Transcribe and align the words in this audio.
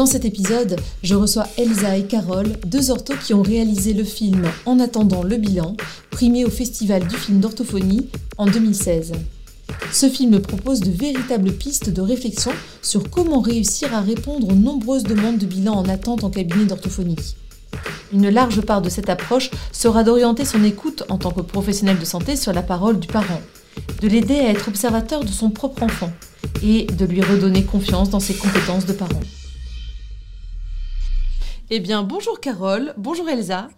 Dans 0.00 0.06
cet 0.06 0.24
épisode, 0.24 0.76
je 1.02 1.14
reçois 1.14 1.46
Elsa 1.58 1.98
et 1.98 2.04
Carole, 2.04 2.56
deux 2.64 2.90
orthos 2.90 3.18
qui 3.22 3.34
ont 3.34 3.42
réalisé 3.42 3.92
le 3.92 4.02
film 4.02 4.50
En 4.64 4.80
attendant 4.80 5.22
le 5.22 5.36
bilan, 5.36 5.76
primé 6.10 6.46
au 6.46 6.48
Festival 6.48 7.06
du 7.06 7.14
film 7.16 7.38
d'orthophonie 7.38 8.08
en 8.38 8.46
2016. 8.46 9.12
Ce 9.92 10.08
film 10.08 10.40
propose 10.40 10.80
de 10.80 10.90
véritables 10.90 11.52
pistes 11.52 11.90
de 11.90 12.00
réflexion 12.00 12.50
sur 12.80 13.10
comment 13.10 13.40
réussir 13.40 13.94
à 13.94 14.00
répondre 14.00 14.48
aux 14.48 14.54
nombreuses 14.54 15.02
demandes 15.02 15.36
de 15.36 15.44
bilan 15.44 15.74
en 15.74 15.86
attente 15.86 16.24
en 16.24 16.30
cabinet 16.30 16.64
d'orthophonie. 16.64 17.36
Une 18.10 18.30
large 18.30 18.62
part 18.62 18.80
de 18.80 18.88
cette 18.88 19.10
approche 19.10 19.50
sera 19.70 20.02
d'orienter 20.02 20.46
son 20.46 20.64
écoute 20.64 21.02
en 21.10 21.18
tant 21.18 21.30
que 21.30 21.42
professionnel 21.42 21.98
de 21.98 22.06
santé 22.06 22.36
sur 22.36 22.54
la 22.54 22.62
parole 22.62 23.00
du 23.00 23.06
parent, 23.06 23.42
de 24.00 24.08
l'aider 24.08 24.38
à 24.38 24.48
être 24.48 24.68
observateur 24.68 25.24
de 25.24 25.30
son 25.30 25.50
propre 25.50 25.82
enfant 25.82 26.10
et 26.62 26.86
de 26.86 27.04
lui 27.04 27.20
redonner 27.20 27.64
confiance 27.64 28.08
dans 28.08 28.18
ses 28.18 28.32
compétences 28.32 28.86
de 28.86 28.94
parent. 28.94 29.20
Eh 31.72 31.78
bien, 31.78 32.02
bonjour 32.02 32.40
Carole, 32.40 32.94
bonjour 32.96 33.28
Elsa. 33.28 33.68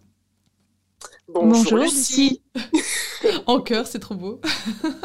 Bonjour, 1.29 1.77
Lucie. 1.77 2.41
en 3.47 3.61
cœur, 3.61 3.87
c'est 3.87 3.99
trop 3.99 4.15
beau. 4.15 4.41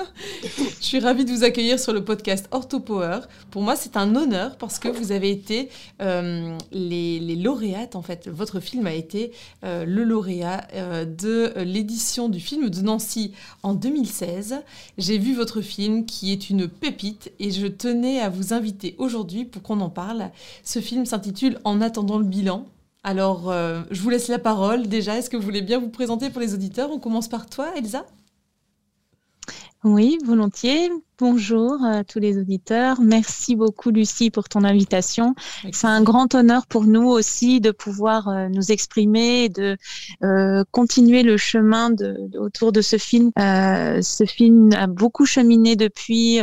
je 0.41 0.85
suis 0.85 0.99
ravie 0.99 1.25
de 1.25 1.31
vous 1.31 1.43
accueillir 1.43 1.81
sur 1.81 1.91
le 1.91 2.05
podcast 2.05 2.47
Orthopower. 2.51 3.19
Pour 3.51 3.61
moi, 3.61 3.75
c'est 3.75 3.97
un 3.97 4.15
honneur 4.15 4.57
parce 4.57 4.79
que 4.79 4.87
vous 4.87 5.11
avez 5.11 5.29
été 5.31 5.67
euh, 6.01 6.57
les, 6.71 7.35
lauréates. 7.35 7.97
En 7.97 8.01
fait, 8.01 8.29
votre 8.29 8.61
film 8.61 8.87
a 8.87 8.93
été 8.93 9.33
euh, 9.65 9.83
le 9.83 10.05
lauréat 10.05 10.65
euh, 10.73 11.03
de 11.03 11.51
l'édition 11.57 12.29
du 12.29 12.39
film 12.39 12.69
de 12.69 12.81
Nancy 12.81 13.33
en 13.63 13.73
2016. 13.73 14.61
J'ai 14.97 15.17
vu 15.17 15.35
votre 15.35 15.59
film 15.59 16.05
qui 16.05 16.31
est 16.31 16.49
une 16.49 16.69
pépite 16.69 17.33
et 17.39 17.51
je 17.51 17.67
tenais 17.67 18.21
à 18.21 18.29
vous 18.29 18.53
inviter 18.53 18.95
aujourd'hui 18.97 19.43
pour 19.43 19.61
qu'on 19.61 19.81
en 19.81 19.89
parle. 19.89 20.31
Ce 20.63 20.79
film 20.79 21.05
s'intitule 21.05 21.59
En 21.65 21.81
attendant 21.81 22.17
le 22.17 22.23
bilan. 22.23 22.65
Alors, 23.07 23.49
euh, 23.49 23.83
je 23.89 24.01
vous 24.01 24.09
laisse 24.09 24.27
la 24.27 24.37
parole. 24.37 24.87
Déjà, 24.89 25.17
est-ce 25.17 25.29
que 25.29 25.37
vous 25.37 25.43
voulez 25.43 25.61
bien 25.61 25.79
vous 25.79 25.87
présenter 25.87 26.29
pour 26.29 26.41
les 26.41 26.53
auditeurs? 26.53 26.91
On 26.91 26.99
commence 26.99 27.29
par 27.29 27.49
toi, 27.49 27.69
Elsa 27.77 28.05
oui, 29.87 30.17
volontiers. 30.25 30.89
Bonjour 31.17 31.83
à 31.83 32.03
tous 32.03 32.19
les 32.19 32.37
auditeurs. 32.37 33.01
Merci 33.01 33.55
beaucoup 33.55 33.89
Lucie 33.89 34.29
pour 34.29 34.49
ton 34.49 34.63
invitation. 34.63 35.33
C'est 35.71 35.87
un 35.87 36.03
grand 36.03 36.35
honneur 36.35 36.67
pour 36.67 36.83
nous 36.83 37.07
aussi 37.07 37.59
de 37.59 37.71
pouvoir 37.71 38.27
euh, 38.27 38.49
nous 38.49 38.71
exprimer 38.71 39.45
et 39.45 39.49
de 39.49 39.77
euh, 40.23 40.63
continuer 40.71 41.23
le 41.23 41.37
chemin 41.37 41.89
autour 42.37 42.71
de 42.71 42.81
ce 42.81 42.97
film. 42.97 43.31
Euh, 43.39 44.01
ce 44.01 44.25
film 44.25 44.73
a 44.73 44.85
beaucoup 44.87 45.25
cheminé 45.25 45.75
depuis. 45.75 46.39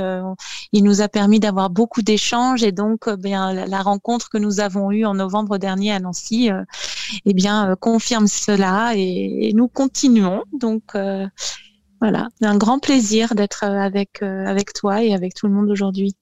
il 0.73 0.85
nous 0.85 1.03
a 1.03 1.09
permis 1.09 1.39
d'avoir 1.39 1.71
beaucoup 1.71 2.03
d'échanges 2.03 2.65
et 2.65 2.73
donc 2.73 3.09
bien 3.11 3.53
la, 3.67 3.83
rencontre 3.83 4.29
que 4.31 4.39
nous 4.39 4.59
avons 4.59 4.91
eue 4.91 5.05
en 5.05 5.15
novembre 5.15 5.59
dernier 5.59 5.93
à 5.93 6.01
Nancy, 6.01 6.49
eh 7.27 7.35
bien 7.35 7.77
confirme 7.79 8.27
cela 8.27 8.95
et, 8.97 9.49
et 9.49 9.53
nous 9.53 9.69
continuons. 9.69 10.43
Donc 10.53 10.95
voilà, 12.05 12.29
un 12.43 12.59
grand 12.59 12.81
plaisir 12.81 13.35
d'être 13.35 13.65
euh, 13.65 13.81
avec, 13.81 14.21
euh, 14.21 14.45
avec 14.45 14.75
toi 14.75 15.03
et 15.03 15.15
avec 15.15 15.33
tout 15.33 15.47
le 15.47 15.55
monde 15.55 15.71
aujourd'hui. 15.71 16.15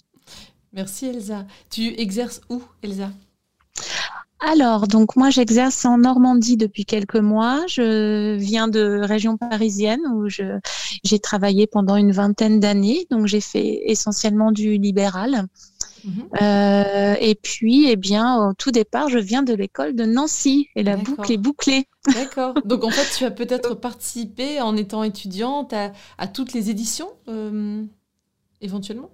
Merci 0.73 1.07
Elsa. 1.07 1.45
Tu 1.71 2.01
exerces 2.01 2.41
où 2.51 2.63
Elsa? 2.85 3.11
Alors, 4.39 4.87
donc 4.87 5.17
moi 5.17 5.31
j'exerce 5.31 5.85
en 5.85 5.99
Normandie 5.99 6.57
depuis 6.57 6.85
quelques 6.85 7.17
mois. 7.17 7.65
Je 7.67 8.37
viens 8.37 8.69
de 8.69 9.01
région 9.03 9.37
parisienne 9.37 10.03
où 10.15 10.29
j'ai 10.29 11.19
travaillé 11.19 11.67
pendant 11.67 11.97
une 11.97 12.13
vingtaine 12.13 12.61
d'années. 12.61 13.05
Donc 13.11 13.27
j'ai 13.27 13.41
fait 13.41 13.83
essentiellement 13.87 14.53
du 14.53 14.79
libéral. 14.79 15.49
Mhm. 16.05 16.29
Euh, 16.41 17.15
et 17.21 17.35
puis, 17.35 17.89
eh 17.89 17.97
bien, 17.97 18.37
au 18.37 18.55
tout 18.55 18.71
départ, 18.71 19.09
je 19.09 19.19
viens 19.19 19.43
de 19.43 19.55
l'école 19.55 19.95
de 19.95 20.05
Nancy 20.05 20.69
et 20.75 20.83
la 20.83 20.97
boucle 20.97 21.33
est 21.33 21.37
bouclée. 21.37 21.87
D'accord. 22.15 22.55
Donc, 22.65 22.85
en 22.85 22.91
fait, 22.91 23.17
tu 23.17 23.25
as 23.25 23.31
peut-être 23.31 23.75
participé 23.75 24.61
en 24.61 24.77
étant 24.77 25.03
étudiante 25.03 25.73
à, 25.73 26.27
toutes 26.27 26.53
les 26.53 26.71
éditions, 26.71 27.11
euh, 27.29 27.85
éventuellement? 28.61 29.11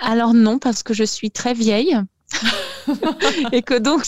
Alors 0.00 0.34
non, 0.34 0.58
parce 0.58 0.82
que 0.82 0.92
je 0.92 1.04
suis 1.04 1.30
très 1.30 1.54
vieille 1.54 1.96
et 3.52 3.62
que 3.62 3.78
donc, 3.78 4.04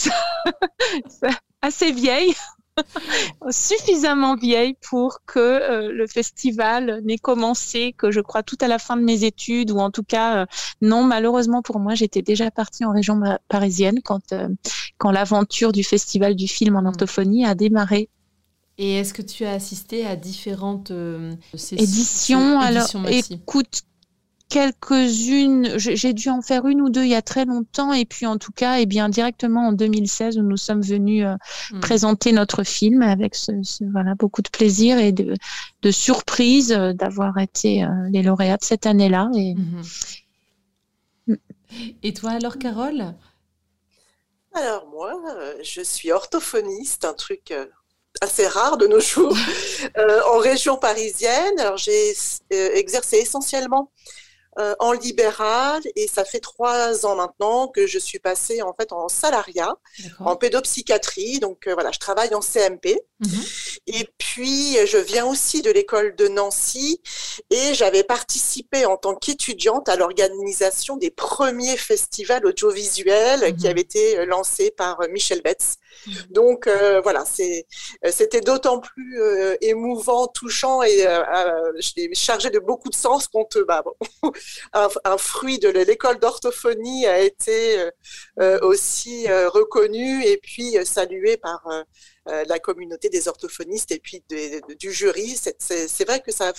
assez 1.62 1.92
vieille. 1.92 2.34
suffisamment 3.50 4.36
vieille 4.36 4.76
pour 4.88 5.20
que 5.26 5.38
euh, 5.38 5.92
le 5.92 6.06
festival 6.06 7.00
n'ait 7.04 7.18
commencé 7.18 7.94
que 7.96 8.10
je 8.10 8.20
crois 8.20 8.42
tout 8.42 8.58
à 8.60 8.68
la 8.68 8.78
fin 8.78 8.96
de 8.96 9.02
mes 9.02 9.24
études 9.24 9.70
ou 9.70 9.78
en 9.78 9.90
tout 9.90 10.02
cas 10.02 10.42
euh, 10.42 10.46
non 10.82 11.04
malheureusement 11.04 11.62
pour 11.62 11.80
moi 11.80 11.94
j'étais 11.94 12.22
déjà 12.22 12.50
partie 12.50 12.84
en 12.84 12.92
région 12.92 13.20
parisienne 13.48 14.00
quand 14.02 14.32
euh, 14.32 14.48
quand 14.98 15.10
l'aventure 15.10 15.72
du 15.72 15.84
festival 15.84 16.34
du 16.34 16.48
film 16.48 16.76
en 16.76 16.82
mmh. 16.82 16.86
orthophonie 16.86 17.44
a 17.44 17.54
démarré 17.54 18.08
et 18.80 18.94
est-ce 18.94 19.12
que 19.12 19.22
tu 19.22 19.44
as 19.44 19.54
assisté 19.54 20.06
à 20.06 20.14
différentes 20.14 20.92
éditions, 21.72 22.60
Alors, 22.60 22.86
écoute, 23.08 23.82
quelques-unes, 24.48 25.74
j'ai 25.76 26.12
dû 26.14 26.30
en 26.30 26.40
faire 26.40 26.66
une 26.66 26.80
ou 26.80 26.88
deux 26.88 27.02
il 27.02 27.10
y 27.10 27.14
a 27.14 27.22
très 27.22 27.44
longtemps, 27.44 27.92
et 27.92 28.06
puis 28.06 28.26
en 28.26 28.38
tout 28.38 28.52
cas, 28.52 28.78
et 28.78 28.82
eh 28.82 28.86
bien 28.86 29.08
directement 29.08 29.68
en 29.68 29.72
2016 29.72 30.38
où 30.38 30.42
nous 30.42 30.56
sommes 30.56 30.80
venus 30.80 31.26
euh, 31.26 31.34
hmm. 31.70 31.80
présenter 31.80 32.32
notre 32.32 32.62
film 32.64 33.02
avec 33.02 33.34
ce, 33.34 33.52
voilà 33.92 34.14
beaucoup 34.14 34.40
de 34.40 34.48
plaisir 34.48 34.98
et 34.98 35.12
de, 35.12 35.34
de 35.82 35.90
surprise 35.90 36.72
euh, 36.72 36.94
d'avoir 36.94 37.38
été 37.38 37.84
euh, 37.84 37.88
les 38.10 38.22
lauréats 38.22 38.56
de 38.56 38.64
cette 38.64 38.86
année-là. 38.86 39.30
Et... 39.36 39.54
Hmm. 39.54 39.82
Hmm. 41.26 41.36
et 42.02 42.14
toi 42.14 42.30
alors, 42.30 42.58
Carole? 42.58 43.14
Alors 44.54 44.88
moi, 44.90 45.12
je 45.62 45.82
suis 45.82 46.10
orthophoniste, 46.10 47.04
un 47.04 47.12
truc 47.12 47.52
assez 48.22 48.46
rare 48.46 48.78
de 48.78 48.86
nos 48.86 48.98
jours, 48.98 49.36
en 50.32 50.38
région 50.38 50.78
parisienne. 50.78 51.60
Alors 51.60 51.76
j'ai 51.76 52.14
exercé 52.50 53.18
essentiellement 53.18 53.92
euh, 54.58 54.74
en 54.80 54.92
libéral 54.92 55.82
et 55.94 56.08
ça 56.08 56.24
fait 56.24 56.40
trois 56.40 57.06
ans 57.06 57.14
maintenant 57.14 57.68
que 57.68 57.86
je 57.86 57.98
suis 57.98 58.18
passée 58.18 58.60
en 58.62 58.74
fait 58.74 58.92
en 58.92 59.08
salariat, 59.08 59.76
en 60.18 60.36
pédopsychiatrie. 60.36 61.38
Donc 61.38 61.66
euh, 61.66 61.74
voilà, 61.74 61.92
je 61.92 61.98
travaille 61.98 62.34
en 62.34 62.40
CMP. 62.40 62.98
Mhm. 63.20 63.44
Et 63.86 64.08
puis 64.18 64.76
je 64.86 64.98
viens 64.98 65.26
aussi 65.26 65.62
de 65.62 65.70
l'école 65.70 66.16
de 66.16 66.28
Nancy 66.28 67.00
et 67.50 67.74
j'avais 67.74 68.02
participé 68.02 68.86
en 68.86 68.96
tant 68.96 69.14
qu'étudiante 69.14 69.88
à 69.88 69.96
l'organisation 69.96 70.96
des 70.96 71.10
premiers 71.10 71.76
festivals 71.76 72.44
audiovisuels 72.46 73.56
qui 73.56 73.64
mhm. 73.64 73.70
avaient 73.70 73.80
été 73.80 74.26
lancés 74.26 74.72
par 74.76 75.00
Michel 75.10 75.42
Betts. 75.42 75.76
Mhm. 76.06 76.14
Donc 76.30 76.66
euh, 76.66 77.00
voilà, 77.00 77.24
c'était 77.24 78.40
d'autant 78.40 78.80
plus 78.80 79.20
émouvant, 79.60 80.26
touchant 80.26 80.82
et 80.82 81.06
je 81.78 82.08
chargé 82.14 82.50
de 82.50 82.58
beaucoup 82.58 82.88
de 82.88 82.94
sens 82.94 83.28
qu'on 83.28 83.44
te 83.44 83.58
bah, 83.60 83.84
un, 84.72 85.18
fruit 85.18 85.58
de 85.58 85.68
l'école 85.68 86.18
d'orthophonie 86.18 87.06
a 87.06 87.20
été 87.20 87.78
euh, 87.78 87.90
euh, 88.40 88.58
aussi 88.62 89.28
euh, 89.28 89.48
reconnu 89.48 90.24
et 90.24 90.36
puis 90.38 90.76
salué 90.84 91.36
par 91.36 91.66
la 92.46 92.58
communauté 92.58 93.08
des 93.08 93.28
orthophonistes 93.28 93.90
et 93.92 93.98
puis 93.98 94.22
du 94.78 94.92
jury. 94.92 95.36
C'est 95.58 96.04
vrai 96.04 96.20
que 96.20 96.32
ça, 96.32 96.52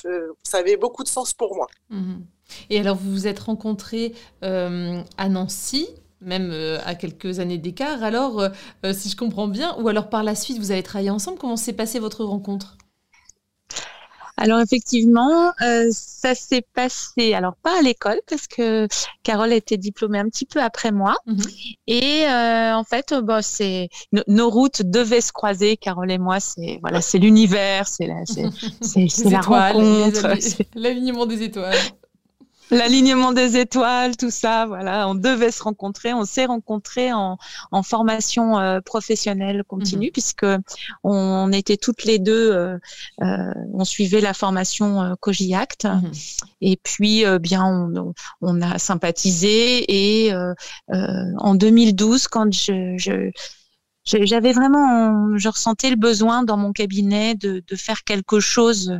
ça, 0.43 0.57
avait 0.57 0.77
beaucoup 0.77 1.03
de 1.03 1.07
sens 1.07 1.33
pour 1.33 1.55
moi. 1.55 1.67
Mhm. 1.89 2.25
Et 2.69 2.79
alors, 2.79 2.95
vous 2.95 3.11
vous 3.11 3.27
êtes 3.27 3.39
rencontrés 3.39 4.13
à 4.41 5.29
Nancy 5.29 5.87
même 6.21 6.51
à 6.85 6.95
quelques 6.95 7.39
années 7.39 7.57
d'écart. 7.57 8.03
Alors, 8.03 8.49
si 8.93 9.09
je 9.09 9.15
comprends 9.15 9.47
bien, 9.47 9.75
ou 9.79 9.87
alors 9.87 10.09
par 10.09 10.23
la 10.23 10.35
suite, 10.35 10.57
vous 10.57 10.71
avez 10.71 10.83
travaillé 10.83 11.09
ensemble, 11.09 11.37
comment 11.37 11.55
s'est 11.55 11.73
passée 11.73 11.99
votre 11.99 12.25
rencontre? 12.25 12.77
Alors 14.39 14.61
effectivement, 14.61 15.51
euh, 15.61 15.89
ça 15.91 16.33
s'est 16.33 16.65
passé, 16.73 17.33
alors 17.33 17.55
pas 17.61 17.77
à 17.77 17.81
l'école 17.81 18.21
parce 18.25 18.47
que 18.47 18.87
Carole 19.21 19.51
était 19.51 19.75
diplômée 19.75 20.17
un 20.17 20.29
petit 20.29 20.45
peu 20.45 20.61
après 20.61 20.91
moi. 20.91 21.15
Mhm. 21.25 21.41
Et 21.87 22.23
euh, 22.25 22.73
en 22.73 22.85
fait, 22.85 23.13
bah, 23.13 23.41
c'est 23.41 23.89
nos 24.27 24.49
routes 24.49 24.81
devaient 24.83 25.19
se 25.19 25.33
croiser. 25.33 25.75
Carole 25.75 26.09
et 26.09 26.17
moi, 26.17 26.39
c'est 26.39 26.79
voilà, 26.81 27.01
c'est 27.01 27.17
l'univers, 27.17 27.85
c'est 27.85 28.07
la, 28.07 28.25
c'est, 28.25 29.29
la 29.29 29.41
rencontre, 29.41 30.25
l'alignement 30.75 31.25
des 31.25 31.43
étoiles. 31.43 31.75
L'alignement 32.71 33.31
des 33.31 33.57
étoiles, 33.57 34.15
tout 34.17 34.31
ça, 34.31 34.65
voilà, 34.65 35.07
on 35.07 35.15
devait 35.15 35.51
se 35.51 35.63
rencontrer, 35.63 36.13
on 36.13 36.25
s'est 36.25 36.45
rencontrés 36.45 37.11
en, 37.13 37.37
en 37.71 37.83
formation 37.83 38.59
euh, 38.59 38.81
professionnelle 38.81 39.63
continue 39.67 40.07
mhm. 40.07 40.11
puisque 40.11 40.45
on 41.03 41.51
était 41.51 41.77
toutes 41.77 42.03
les 42.03 42.19
deux, 42.19 42.51
euh, 42.51 42.77
euh 43.21 43.53
on 43.73 43.83
suivait 43.85 44.21
la 44.21 44.33
formation 44.33 45.01
euh, 45.01 45.13
Cogiact 45.19 45.85
mhm. 45.85 46.11
et 46.61 46.77
puis 46.81 47.23
bien 47.41 47.65
on, 47.65 48.13
on, 48.41 48.61
a 48.61 48.77
sympathisé 48.77 50.27
et 50.27 50.33
en 50.89 51.55
2012 51.55 52.27
quand 52.27 52.51
je, 52.53 52.95
je 52.97 53.31
j'avais 54.05 54.53
vraiment, 54.53 55.37
je 55.37 55.49
ressentais 55.49 55.89
le 55.89 55.95
besoin 55.95 56.43
dans 56.43 56.57
mon 56.57 56.71
cabinet 56.71 57.35
de, 57.35 57.63
de, 57.67 57.75
faire 57.75 58.03
quelque 58.03 58.39
chose 58.39 58.89
euh, 58.89 58.97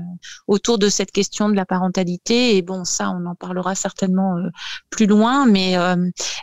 autour 0.48 0.78
de 0.78 0.90
cette 0.90 1.12
question 1.12 1.50
de 1.50 1.56
la 1.56 1.66
parentalité. 1.66 2.56
Et 2.58 2.62
bon, 2.62 2.84
ça, 2.86 3.10
on 3.10 3.26
en 3.26 3.36
parlera 3.36 3.76
certainement 3.76 4.38
euh, 4.38 4.50
plus 4.90 5.08
loin, 5.08 5.46
mais 5.46 5.78
euh, 5.78 5.96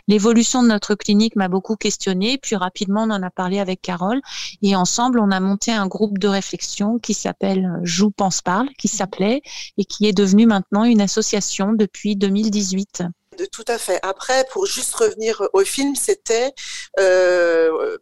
l'évolution 0.07 0.63
de 0.63 0.67
notre 0.67 0.95
clinique 0.95 1.35
m'a 1.35 1.47
beaucoup 1.47 1.75
questionné. 1.75 2.37
Puis 2.37 2.55
rapidement, 2.55 3.03
on 3.03 3.11
en 3.11 3.23
a 3.23 3.29
parlé 3.29 3.59
avec 3.59 3.81
Carole 3.81 4.21
et 4.61 4.75
ensemble, 4.75 5.19
on 5.19 5.31
a 5.31 5.39
monté 5.39 5.71
un 5.71 5.87
groupe 5.87 6.17
de 6.17 6.27
réflexion 6.27 6.99
qui 6.99 7.13
s'appelle 7.13 7.71
Joue, 7.83 8.11
pense, 8.11 8.41
parle, 8.41 8.69
qui 8.77 8.87
s'appelait 8.87 9.41
et 9.77 9.85
qui 9.85 10.07
est 10.07 10.13
devenu 10.13 10.45
maintenant 10.45 10.83
une 10.83 11.01
association 11.01 11.73
depuis 11.73 12.15
2018 12.15 13.03
de 13.37 13.45
tout 13.45 13.63
à 13.67 13.77
fait. 13.77 13.99
Après, 14.01 14.45
pour 14.51 14.65
juste 14.65 14.95
revenir 14.95 15.43
au 15.53 15.63
film, 15.63 15.95
c'était 15.95 16.53
euh, 16.99 17.97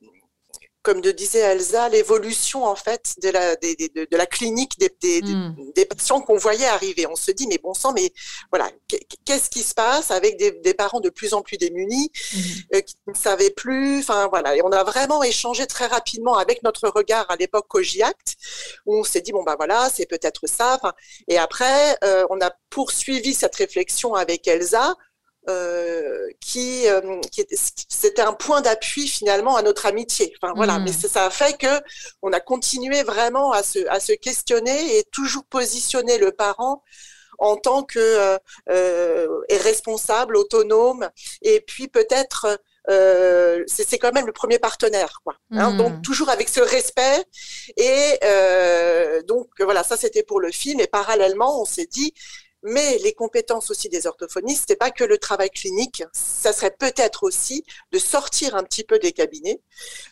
comme 0.86 1.02
de 1.02 1.12
disait 1.12 1.40
Elsa, 1.40 1.90
l'évolution 1.90 2.64
en 2.64 2.76
fait 2.76 3.16
de 3.22 3.30
la, 3.30 3.56
de, 3.56 4.16
la 4.16 4.26
clinique 4.28 4.78
des, 4.78 5.22
hmm. 5.22 5.56
des, 5.76 5.86
patients 5.86 6.22
qu'on 6.22 6.38
voyait 6.38 6.68
arriver. 6.68 7.08
On 7.08 7.16
se 7.16 7.32
dit, 7.32 7.48
mais 7.48 7.58
bon 7.58 7.74
sang, 7.74 7.92
mais 7.92 8.14
voilà, 8.52 8.70
qu'est-ce 9.26 9.50
qui 9.50 9.64
se 9.64 9.74
passe 9.74 10.12
avec 10.12 10.38
des, 10.38 10.74
parents 10.76 11.00
de 11.00 11.10
plus 11.10 11.34
en 11.34 11.42
plus 11.42 11.58
démunis, 11.58 12.12
hmm. 12.34 12.40
euh, 12.76 12.82
qui 12.82 12.96
ne 13.08 13.16
savaient 13.16 13.50
plus, 13.50 14.00
enfin 14.00 14.28
voilà. 14.28 14.56
Et 14.56 14.62
on 14.64 14.72
a 14.72 14.84
vraiment 14.84 15.24
échangé 15.24 15.66
très 15.66 15.88
rapidement 15.88 16.38
avec 16.38 16.62
notre 16.62 16.88
regard 16.90 17.26
à 17.30 17.36
l'époque 17.36 17.68
Cogiact, 17.68 18.36
où 18.86 19.00
on 19.00 19.04
s'est 19.04 19.22
dit, 19.22 19.32
bon 19.32 19.44
bah 19.44 19.56
voilà, 19.58 19.90
c'est 19.90 20.06
peut-être 20.06 20.48
ça. 20.48 20.80
Et 21.28 21.40
après, 21.40 21.98
euh, 22.04 22.28
on 22.30 22.40
a 22.42 22.52
poursuivi 22.70 23.34
cette 23.34 23.56
réflexion 23.56 24.14
avec 24.14 24.48
Elsa 24.48 24.96
euh, 25.50 26.28
qui, 26.40 26.88
euh, 26.88 27.20
qui 27.32 27.46
c'était 27.90 28.22
un 28.22 28.34
point 28.34 28.62
d'appui 28.62 29.08
finalement 29.08 29.56
à 29.56 29.62
notre 29.62 29.86
amitié. 29.86 30.34
Enfin 30.42 30.54
voilà, 30.56 30.80
mais 30.80 30.92
mm. 30.92 31.08
ça 31.08 31.26
a 31.26 31.30
fait 31.30 31.58
que 31.58 31.82
on 32.22 32.32
a 32.34 32.40
continué 32.40 33.04
vraiment 33.04 33.52
à 33.52 33.64
se, 33.64 33.88
à 33.90 34.00
se 34.00 34.14
questionner 34.14 34.98
et 34.98 35.04
toujours 35.12 35.46
positionner 35.46 36.18
le 36.18 36.32
parent 36.32 36.84
en 37.38 37.58
tant 37.58 37.84
que 37.84 38.00
euh, 38.00 38.38
euh 38.70 39.28
responsable, 39.50 40.38
autonome, 40.38 41.10
et 41.42 41.60
puis 41.62 41.88
peut-être 41.88 42.60
euh, 42.90 43.64
c'est 43.68 43.98
quand 43.98 44.14
même 44.14 44.28
le 44.28 44.32
premier 44.32 44.60
partenaire, 44.60 45.20
quoi. 45.24 45.36
Hein, 45.52 45.72
mm. 45.72 45.78
donc 45.78 46.02
toujours 46.02 46.30
avec 46.30 46.50
ce 46.50 46.60
respect. 46.60 47.24
Et 47.78 48.20
euh, 48.24 49.22
donc 49.24 49.50
voilà, 49.60 49.84
ça 49.84 49.98
c'était 49.98 50.24
pour 50.24 50.40
le 50.40 50.52
film. 50.52 50.80
Et 50.80 50.88
parallèlement, 50.88 51.62
on 51.62 51.66
s'est 51.66 51.88
dit, 51.88 52.14
mais 52.66 52.98
les 53.04 53.14
compétences 53.14 53.70
aussi 53.70 53.90
des 53.90 54.08
orthophonistes, 54.08 54.66
c'est 54.68 54.76
pas 54.76 54.90
que 54.90 55.04
le 55.04 55.20
travail 55.20 55.52
clinique, 55.52 56.04
ça 56.14 56.52
serait 56.52 56.76
peut-être 56.78 57.24
aussi 57.24 57.64
de 57.92 58.00
sortir 58.00 58.56
un 58.56 58.64
petit 58.64 58.84
peu 58.84 58.98
des 58.98 59.12
cabinets, 59.12 59.62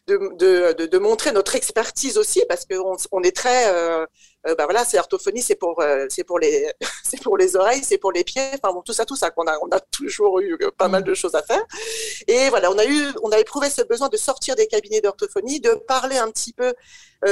de, 0.08 0.98
montrer 1.00 1.32
notre 1.32 1.56
expertise 1.56 2.18
aussi, 2.18 2.44
parce 2.48 2.66
qu'on 2.66 2.96
on 3.12 3.24
est 3.24 3.36
très, 3.36 3.74
euh, 3.74 4.06
euh, 4.48 4.56
bah 4.56 4.66
voilà, 4.66 4.86
c'est 4.86 5.00
orthophonie, 5.00 5.42
c'est 5.42 5.56
pour, 5.56 5.82
euh, 5.82 6.06
c'est 6.10 6.24
pour 6.24 6.38
les, 6.40 7.56
oreilles, 7.56 7.84
c'est 7.84 7.98
pour 7.98 8.12
les 8.12 8.24
pieds, 8.24 8.48
enfin 8.54 8.72
bon, 8.72 8.84
tout 8.84 8.94
ça, 8.94 9.06
tout 9.06 9.16
ça, 9.16 9.32
qu'on 9.32 9.48
a, 9.48 9.80
toujours 9.92 10.40
eu 10.40 10.58
pas 10.78 10.88
mal 10.88 11.04
de 11.04 11.14
choses 11.16 11.34
à 11.34 11.42
faire. 11.42 11.64
Et 12.28 12.50
voilà, 12.50 12.72
on 12.72 12.78
a 12.78 12.86
eu, 12.86 13.08
on 13.24 13.32
a 13.32 13.40
éprouvé 13.40 13.72
ce 13.72 13.82
besoin 13.82 14.10
de 14.10 14.18
sortir 14.18 14.56
des 14.56 14.68
cabinets 14.68 15.02
d'orthophonie, 15.02 15.60
de 15.60 15.74
parler 15.88 16.18
un 16.18 16.30
petit 16.30 16.54
peu 16.54 16.74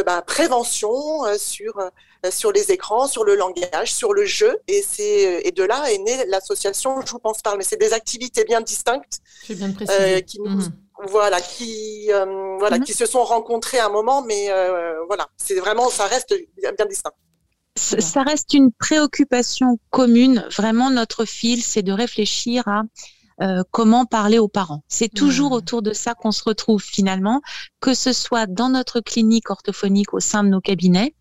bah, 0.05 0.23
prévention 0.23 1.23
sur 1.37 1.91
sur 2.29 2.51
les 2.51 2.71
écrans, 2.71 3.07
sur 3.07 3.23
le 3.23 3.35
langage, 3.35 3.93
sur 3.93 4.13
le 4.13 4.25
jeu. 4.25 4.57
Et, 4.67 4.83
c'est, 4.87 5.41
et 5.43 5.51
de 5.51 5.63
là 5.63 5.91
est 5.91 5.97
née 5.97 6.25
l'association 6.27 7.01
Je 7.05 7.11
vous 7.11 7.19
pense 7.19 7.41
parle. 7.41 7.57
Mais 7.57 7.63
c'est 7.63 7.79
des 7.79 7.93
activités 7.93 8.43
bien 8.43 8.61
distinctes 8.61 9.19
bien 9.49 9.73
euh, 9.89 10.21
qui, 10.21 10.39
mhm. 10.39 10.71
voilà, 11.07 11.41
qui, 11.41 12.11
euh, 12.11 12.57
voilà, 12.59 12.77
mhm. 12.77 12.83
qui 12.83 12.93
se 12.93 13.05
sont 13.05 13.23
rencontrées 13.23 13.79
à 13.79 13.87
un 13.87 13.89
moment. 13.89 14.21
Mais 14.21 14.51
euh, 14.51 15.03
voilà, 15.07 15.27
c'est 15.37 15.55
vraiment, 15.55 15.89
ça 15.89 16.05
reste 16.05 16.35
bien 16.57 16.85
distinct. 16.85 17.11
Ça 17.75 18.23
reste 18.23 18.53
une 18.53 18.71
préoccupation 18.71 19.79
commune. 19.89 20.45
Vraiment, 20.55 20.91
notre 20.91 21.25
fil, 21.25 21.63
c'est 21.63 21.81
de 21.81 21.93
réfléchir 21.93 22.67
à 22.67 22.83
euh, 23.41 23.63
comment 23.71 24.05
parler 24.05 24.37
aux 24.37 24.47
parents. 24.47 24.83
C'est 24.87 25.09
toujours 25.09 25.51
mmh. 25.51 25.55
autour 25.55 25.81
de 25.81 25.93
ça 25.93 26.13
qu'on 26.13 26.31
se 26.31 26.43
retrouve 26.43 26.83
finalement, 26.83 27.41
que 27.79 27.93
ce 27.93 28.13
soit 28.13 28.45
dans 28.45 28.69
notre 28.69 28.99
clinique 28.99 29.49
orthophonique 29.49 30.13
au 30.13 30.19
sein 30.19 30.43
de 30.43 30.49
nos 30.49 30.61
cabinets, 30.61 31.15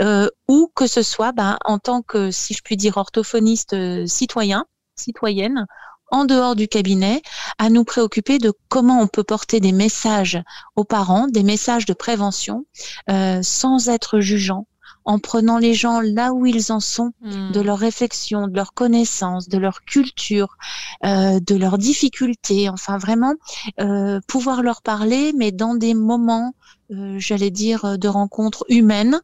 euh, 0.00 0.28
ou 0.46 0.70
que 0.74 0.86
ce 0.86 1.02
soit 1.02 1.32
ben, 1.32 1.58
en 1.64 1.78
tant 1.78 2.02
que, 2.02 2.30
si 2.30 2.54
je 2.54 2.62
puis 2.62 2.76
dire, 2.76 2.96
orthophoniste 2.96 3.72
euh, 3.72 4.06
citoyen, 4.06 4.66
citoyenne, 4.94 5.66
en 6.10 6.24
dehors 6.24 6.54
du 6.54 6.68
cabinet, 6.68 7.22
à 7.58 7.70
nous 7.70 7.84
préoccuper 7.84 8.38
de 8.38 8.52
comment 8.68 9.00
on 9.00 9.08
peut 9.08 9.24
porter 9.24 9.60
des 9.60 9.72
messages 9.72 10.40
aux 10.76 10.84
parents, 10.84 11.26
des 11.26 11.42
messages 11.42 11.84
de 11.84 11.92
prévention, 11.92 12.64
sans 13.42 13.88
être 13.90 14.18
jugeant, 14.20 14.66
en 15.08 15.18
prenant 15.18 15.56
les 15.56 15.72
gens 15.72 16.02
là 16.02 16.34
où 16.34 16.44
ils 16.44 16.70
en 16.70 16.80
sont, 16.80 17.12
hmm. 17.22 17.52
de 17.52 17.60
leur 17.62 17.78
réflexion, 17.78 18.46
de 18.46 18.54
leur 18.54 18.74
connaissance, 18.74 19.48
de 19.48 19.56
leur 19.56 19.82
culture, 19.86 20.58
euh, 21.06 21.40
de 21.40 21.54
leurs 21.54 21.78
difficultés, 21.78 22.68
enfin 22.68 22.98
vraiment 22.98 23.32
euh, 23.80 24.20
pouvoir 24.28 24.62
leur 24.62 24.82
parler, 24.82 25.32
mais 25.34 25.50
dans 25.50 25.74
des 25.74 25.94
moments, 25.94 26.54
euh, 26.90 27.16
j'allais 27.18 27.50
dire, 27.50 27.96
de 27.96 28.06
rencontres 28.08 28.66
humaines. 28.68 29.18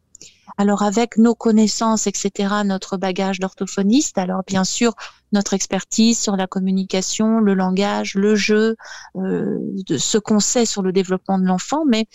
Alors 0.56 0.82
avec 0.82 1.18
nos 1.18 1.34
connaissances, 1.34 2.06
etc., 2.06 2.54
notre 2.64 2.96
bagage 2.96 3.38
d'orthophoniste, 3.38 4.16
alors 4.16 4.42
bien 4.46 4.64
sûr 4.64 4.94
notre 5.34 5.52
expertise 5.52 6.18
sur 6.18 6.36
la 6.36 6.46
communication, 6.46 7.40
le 7.40 7.54
langage, 7.54 8.14
le 8.14 8.36
jeu, 8.36 8.76
euh, 9.16 9.58
de 9.86 9.98
ce 9.98 10.16
qu'on 10.16 10.40
sait 10.40 10.64
sur 10.64 10.80
le 10.80 10.92
développement 10.92 11.38
de 11.38 11.44
l'enfant, 11.44 11.84
mais 11.84 12.06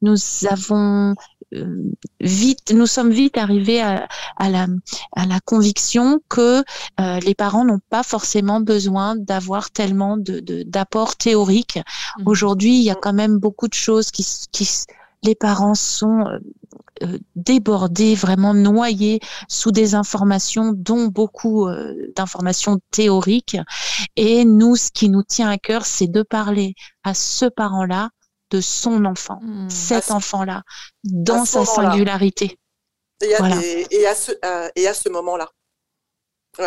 nous 0.00 0.16
avons 0.48 1.10
euh, 1.10 1.14
vite, 2.20 2.72
nous 2.72 2.86
sommes 2.86 3.10
vite 3.10 3.38
arrivés 3.38 3.80
à, 3.80 4.08
la, 4.38 4.66
à 5.16 5.26
la 5.26 5.40
conviction 5.40 6.20
que 6.28 6.62
euh, 7.00 7.20
les 7.20 7.34
parents 7.34 7.64
n'ont 7.64 7.80
pas 7.90 8.02
forcément 8.02 8.60
besoin 8.60 9.16
d'avoir 9.16 9.70
tellement 9.70 10.16
de, 10.16 10.40
d'apports 10.64 11.16
théoriques. 11.16 11.78
Mmh. 12.18 12.22
Aujourd'hui, 12.26 12.76
il 12.76 12.82
y 12.82 12.90
a 12.90 12.94
quand 12.94 13.12
même 13.12 13.38
beaucoup 13.38 13.68
de 13.68 13.74
choses 13.74 14.10
qui, 14.10 14.26
qui 14.52 14.68
les 15.24 15.34
parents 15.34 15.74
sont 15.74 16.26
euh, 17.02 17.18
débordés, 17.34 18.14
vraiment 18.14 18.54
noyés 18.54 19.20
sous 19.48 19.72
des 19.72 19.94
informations, 19.94 20.72
dont 20.72 21.06
beaucoup 21.06 21.68
d'informations 22.14 22.78
théoriques. 22.90 23.56
Et 24.16 24.44
nous, 24.44 24.76
ce 24.76 24.90
qui 24.92 25.08
nous 25.08 25.22
tient 25.22 25.48
à 25.48 25.58
cœur, 25.58 25.86
c'est 25.86 26.06
de 26.06 26.22
parler 26.22 26.74
à 27.02 27.14
ce 27.14 27.46
parent-là 27.46 28.10
de 28.50 28.60
son 28.60 29.04
enfant, 29.04 29.40
hmm. 29.42 29.68
cet 29.68 30.10
enfant-là, 30.10 30.62
dans 31.04 31.44
sa 31.44 31.64
singularité. 31.64 32.58
Et 33.20 33.34
à, 33.34 33.48
et, 33.90 34.06
à 34.06 34.14
ce, 34.14 34.32
et 34.76 34.86
à 34.86 34.94
ce 34.94 35.08
moment-là. 35.08 35.50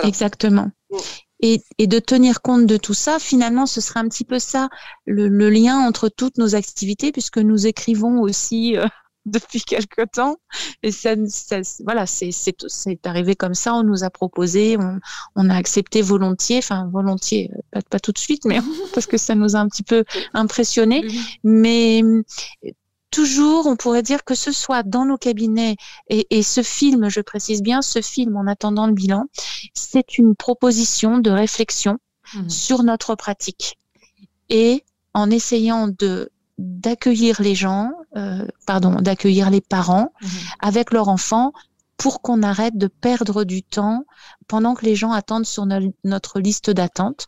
Exactement. 0.03 0.69
Hmm. 0.89 0.97
Et, 1.43 1.61
et, 1.79 1.87
de 1.87 1.97
tenir 1.99 2.41
compte 2.41 2.67
de 2.67 2.77
tout 2.77 2.93
ça, 2.93 3.17
finalement, 3.17 3.65
ce 3.65 3.81
serait 3.81 3.99
un 3.99 4.07
petit 4.07 4.25
peu 4.25 4.37
ça, 4.37 4.69
le, 5.05 5.27
le 5.27 5.49
lien 5.49 5.79
entre 5.79 6.07
toutes 6.07 6.37
nos 6.37 6.53
activités, 6.53 7.11
puisque 7.11 7.39
nous 7.39 7.65
écrivons 7.65 8.21
aussi 8.21 8.77
euh, 8.77 8.85
depuis 9.25 9.61
quelque 9.61 10.05
temps. 10.05 10.37
Et 10.83 10.91
ça, 10.91 11.15
voilà, 11.83 12.05
c'est 12.05 12.31
arrivé 13.05 13.35
comme 13.35 13.53
ça. 13.53 13.73
On 13.75 13.83
nous 13.83 14.03
a 14.03 14.09
proposé, 14.09 14.77
on, 14.77 14.99
on 15.35 15.49
a 15.49 15.55
accepté 15.55 16.01
volontiers, 16.01 16.57
enfin 16.59 16.89
volontiers, 16.91 17.51
pas, 17.71 17.81
pas, 17.81 17.99
tout 17.99 18.11
de 18.11 18.17
suite, 18.17 18.45
mais 18.45 18.59
parce 18.93 19.05
que 19.05 19.17
ça 19.17 19.35
nous 19.35 19.55
a 19.55 19.59
un 19.59 19.67
petit 19.67 19.83
peu 19.83 20.03
impressionné. 20.33 21.05
Mais 21.43 22.03
toujours, 23.11 23.67
on 23.67 23.75
pourrait 23.75 24.03
dire 24.03 24.23
que 24.23 24.35
ce 24.35 24.51
soit 24.51 24.83
dans 24.83 25.05
nos 25.05 25.17
cabinets 25.17 25.75
et, 26.07 26.25
et, 26.29 26.43
ce 26.43 26.63
film, 26.63 27.09
je 27.09 27.19
précise 27.21 27.61
bien, 27.61 27.81
ce 27.81 28.01
film 28.01 28.37
en 28.37 28.47
attendant 28.47 28.87
le 28.87 28.93
bilan, 28.93 29.25
c'est 29.73 30.17
une 30.17 30.35
proposition 30.35 31.19
de 31.19 31.29
réflexion 31.29 31.97
mmh. 32.33 32.49
sur 32.49 32.83
notre 32.83 33.15
pratique 33.15 33.77
et 34.49 34.85
en 35.13 35.29
essayant 35.29 35.87
de 35.87 36.31
d'accueillir 36.57 37.41
les 37.41 37.55
gens, 37.55 37.91
euh, 38.17 38.45
pardon, 38.65 38.95
d'accueillir 38.95 39.49
les 39.49 39.61
parents 39.61 40.11
mhm. 40.21 40.29
avec 40.59 40.91
leurs 40.91 41.07
enfants 41.07 41.53
pour 41.95 42.21
qu'on 42.21 42.41
arrête 42.43 42.77
de 42.77 42.87
perdre 42.87 43.43
du 43.43 43.63
temps 43.63 44.05
pendant 44.47 44.73
que 44.73 44.85
les 44.85 44.95
gens 44.95 45.11
attendent 45.11 45.45
sur 45.45 45.65
notre 46.03 46.39
liste 46.39 46.71
d'attente, 46.71 47.27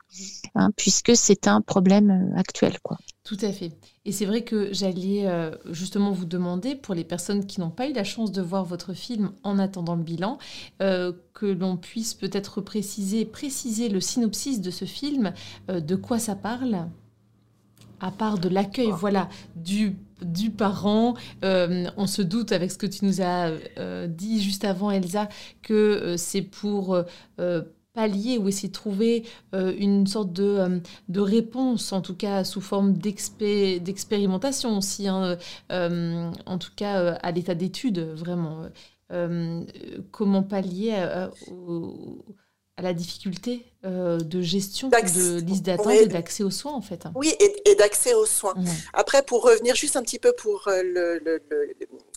hein, 0.56 0.72
puisque 0.76 1.16
c'est 1.16 1.48
un 1.48 1.62
problème 1.62 2.10
euh, 2.10 2.40
actuel. 2.40 2.80
Quoi. 2.82 2.98
Tout 3.24 3.38
à 3.42 3.54
fait. 3.54 3.72
Et 4.04 4.12
c'est 4.12 4.26
vrai 4.26 4.44
que 4.44 4.74
j'allais 4.74 5.28
euh, 5.28 5.52
justement 5.70 6.12
vous 6.12 6.26
demander, 6.26 6.76
pour 6.76 6.96
les 6.96 7.04
personnes 7.06 7.46
qui 7.46 7.62
n'ont 7.62 7.70
pas 7.70 7.88
eu 7.88 7.94
la 7.94 8.04
chance 8.04 8.32
de 8.32 8.42
voir 8.42 8.66
votre 8.66 8.94
film 8.94 9.32
en 9.44 9.60
attendant 9.60 9.96
le 9.96 10.04
bilan, 10.04 10.38
que 10.80 11.16
que 11.34 11.46
l'on 11.48 11.78
puisse 11.78 12.14
peut-être 12.14 12.62
préciser, 12.62 13.26
préciser 13.26 13.90
le 13.90 14.00
synopsis 14.00 14.62
de 14.62 14.72
ce 14.72 14.86
film, 14.86 15.34
de 15.68 15.96
quoi 15.96 16.20
ça 16.20 16.36
parle 16.36 16.88
à 18.04 18.12
part 18.12 18.38
de 18.38 18.50
l'accueil, 18.50 18.92
voilà, 18.92 19.30
du, 19.56 19.96
du 20.26 20.52
parent. 20.52 21.16
on 21.44 22.08
se 22.08 22.22
doute 22.22 22.52
avec 22.52 22.72
ce 22.72 22.78
que 22.78 22.86
tu 22.86 23.06
nous 23.06 23.22
as 23.22 23.52
dit 24.08 24.42
juste 24.42 24.66
avant, 24.66 24.92
Elsa, 24.92 25.30
que 25.62 26.16
c'est 26.18 26.42
pour 26.42 27.04
pallier 27.94 28.38
ou 28.38 28.48
essayer 28.48 28.70
de 28.70 28.74
trouver 28.74 29.24
euh, 29.54 29.74
une 29.78 30.08
sorte 30.08 30.34
de, 30.34 30.44
euh, 30.44 30.80
de, 31.10 31.20
réponse, 31.22 31.94
en 31.94 32.02
tout 32.02 32.16
cas 32.16 32.44
sous 32.44 32.62
forme 32.62 32.94
d'expérimentation 32.94 34.78
aussi, 34.78 35.08
hein, 35.08 35.38
euh, 35.72 36.32
en 36.46 36.58
tout 36.58 36.72
cas 36.76 37.14
à 37.16 37.32
l'état 37.32 37.56
d'étude, 37.56 38.00
vraiment. 38.00 38.64
comment 40.12 40.42
pallier 40.44 41.28
la 42.82 42.94
difficulté 42.94 43.66
de 43.84 44.42
gestion 44.42 44.90
de 44.90 45.40
liste 45.42 45.64
d'attente 45.64 45.94
et 45.94 46.08
d'accès 46.08 46.44
aux 46.44 46.52
soins, 46.52 46.74
en 46.74 46.82
fait. 46.82 47.06
Oui, 47.16 47.34
et, 47.40 47.76
d'accès 47.76 48.14
aux 48.14 48.26
soins. 48.26 48.56
Après, 48.94 49.24
pour 49.24 49.44
revenir 49.44 49.76
juste 49.76 49.96
un 49.96 50.02
petit 50.02 50.20
peu 50.20 50.34
pour 50.34 50.64
le 50.68 51.20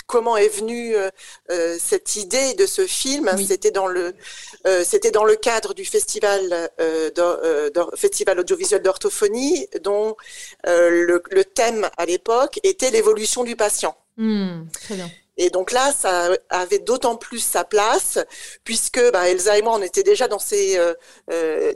comment 0.06 0.36
est 0.36 0.48
venue 0.48 0.94
euh, 0.94 1.10
euh, 1.50 1.76
cette 1.78 2.16
idée 2.16 2.54
de 2.54 2.66
ce 2.66 2.86
film. 2.86 3.30
C'était 3.44 3.70
dans 3.70 3.86
le 3.86 4.14
euh, 4.66 4.84
c'était 4.84 5.10
dans 5.10 5.24
le 5.24 5.36
cadre 5.36 5.74
du 5.74 5.84
festival 5.84 6.70
festival 7.96 8.40
audiovisuel 8.40 8.82
d'orthophonie 8.82 9.66
dont 9.82 10.16
le, 10.64 11.42
thème 11.42 11.88
à 11.96 12.06
l'époque 12.06 12.58
était 12.62 12.90
l'évolution 12.90 13.44
du 13.44 13.56
patient. 13.56 13.96
Hmm, 14.16 14.66
très 14.72 14.94
bien. 14.94 15.10
Et 15.36 15.50
donc 15.50 15.70
là, 15.70 15.92
ça 15.92 16.30
avait 16.48 16.78
d'autant 16.78 17.16
plus 17.16 17.40
sa 17.40 17.64
place 17.64 18.18
puisque 18.64 19.00
bah, 19.12 19.28
Elsa 19.28 19.58
et 19.58 19.62
moi, 19.62 19.74
on 19.74 19.82
était 19.82 20.02
déjà 20.02 20.28
dans 20.28 20.38
ces, 20.38 20.78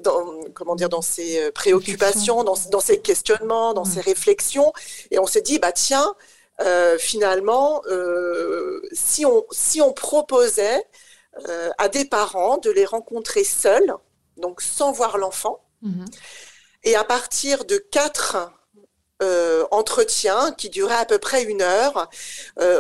dans, 0.03 0.41
comment 0.55 0.77
dire, 0.77 0.89
dans 0.89 1.03
ces 1.03 1.51
préoccupations, 1.53 2.43
dans, 2.43 2.57
dans 2.71 2.81
ces 2.81 3.01
questionnements, 3.01 3.75
dans 3.75 3.85
ces 3.85 4.01
réflexions, 4.01 4.73
et 5.11 5.19
on 5.19 5.27
s'est 5.27 5.43
dit, 5.43 5.59
bah 5.59 5.73
tiens, 5.73 6.15
euh, 6.61 6.99
finalement, 6.99 7.83
euh, 7.87 8.83
si, 8.93 9.25
on, 9.25 9.45
si 9.51 9.81
on 9.81 9.93
proposait 9.93 10.85
euh, 11.49 11.71
à 11.79 11.89
des 11.89 12.05
parents 12.05 12.59
de 12.59 12.71
les 12.71 12.85
rencontrer 12.85 13.45
seuls, 13.45 13.95
donc 14.37 14.61
sans 14.61 14.93
voir 14.93 15.17
l'enfant, 15.17 15.65
mhm. 15.83 16.05
et 16.85 16.97
à 16.97 17.05
partir 17.05 17.65
de 17.65 17.79
quatre 17.79 18.53
entretiens 19.71 20.53
qui 20.53 20.71
duraient 20.71 20.95
à 20.95 21.05
peu 21.05 21.19
près 21.19 21.45
une 21.45 21.63
heure, 21.63 22.09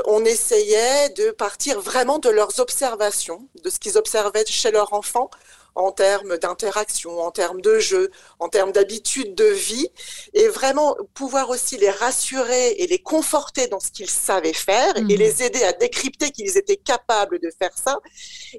on 0.06 0.24
essayait 0.24 1.08
de 1.10 1.30
partir 1.30 1.80
vraiment 1.80 2.18
de 2.18 2.30
leurs 2.30 2.60
observations, 2.60 3.48
de 3.64 3.70
ce 3.70 3.78
qu'ils 3.78 3.98
observaient 3.98 4.44
chez 4.46 4.70
leur 4.70 4.92
enfant, 4.92 5.30
en 5.74 5.92
termes 5.92 6.38
d'interaction, 6.38 7.20
en 7.20 7.30
termes 7.30 7.60
de 7.60 7.78
jeu, 7.78 8.10
en 8.38 8.48
termes 8.48 8.72
d'habitude 8.72 9.34
de 9.34 9.44
vie, 9.44 9.88
et 10.34 10.48
vraiment 10.48 10.96
pouvoir 11.14 11.50
aussi 11.50 11.76
les 11.76 11.90
rassurer 11.90 12.72
et 12.72 12.86
les 12.86 12.98
conforter 12.98 13.66
dans 13.68 13.80
ce 13.80 13.90
qu'ils 13.90 14.10
savaient 14.10 14.52
faire 14.52 14.96
et 14.96 15.02
mhm. 15.02 15.08
les 15.08 15.42
aider 15.42 15.62
à 15.64 15.72
décrypter 15.72 16.30
qu'ils 16.30 16.56
étaient 16.56 16.76
capables 16.76 17.38
de 17.40 17.50
faire 17.58 17.76
ça, 17.76 17.98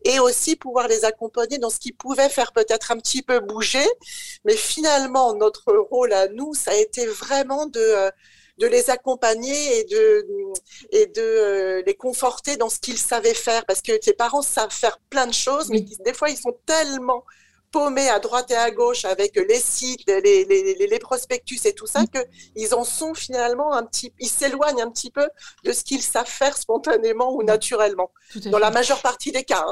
et 0.06 0.20
aussi 0.20 0.56
pouvoir 0.56 0.88
les 0.88 1.06
accompagner 1.06 1.58
dans 1.58 1.70
ce 1.70 1.80
qui 1.80 1.91
pouvait 1.91 2.30
faire 2.30 2.51
peut-être 2.51 2.91
un 2.91 2.98
petit 2.98 3.22
peu 3.22 3.39
bouger, 3.39 3.86
mais 4.46 4.56
finalement 4.56 5.34
notre 5.34 5.74
rôle 5.91 6.13
à 6.13 6.27
nous, 6.27 6.53
ça 6.53 6.72
a 6.72 6.75
été 6.75 7.06
vraiment 7.08 7.65
de 7.65 7.80
euh, 7.80 8.12
de 8.62 8.68
les 8.68 8.91
accompagner 8.91 9.80
et 9.80 9.84
de, 9.86 10.25
et 10.91 11.08
de 11.08 11.22
euh, 11.22 11.84
les 11.86 11.96
conforter 11.96 12.58
dans 12.58 12.70
ce 12.70 12.80
qu'ils 12.80 13.00
savaient 13.00 13.34
faire. 13.34 13.65
Parce 13.65 13.82
que 13.82 13.98
tes 13.98 14.13
parents 14.13 14.44
savent 14.44 14.72
faire 14.72 15.00
plein 15.10 15.25
de 15.25 15.34
choses, 15.34 15.70
mais 15.70 15.84
des 16.06 16.13
fois, 16.13 16.30
ils 16.30 16.38
sont 16.38 16.56
tellement 16.65 17.25
paumés 17.72 18.10
à 18.10 18.20
droite 18.20 18.51
et 18.51 18.56
à 18.56 18.70
gauche 18.70 19.06
avec 19.06 19.36
les 19.36 19.60
sites, 19.60 20.06
les, 20.08 20.46
les, 20.46 20.75
les, 20.75 21.00
prospectus 21.00 21.65
et 21.65 21.74
tout 21.74 21.88
ça, 21.88 22.03
qu'ils 22.06 22.75
en 22.75 22.84
sont 22.84 23.13
finalement 23.13 23.74
un 23.74 23.84
petit, 23.84 24.13
ils 24.20 24.30
s'éloignent 24.30 24.82
un 24.82 24.91
petit 24.91 25.10
peu 25.10 25.25
de 25.63 25.72
ce 25.72 25.84
qu'ils 25.84 26.01
savent 26.01 26.27
faire 26.27 26.58
spontanément 26.58 27.34
ou 27.34 27.44
naturellement, 27.44 28.12
dans 28.48 28.60
la 28.60 28.72
majeure 28.72 29.01
partie 29.01 29.32
des 29.32 29.44
cas. 29.44 29.65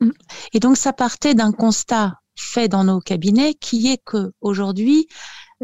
Hein. 0.00 0.10
et 0.52 0.58
donc, 0.58 0.76
ça 0.76 0.92
partait 0.92 1.34
d'un 1.34 1.52
constat 1.52 2.14
fait 2.34 2.68
dans 2.68 2.84
nos 2.84 3.00
cabinets 3.00 3.54
qui 3.54 3.92
est 3.92 4.02
que 4.04 4.32
aujourd'hui, 4.40 5.06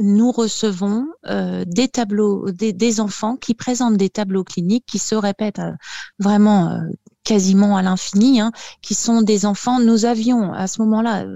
nous 0.00 0.32
recevons 0.32 1.06
euh, 1.26 1.64
des 1.66 1.88
tableaux, 1.88 2.50
des, 2.50 3.00
enfants 3.00 3.36
qui 3.36 3.54
présentent 3.54 3.96
des 3.96 4.10
tableaux 4.10 4.44
cliniques 4.44 4.86
qui 4.86 4.98
se 4.98 5.14
répètent 5.14 5.58
euh, 5.58 5.72
vraiment 6.18 6.70
euh, 6.70 6.78
quasiment 7.24 7.76
à 7.76 7.82
l'infini, 7.82 8.40
hein, 8.40 8.52
qui 8.80 8.94
sont 8.94 9.22
des 9.22 9.44
enfants. 9.44 9.80
Nous 9.80 10.04
avions 10.04 10.52
à 10.52 10.66
ce 10.66 10.80
moment-là, 10.82 11.26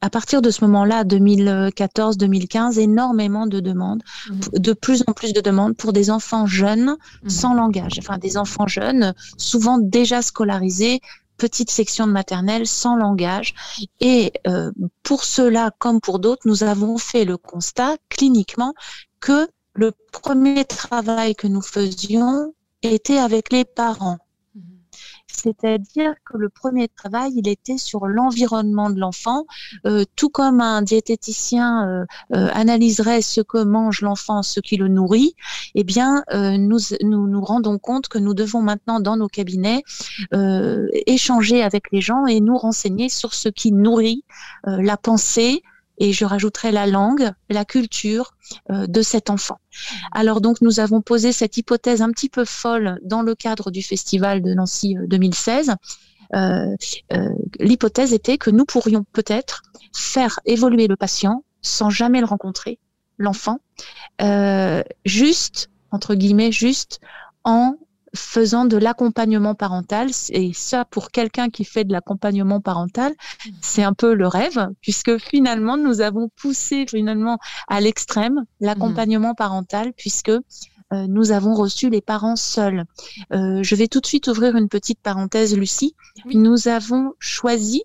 à 0.00 0.10
partir 0.10 0.42
de 0.42 0.50
ce 0.50 0.64
moment-là, 0.64 1.04
2014-2015, 1.04 2.78
énormément 2.80 3.46
de 3.46 3.60
demandes, 3.60 4.02
mmh. 4.28 4.58
de 4.58 4.72
plus 4.72 5.04
en 5.06 5.12
plus 5.12 5.32
de 5.32 5.40
demandes 5.40 5.76
pour 5.76 5.92
des 5.92 6.10
enfants 6.10 6.46
jeunes 6.46 6.96
mmh. 7.22 7.28
sans 7.28 7.54
langage, 7.54 7.98
enfin 7.98 8.18
des 8.18 8.36
enfants 8.36 8.66
jeunes, 8.66 9.14
souvent 9.36 9.78
déjà 9.78 10.22
scolarisés, 10.22 11.00
petite 11.36 11.70
section 11.70 12.06
de 12.06 12.12
maternelle 12.12 12.66
sans 12.66 12.96
langage. 12.96 13.54
Et 14.00 14.32
euh, 14.46 14.70
pour 15.02 15.24
cela, 15.24 15.70
comme 15.78 16.00
pour 16.00 16.18
d'autres, 16.18 16.42
nous 16.46 16.62
avons 16.64 16.98
fait 16.98 17.24
le 17.24 17.36
constat 17.36 17.96
cliniquement 18.08 18.74
que 19.20 19.48
le 19.74 19.92
premier 20.12 20.64
travail 20.64 21.34
que 21.34 21.46
nous 21.46 21.62
faisions 21.62 22.54
était 22.82 23.18
avec 23.18 23.52
les 23.52 23.64
parents. 23.64 24.18
C'est-à-dire 25.32 26.14
que 26.24 26.36
le 26.36 26.48
premier 26.48 26.88
travail, 26.88 27.32
il 27.34 27.48
était 27.48 27.78
sur 27.78 28.06
l'environnement 28.06 28.90
de 28.90 29.00
l'enfant, 29.00 29.44
euh, 29.86 30.04
tout 30.14 30.28
comme 30.28 30.60
un 30.60 30.82
diététicien 30.82 31.88
euh, 31.88 32.04
euh, 32.34 32.48
analyserait 32.52 33.22
ce 33.22 33.40
que 33.40 33.62
mange 33.62 34.02
l'enfant, 34.02 34.42
ce 34.42 34.60
qui 34.60 34.76
le 34.76 34.88
nourrit. 34.88 35.34
Eh 35.74 35.84
bien, 35.84 36.22
nous, 36.32 36.78
nous 37.02 37.26
nous 37.26 37.44
rendons 37.44 37.78
compte 37.78 38.08
que 38.08 38.18
nous 38.18 38.34
devons 38.34 38.62
maintenant 38.62 39.00
dans 39.00 39.16
nos 39.16 39.28
cabinets 39.28 39.82
échanger 41.06 41.62
avec 41.62 41.90
les 41.92 42.00
gens 42.00 42.26
et 42.26 42.40
nous 42.40 42.56
renseigner 42.56 43.08
sur 43.08 43.34
ce 43.34 43.48
qui 43.48 43.72
nourrit 43.72 44.24
la 44.64 44.96
pensée, 44.96 45.62
et 46.02 46.12
je 46.12 46.24
rajouterai 46.24 46.72
la 46.72 46.86
langue, 46.86 47.30
la 47.48 47.64
culture 47.64 48.34
euh, 48.70 48.88
de 48.88 49.02
cet 49.02 49.30
enfant. 49.30 49.60
Alors 50.10 50.40
donc 50.40 50.60
nous 50.60 50.80
avons 50.80 51.00
posé 51.00 51.30
cette 51.30 51.56
hypothèse 51.56 52.02
un 52.02 52.10
petit 52.10 52.28
peu 52.28 52.44
folle 52.44 52.98
dans 53.04 53.22
le 53.22 53.36
cadre 53.36 53.70
du 53.70 53.84
festival 53.84 54.42
de 54.42 54.52
Nancy 54.52 54.96
2016. 55.06 55.76
Euh, 56.34 56.74
euh, 57.12 57.28
l'hypothèse 57.60 58.12
était 58.12 58.36
que 58.36 58.50
nous 58.50 58.64
pourrions 58.64 59.04
peut-être 59.12 59.62
faire 59.94 60.40
évoluer 60.44 60.88
le 60.88 60.96
patient 60.96 61.44
sans 61.62 61.88
jamais 61.88 62.18
le 62.18 62.26
rencontrer, 62.26 62.80
l'enfant, 63.16 63.60
juste 65.04 65.70
entre 65.92 66.16
guillemets 66.16 66.50
juste 66.50 67.00
en 67.44 67.76
faisant 68.14 68.64
de 68.64 68.76
l'accompagnement 68.76 69.54
parental. 69.54 70.10
Et 70.30 70.52
ça, 70.52 70.84
pour 70.84 71.10
quelqu'un 71.10 71.48
qui 71.50 71.64
fait 71.64 71.84
de 71.84 71.92
l'accompagnement 71.92 72.60
parental, 72.60 73.12
c'est 73.60 73.82
un 73.82 73.94
peu 73.94 74.14
le 74.14 74.26
rêve, 74.26 74.68
puisque 74.80 75.18
finalement, 75.18 75.76
nous 75.76 76.00
avons 76.00 76.28
poussé 76.36 76.86
finalement 76.88 77.38
à 77.68 77.80
l'extrême 77.80 78.44
l'accompagnement 78.60 79.34
parental, 79.34 79.92
puisque 79.96 80.30
euh, 80.92 81.06
nous 81.08 81.32
avons 81.32 81.54
reçu 81.54 81.88
les 81.88 82.00
parents 82.02 82.36
seuls. 82.36 82.84
Euh, 83.32 83.62
je 83.62 83.74
vais 83.74 83.88
tout 83.88 84.00
de 84.00 84.06
suite 84.06 84.28
ouvrir 84.28 84.56
une 84.56 84.68
petite 84.68 85.00
parenthèse, 85.00 85.56
Lucie. 85.56 85.94
Nous 86.26 86.68
avons 86.68 87.14
choisi 87.18 87.84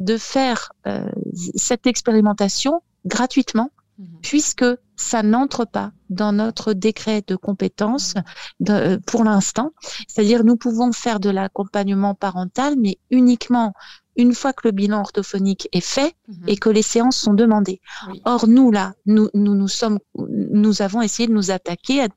de 0.00 0.16
faire 0.16 0.72
euh, 0.86 1.08
cette 1.54 1.86
expérimentation 1.86 2.82
gratuitement, 3.06 3.70
mhm. 3.98 4.18
puisque 4.22 4.64
ça 4.96 5.22
n'entre 5.22 5.64
pas 5.64 5.92
dans 6.10 6.32
notre 6.32 6.72
décret 6.72 7.22
de 7.26 7.36
compétences 7.36 8.14
de, 8.60 8.96
pour 9.06 9.24
l'instant. 9.24 9.72
C'est-à-dire, 10.08 10.44
nous 10.44 10.56
pouvons 10.56 10.92
faire 10.92 11.20
de 11.20 11.30
l'accompagnement 11.30 12.14
parental, 12.14 12.74
mais 12.76 12.98
uniquement 13.10 13.72
une 14.16 14.34
fois 14.34 14.52
que 14.52 14.66
le 14.66 14.72
bilan 14.72 15.00
orthophonique 15.00 15.68
est 15.72 15.84
fait 15.84 16.14
mhm. 16.26 16.48
et 16.48 16.56
que 16.56 16.68
les 16.68 16.82
séances 16.82 17.16
sont 17.16 17.34
demandées. 17.34 17.80
Or, 18.24 18.48
nous, 18.48 18.70
là, 18.72 18.94
nous, 19.06 19.28
nous, 19.34 19.54
nous, 19.54 19.68
sommes, 19.68 19.98
nous 20.16 20.82
avons 20.82 21.00
essayé 21.00 21.28
de 21.28 21.34
nous 21.34 21.50
attaquer 21.52 22.02
à, 22.02 22.08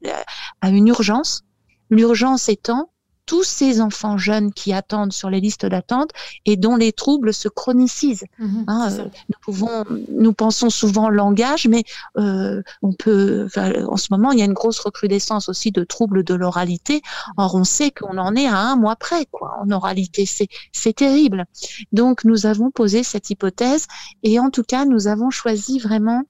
à 0.61 0.69
une 0.69 0.87
urgence. 0.87 1.43
L'urgence 1.91 2.49
étant 2.49 2.89
tous 3.25 3.43
ces 3.43 3.81
enfants 3.81 4.17
jeunes 4.17 4.51
qui 4.53 4.73
attendent 4.73 5.13
sur 5.13 5.29
les 5.29 5.39
listes 5.39 5.65
d'attente 5.65 6.11
et 6.45 6.57
dont 6.57 6.75
les 6.75 6.91
troubles 6.91 7.33
se 7.33 7.47
chronicisent. 7.47 8.25
Mhm, 8.39 8.65
hein, 8.67 8.89
euh, 8.91 9.05
nous 9.05 9.39
pouvons, 9.41 9.85
nous 10.09 10.33
pensons 10.33 10.69
souvent 10.69 11.09
langage, 11.09 11.67
mais 11.67 11.83
euh, 12.17 12.61
on 12.81 12.93
peut, 12.93 13.47
en 13.55 13.97
ce 13.97 14.07
moment, 14.11 14.31
il 14.31 14.39
y 14.39 14.41
a 14.41 14.45
une 14.45 14.53
grosse 14.53 14.79
recrudescence 14.79 15.49
aussi 15.49 15.71
de 15.71 15.83
troubles 15.83 16.23
de 16.23 16.33
l'oralité. 16.33 17.01
Or, 17.37 17.55
on 17.55 17.63
sait 17.63 17.91
qu'on 17.91 18.17
en 18.17 18.35
est 18.35 18.47
à 18.47 18.57
un 18.57 18.75
mois 18.75 18.95
près, 18.95 19.25
quoi, 19.31 19.57
en 19.61 19.71
oralité. 19.71 20.25
C'est, 20.25 20.47
c'est 20.71 20.93
terrible. 20.93 21.45
Donc, 21.91 22.23
nous 22.23 22.45
avons 22.45 22.71
posé 22.71 23.03
cette 23.03 23.29
hypothèse 23.29 23.87
et 24.23 24.39
en 24.39 24.49
tout 24.49 24.63
cas, 24.63 24.85
nous 24.85 25.07
avons 25.07 25.29
choisi 25.29 25.79
vraiment 25.79 26.23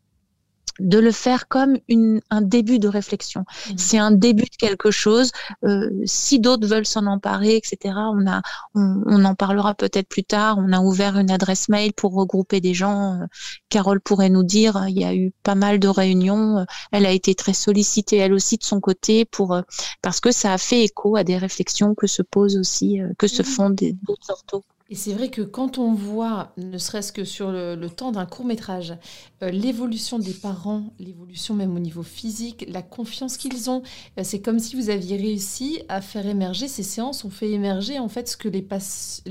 de 0.81 0.97
le 0.99 1.11
faire 1.11 1.47
comme 1.47 1.77
une, 1.87 2.21
un 2.29 2.41
début 2.41 2.79
de 2.79 2.87
réflexion. 2.87 3.41
Mmh. 3.41 3.73
C'est 3.77 3.97
un 3.97 4.11
début 4.11 4.43
de 4.45 4.55
quelque 4.57 4.91
chose. 4.91 5.31
Euh, 5.63 5.89
si 6.05 6.39
d'autres 6.39 6.67
veulent 6.67 6.85
s'en 6.85 7.05
emparer, 7.05 7.55
etc., 7.55 7.95
on, 7.95 8.27
a, 8.27 8.41
on, 8.75 9.23
en 9.23 9.35
parlera 9.35 9.73
peut-être 9.75 10.07
plus 10.07 10.23
tard. 10.23 10.57
On 10.57 10.73
a 10.73 10.79
ouvert 10.79 11.17
une 11.17 11.31
adresse 11.31 11.69
mail 11.69 11.93
pour 11.93 12.13
regrouper 12.13 12.61
des 12.61 12.73
gens. 12.73 13.21
Euh, 13.21 13.25
Carole 13.69 14.01
pourrait 14.01 14.29
nous 14.29 14.43
dire, 14.43 14.85
il 14.87 14.99
y 14.99 15.05
a 15.05 15.15
eu 15.15 15.31
pas 15.43 15.55
mal 15.55 15.79
de 15.79 15.87
réunions. 15.87 16.65
Elle 16.91 17.05
a 17.05 17.11
été 17.11 17.35
très 17.35 17.53
sollicitée, 17.53 18.17
elle 18.17 18.33
aussi, 18.33 18.57
de 18.57 18.63
son 18.63 18.79
côté, 18.79 19.25
pour, 19.25 19.53
euh, 19.53 19.61
parce 20.01 20.19
que 20.19 20.31
ça 20.31 20.53
a 20.53 20.57
fait 20.57 20.83
écho 20.83 21.15
à 21.15 21.23
des 21.23 21.37
réflexions 21.37 21.95
que 21.95 22.07
se 22.07 22.21
posent 22.21 22.57
aussi, 22.57 22.99
que 23.17 23.27
se 23.27 23.41
mmh. 23.41 23.45
font 23.45 23.69
d'autres 23.69 24.29
orthos. 24.29 24.63
Et 24.91 24.95
c'est 24.95 25.13
vrai 25.13 25.29
que 25.29 25.41
quand 25.41 25.77
on 25.77 25.93
voit, 25.93 26.51
ne 26.57 26.77
serait-ce 26.77 27.13
que 27.13 27.23
sur 27.23 27.49
le, 27.49 27.87
temps 27.87 28.11
d'un 28.11 28.25
court 28.25 28.43
métrage, 28.43 28.93
euh, 29.41 29.49
l'évolution 29.49 30.19
des 30.19 30.33
parents, 30.33 30.83
l'évolution 30.99 31.55
même 31.55 31.73
au 31.77 31.79
niveau 31.79 32.03
physique, 32.03 32.65
la 32.67 32.81
confiance 32.81 33.37
qu'ils 33.37 33.69
ont, 33.69 33.83
euh, 34.19 34.23
c'est 34.25 34.41
comme 34.41 34.59
si 34.59 34.75
vous 34.75 34.89
aviez 34.89 35.15
réussi 35.15 35.81
à 35.87 36.01
faire 36.01 36.27
émerger, 36.27 36.67
ces 36.67 36.83
séances 36.83 37.23
ont 37.23 37.29
fait 37.29 37.51
émerger 37.51 37.99
en 37.99 38.09
fait 38.09 38.27
ce 38.27 38.35
que 38.35 38.49
les, 38.49 38.61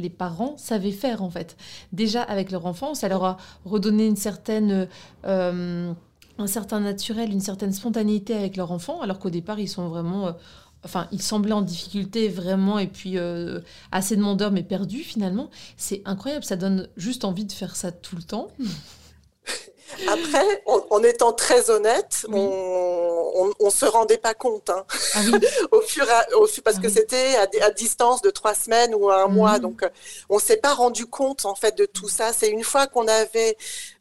parents 0.09 0.57
savaient 0.57 0.93
faire 0.93 1.23
en 1.23 1.29
fait. 1.29 1.59
Déjà 1.93 2.23
avec 2.23 2.53
leur 2.53 2.65
enfant, 2.65 2.95
ça 2.95 3.09
leur 3.09 3.25
a 3.25 3.37
redonné 3.67 4.07
une 4.07 4.17
certaine... 4.17 4.89
Euh, 5.27 5.93
un 6.39 6.47
certain 6.47 6.81
naturel, 6.81 7.31
une 7.31 7.41
certaine 7.41 7.75
spontanéité 7.75 8.35
avec 8.35 8.57
leur 8.57 8.73
enfant, 8.73 9.03
alors 9.03 9.19
qu'au 9.19 9.29
départ, 9.29 9.61
ils 9.61 9.69
sont 9.69 9.89
vraiment 9.89 10.35
enfin, 10.85 11.09
il 11.13 11.23
semblait 11.23 11.53
en 11.53 11.63
difficulté 11.63 12.29
vraiment 12.29 12.79
et 12.79 12.87
puis 12.87 13.19
euh, 13.19 13.61
assez 13.93 14.17
demandeur 14.17 14.51
mais 14.51 14.63
perdu 14.63 14.99
finalement. 15.01 15.51
C'est 15.77 16.03
incroyable, 16.05 16.45
ça 16.45 16.57
donne 16.57 16.89
juste 16.97 17.25
envie 17.25 17.45
de 17.45 17.53
faire 17.53 17.77
ça 17.77 17.93
tout 17.93 18.17
le 18.17 18.23
temps. 18.23 18.49
Après, 20.09 20.63
en, 20.67 21.03
étant 21.03 21.33
très 21.33 21.71
honnête, 21.71 22.25
on 22.33 23.51
ne 23.61 23.71
se 23.71 23.85
rendait 23.87 24.19
pas 24.19 24.35
compte. 24.35 24.71
Hein. 24.71 24.85
Ah 25.15 25.21
au 25.73 25.81
fur 25.81 26.07
au, 26.37 26.47
parce 26.65 26.77
ah 26.79 26.83
que 26.83 26.89
c'était 26.89 27.37
à, 27.61 27.71
distance 27.71 28.23
de 28.23 28.31
trois 28.31 28.55
semaines 28.55 28.95
ou 28.95 29.11
un 29.11 29.27
mois. 29.27 29.55
Mhm. 29.55 29.61
Donc, 29.61 29.83
euh, 29.83 29.89
on 30.29 30.37
ne 30.37 30.41
s'est 30.41 30.59
pas 30.59 30.75
rendu 30.75 31.07
compte 31.07 31.45
en 31.45 31.55
fait 31.55 31.77
de 31.77 31.87
tout 31.87 32.09
ça. 32.09 32.33
C'est 32.33 32.49
une 32.49 32.65
fois 32.65 32.87
qu'on 32.87 33.09
avait 33.09 33.57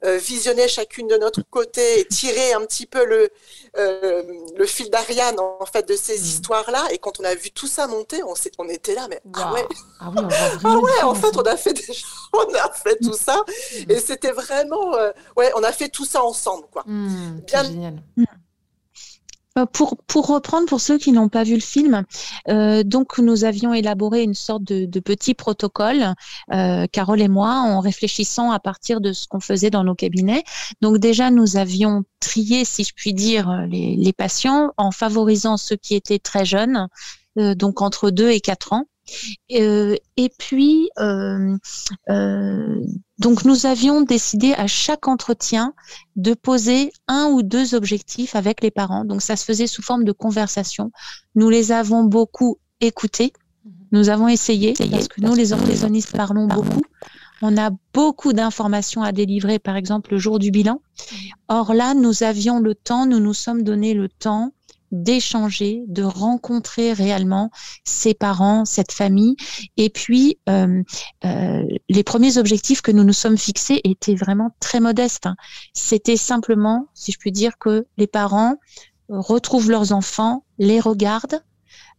euh, 0.06 0.18
visionné 0.18 0.68
chacune 0.68 1.08
de 1.08 1.18
notre 1.18 1.42
côté 1.42 2.00
et 2.00 2.06
tiré 2.06 2.54
un 2.54 2.62
petit 2.62 2.86
peu 2.86 3.06
le, 3.06 3.30
euh, 3.78 4.24
le 4.56 4.66
fil 4.66 4.90
d'Ariane 4.90 5.40
en 5.40 5.66
fait 5.66 5.88
de 5.88 5.96
ces 5.96 6.18
mhm. 6.18 6.24
histoires-là. 6.24 6.88
Et 6.92 6.98
quand 6.98 7.20
on 7.20 7.24
a 7.24 7.36
vu 7.36 7.52
tout 7.52 7.68
ça 7.68 7.88
monter, 7.88 8.24
on, 8.24 8.34
on 8.60 8.70
était 8.70 8.96
là, 8.96 9.08
mais 9.10 9.22
ah 9.34 9.54
ouais, 9.54 9.68
ah, 10.00 10.12
oui, 10.16 10.24
ah 10.64 10.78
ouais, 10.78 11.02
en 11.04 11.16
fait, 11.16 11.36
on 11.36 11.42
a 11.42 11.58
fait 11.58 11.74
on 12.34 12.54
a 12.54 12.72
fait 12.72 12.98
tout 13.02 13.14
ça. 13.14 13.36
Mhm. 13.36 13.92
Et 13.92 14.00
c'était 14.00 14.32
vraiment, 14.32 14.94
ouais, 15.38 15.52
on 15.56 15.64
a 15.64 15.72
fait 15.72 15.90
tout 15.90 16.06
ça 16.06 16.24
ensemble, 16.24 16.66
quoi. 16.72 16.84
Bien... 16.86 17.64
Génial. 17.64 18.02
Euh, 19.58 19.66
pour, 19.66 19.98
pour, 20.06 20.28
reprendre, 20.28 20.68
pour 20.68 20.80
ceux 20.80 20.98
qui 20.98 21.12
n'ont 21.12 21.30
pas 21.30 21.44
vu 21.44 21.56
le 21.56 21.60
film, 21.60 22.06
euh, 22.50 22.84
donc 22.84 23.18
nous 23.18 23.46
avions 23.46 23.74
élaboré 23.74 24.22
une 24.22 24.36
sorte 24.36 24.64
de, 24.64 24.86
de 24.86 25.00
petit 25.00 25.34
protocole, 25.34 26.14
euh, 26.54 26.86
Carole 26.92 27.22
et 27.22 27.28
moi, 27.28 27.54
en 27.54 27.80
réfléchissant 27.80 28.52
à 28.52 28.60
partir 28.60 29.02
de 29.02 29.12
ce 29.12 29.28
qu'on 29.28 29.40
faisait 29.40 29.72
dans 29.72 29.84
nos 29.84 29.96
cabinets. 29.96 30.44
Donc 30.82 31.00
déjà, 31.00 31.32
nous 31.32 31.58
avions 31.58 32.04
trié, 32.20 32.64
si 32.64 32.84
je 32.84 32.94
puis 32.94 33.14
dire, 33.14 33.66
les, 33.68 33.96
les 33.96 34.14
patients 34.14 34.72
en 34.78 34.92
favorisant 34.92 35.58
ceux 35.58 35.78
qui 35.78 35.96
étaient 35.96 36.20
très 36.20 36.46
jeunes, 36.46 36.88
euh, 37.38 37.56
donc 37.56 37.82
entre 37.82 38.12
2 38.12 38.30
et 38.30 38.42
4 38.42 38.74
ans. 38.74 38.86
Euh, 39.54 39.96
et 40.18 40.30
puis, 40.38 40.90
euh, 41.00 41.58
donc 43.20 43.44
nous 43.44 43.66
avions 43.66 44.02
décidé 44.02 44.54
à 44.54 44.66
chaque 44.66 45.08
entretien 45.08 45.74
de 46.16 46.34
poser 46.34 46.92
un 47.08 47.26
ou 47.26 47.44
deux 47.44 47.76
objectifs 47.76 48.36
avec 48.36 48.62
les 48.62 48.72
parents. 48.72 49.04
Donc 49.04 49.22
ça 49.22 49.36
se 49.36 49.44
faisait 49.44 49.68
sous 49.68 49.82
forme 49.82 50.06
de 50.06 50.14
conversation. 50.14 50.92
Nous 51.36 51.50
les 51.50 51.74
avons 51.74 52.06
beaucoup 52.06 52.58
écoutés. 52.80 53.34
Nous 53.92 54.10
avons 54.10 54.28
essayé, 54.28 54.74
parce 54.92 55.08
que 55.08 55.20
nous, 55.20 55.34
les 55.34 55.52
orthésonnistes, 55.52 56.16
parlons 56.16 56.48
beaucoup. 56.48 56.84
On 57.42 57.58
a 57.58 57.72
beaucoup 57.94 58.34
d'informations 58.34 59.02
à 59.02 59.12
délivrer, 59.12 59.60
par 59.60 59.76
exemple, 59.76 60.12
le 60.12 60.18
jour 60.20 60.40
du 60.40 60.52
bilan. 60.52 60.82
Or 61.48 61.74
là, 61.74 61.94
nous 61.96 62.24
avions 62.24 62.60
le 62.60 62.76
temps, 62.76 63.06
nous 63.06 63.20
nous 63.20 63.34
sommes 63.34 63.64
donné 63.64 63.94
le 63.94 64.08
temps 64.08 64.54
d'échanger, 64.92 65.84
de 65.88 66.04
rencontrer 66.04 66.94
réellement 66.94 67.52
ses 67.84 68.14
parents, 68.14 68.66
cette 68.66 68.92
famille. 68.92 69.36
Et 69.78 69.90
puis, 69.90 70.40
euh, 70.50 70.82
euh, 71.26 71.64
les 71.90 72.04
premiers 72.04 72.38
objectifs 72.38 72.82
que 72.82 72.92
nous 72.92 73.04
nous 73.04 73.14
sommes 73.14 73.38
fixés 73.38 73.82
étaient 73.84 74.16
vraiment 74.16 74.56
très 74.60 74.80
modestes. 74.80 75.28
Hein. 75.28 75.36
C'était 75.74 76.18
simplement, 76.18 76.88
si 76.94 77.12
je 77.12 77.18
puis 77.18 77.32
dire, 77.32 77.58
que 77.58 77.86
les 77.98 78.08
parents 78.08 78.56
retrouvent 79.10 79.72
leurs 79.72 79.92
enfants, 79.92 80.46
les 80.58 80.80
regardent 80.80 81.44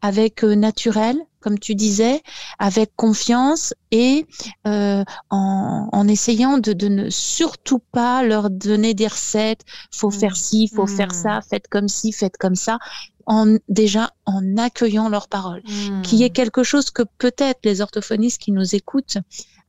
avec 0.02 0.44
euh, 0.44 0.54
naturel, 0.54 1.16
comme 1.40 1.58
tu 1.58 1.74
disais, 1.74 2.22
avec 2.58 2.94
confiance 2.96 3.74
et 3.90 4.26
euh, 4.66 5.04
en, 5.30 5.88
en, 5.92 6.08
essayant 6.08 6.58
de, 6.58 6.72
de, 6.72 6.88
ne 6.88 7.10
surtout 7.10 7.80
pas 7.92 8.22
leur 8.22 8.50
donner 8.50 8.94
des 8.94 9.06
recettes. 9.06 9.62
Faut 9.90 10.10
faire 10.10 10.36
ci, 10.36 10.68
faut 10.68 10.86
faire 10.86 11.08
mmh. 11.08 11.22
ça, 11.22 11.40
faites 11.48 11.68
comme 11.68 11.88
ci, 11.88 12.12
faites 12.12 12.36
comme 12.36 12.54
ça. 12.54 12.78
En, 13.26 13.56
déjà 13.68 14.10
en 14.26 14.56
accueillant 14.56 15.08
leurs 15.08 15.28
paroles, 15.28 15.62
qui 16.02 16.24
est 16.24 16.30
mmh. 16.30 16.32
quelque 16.32 16.62
chose 16.64 16.90
que 16.90 17.02
peut-être 17.18 17.60
les 17.64 17.80
orthophonistes 17.80 18.40
qui 18.40 18.50
nous 18.50 18.74
écoutent 18.74 19.18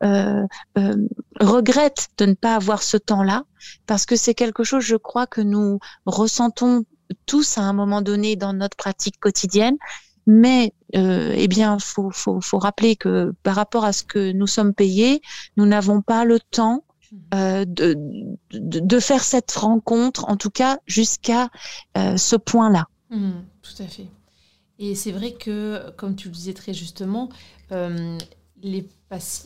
euh, 0.03 0.47
euh, 0.79 0.95
regrettent 1.39 2.09
de 2.17 2.25
ne 2.25 2.33
pas 2.33 2.55
avoir 2.55 2.81
ce 2.81 2.97
temps-là, 2.97 3.43
parce 3.85 4.07
que 4.07 4.15
c'est 4.15 4.33
quelque 4.33 4.63
chose, 4.63 4.83
je 4.83 4.95
crois, 4.95 5.27
que 5.27 5.41
nous 5.41 5.79
ressentons 6.07 6.85
tous 7.25 7.57
à 7.57 7.61
un 7.61 7.73
moment 7.73 8.01
donné 8.01 8.35
dans 8.35 8.53
notre 8.53 8.77
pratique 8.77 9.19
quotidienne, 9.19 9.77
mais 10.27 10.73
euh, 10.95 11.33
eh 11.35 11.47
bien, 11.47 11.79
faut, 11.79 12.11
faut, 12.11 12.41
faut, 12.41 12.59
rappeler 12.59 12.95
que 12.95 13.33
par 13.43 13.55
rapport 13.55 13.85
à 13.85 13.93
ce 13.93 14.03
que 14.03 14.31
nous 14.31 14.47
sommes 14.47 14.73
payés, 14.73 15.21
nous 15.57 15.65
n'avons 15.65 16.01
pas 16.01 16.25
le 16.25 16.39
temps 16.39 16.83
mmh. 17.11 17.17
euh, 17.33 17.65
de, 17.65 17.97
de, 18.51 18.79
de, 18.79 18.99
faire 18.99 19.23
cette 19.23 19.51
rencontre, 19.51 20.29
en 20.29 20.37
tout 20.37 20.49
cas 20.49 20.79
jusqu'à 20.85 21.49
euh, 21.97 22.17
ce 22.17 22.35
point-là. 22.35 22.87
Mmh, 23.09 23.31
tout 23.61 23.83
à 23.83 23.87
fait. 23.87 24.07
Et 24.79 24.95
c'est 24.95 25.11
vrai 25.11 25.33
que, 25.33 25.91
comme 25.97 26.15
tu 26.15 26.27
le 26.27 26.33
disais 26.33 26.53
très 26.53 26.73
justement, 26.73 27.29
euh, 27.71 28.17
les, 28.63 28.87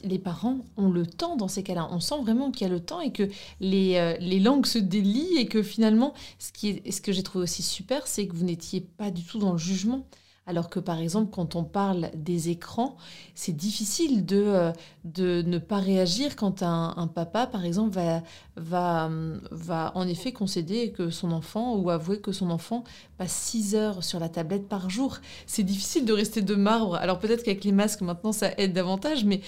les, 0.03 0.19
parents 0.19 0.59
ont 0.77 0.89
le 0.89 1.05
temps 1.05 1.35
dans 1.35 1.47
ces 1.47 1.63
cas-là. 1.63 1.87
On 1.91 1.99
sent 1.99 2.21
vraiment 2.21 2.51
qu'il 2.51 2.67
y 2.67 2.69
a 2.69 2.73
le 2.73 2.79
temps 2.79 3.01
et 3.01 3.11
que 3.11 3.23
les, 3.59 3.95
euh, 3.95 4.15
les 4.19 4.39
langues 4.39 4.65
se 4.65 4.77
délient 4.77 5.37
et 5.37 5.47
que 5.47 5.63
finalement, 5.63 6.13
ce, 6.39 6.51
qui 6.51 6.69
est, 6.69 6.91
ce 6.91 7.01
que 7.01 7.11
j'ai 7.11 7.23
trouvé 7.23 7.43
aussi 7.43 7.63
super, 7.63 8.07
c'est 8.07 8.27
que 8.27 8.35
vous 8.35 8.45
n'étiez 8.45 8.81
pas 8.81 9.11
du 9.11 9.23
tout 9.23 9.39
dans 9.39 9.51
le 9.51 9.57
jugement. 9.57 10.05
Alors 10.47 10.69
que 10.69 10.79
par 10.79 10.99
exemple, 10.99 11.31
quand 11.31 11.55
on 11.55 11.63
parle 11.63 12.11
des 12.13 12.49
écrans, 12.49 12.97
c'est 13.33 13.55
difficile 13.55 14.25
de, 14.25 14.43
euh, 14.45 14.71
de 15.03 15.41
ne 15.41 15.57
pas 15.57 15.77
réagir 15.77 16.35
quand 16.35 16.61
un, 16.61 17.09
papa, 17.13 17.47
par 17.47 17.65
exemple, 17.65 17.95
va, 17.95 18.21
va, 18.55 19.09
va 19.49 19.91
en 19.95 20.07
effet 20.07 20.33
concéder 20.33 20.91
que 20.91 21.09
son 21.09 21.31
enfant 21.31 21.75
ou 21.77 21.89
avouer 21.89 22.19
que 22.19 22.31
son 22.31 22.51
enfant 22.51 22.83
passe 23.17 23.33
6 23.33 23.75
heures 23.75 24.03
sur 24.03 24.19
la 24.19 24.29
tablette 24.29 24.67
par 24.67 24.89
jour. 24.89 25.17
C'est 25.47 25.63
difficile 25.63 26.05
de 26.05 26.13
rester 26.13 26.43
de 26.43 26.55
marbre. 26.55 26.95
Alors 26.95 27.17
peut-être 27.17 27.43
qu'avec 27.43 27.63
les 27.63 27.71
masques 27.71 28.01
maintenant 28.01 28.31
ça 28.31 28.51
aide 28.57 28.73
davantage, 28.73 29.25
mais 29.25 29.41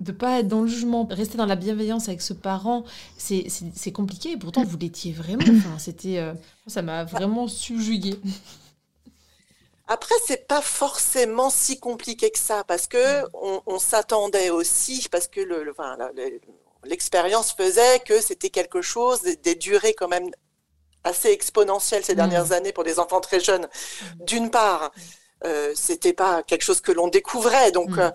de 0.00 0.12
pas 0.12 0.40
être 0.40 0.48
dans 0.48 0.62
le 0.62 0.68
jugement, 0.68 1.06
rester 1.10 1.36
dans 1.36 1.46
la 1.46 1.56
bienveillance 1.56 2.08
avec 2.08 2.22
ce 2.22 2.32
parent, 2.32 2.84
c'est 3.18 3.92
compliqué. 3.92 4.32
Et 4.32 4.36
pourtant 4.38 4.64
vous 4.64 4.78
l'étiez 4.78 5.12
vraiment. 5.12 5.42
Enfin, 5.42 5.78
c'était, 5.78 6.18
euh, 6.18 6.32
ça 6.66 6.80
m'a 6.80 7.04
vraiment 7.04 7.46
subjugué. 7.46 8.18
Après, 9.92 10.14
c'est 10.24 10.46
pas 10.46 10.62
forcément 10.62 11.50
si 11.50 11.80
compliqué 11.80 12.30
que 12.30 12.38
ça, 12.38 12.62
parce 12.62 12.86
que 12.86 13.24
on, 13.34 13.78
s'attendait 13.80 14.50
aussi, 14.50 15.08
parce 15.10 15.26
que 15.26 15.40
le, 15.40 15.74
l'expérience 16.84 17.52
faisait 17.52 17.98
que 17.98 18.20
c'était 18.20 18.50
quelque 18.50 18.82
chose 18.82 19.20
des, 19.22 19.56
durées 19.56 19.94
quand 19.94 20.06
même 20.06 20.30
assez 21.02 21.30
exponentielles 21.30 22.04
ces 22.04 22.14
dernières 22.14 22.46
mmh. 22.46 22.52
années 22.52 22.72
pour 22.72 22.84
des 22.84 23.00
enfants 23.00 23.20
très 23.20 23.40
jeunes. 23.40 23.64
Mmh. 23.64 24.24
D'une 24.26 24.50
part, 24.52 24.92
euh, 25.44 25.72
c'était 25.74 26.12
pas 26.12 26.44
quelque 26.44 26.62
chose 26.62 26.80
que 26.80 26.92
l'on 26.92 27.08
découvrait, 27.08 27.72
donc. 27.72 27.90
Mmh. 27.90 28.12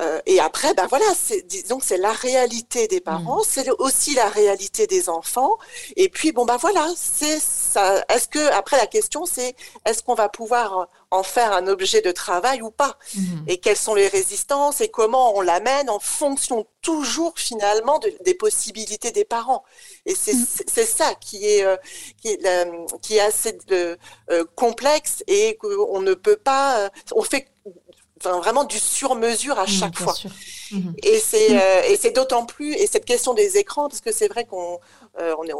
Euh, 0.00 0.08
euh, 0.08 0.20
et 0.26 0.40
après, 0.40 0.74
ben 0.74 0.86
voilà, 0.86 1.06
c'est, 1.14 1.42
disons 1.46 1.78
que 1.78 1.84
c'est 1.84 1.96
la 1.96 2.12
réalité 2.12 2.88
des 2.88 3.00
parents, 3.00 3.42
c'est 3.42 3.68
aussi 3.78 4.14
la 4.14 4.28
réalité 4.28 4.86
des 4.86 5.08
enfants. 5.08 5.58
Et 5.96 6.08
puis 6.08 6.32
bon 6.32 6.44
ben 6.44 6.56
voilà, 6.56 6.88
c'est 6.96 7.40
ça. 7.40 8.04
Est-ce 8.08 8.28
que 8.28 8.52
après 8.52 8.76
la 8.76 8.86
question 8.86 9.26
c'est 9.26 9.54
est-ce 9.84 10.02
qu'on 10.02 10.14
va 10.14 10.28
pouvoir 10.28 10.88
en 11.10 11.22
faire 11.22 11.52
un 11.52 11.66
objet 11.66 12.00
de 12.00 12.12
travail 12.12 12.62
ou 12.62 12.70
pas? 12.70 12.98
Mhm. 13.14 13.44
Et 13.48 13.58
quelles 13.58 13.76
sont 13.76 13.94
les 13.94 14.08
résistances 14.08 14.80
et 14.80 14.88
comment 14.88 15.36
on 15.36 15.40
l'amène 15.40 15.90
en 15.90 15.98
fonction 15.98 16.66
toujours 16.82 17.34
finalement 17.36 18.00
des 18.24 18.34
possibilités 18.34 19.10
des 19.10 19.24
parents? 19.24 19.64
Et 20.06 20.14
c'est 20.14 20.34
mhm. 20.34 20.86
ça 20.86 21.14
qui 21.14 21.46
est 21.46 21.64
euh, 21.64 21.76
qui 22.20 22.28
est, 22.28 22.70
qui 23.02 23.16
est 23.16 23.20
assez 23.20 23.58
euh, 23.70 23.96
complexe 24.54 25.22
et 25.26 25.56
qu'on 25.56 26.00
ne 26.00 26.14
peut 26.14 26.36
pas. 26.36 26.90
on 27.14 27.22
fait 27.22 27.48
vraiment 28.24 28.64
du 28.64 28.78
sur-mesure 28.78 29.58
à 29.58 29.64
mmh, 29.64 29.68
chaque 29.68 29.98
fois. 29.98 30.14
Mmh. 30.70 30.90
Et 31.02 31.18
c'est 31.18 31.56
euh, 31.56 31.82
et 31.88 31.96
c'est 31.96 32.10
d'autant 32.10 32.44
plus 32.44 32.74
et 32.74 32.86
cette 32.86 33.04
question 33.04 33.34
des 33.34 33.56
écrans 33.56 33.88
parce 33.88 34.00
que 34.00 34.12
c'est 34.12 34.28
vrai 34.28 34.44
qu'on 34.44 34.78
on 35.18 35.44
est, 35.44 35.52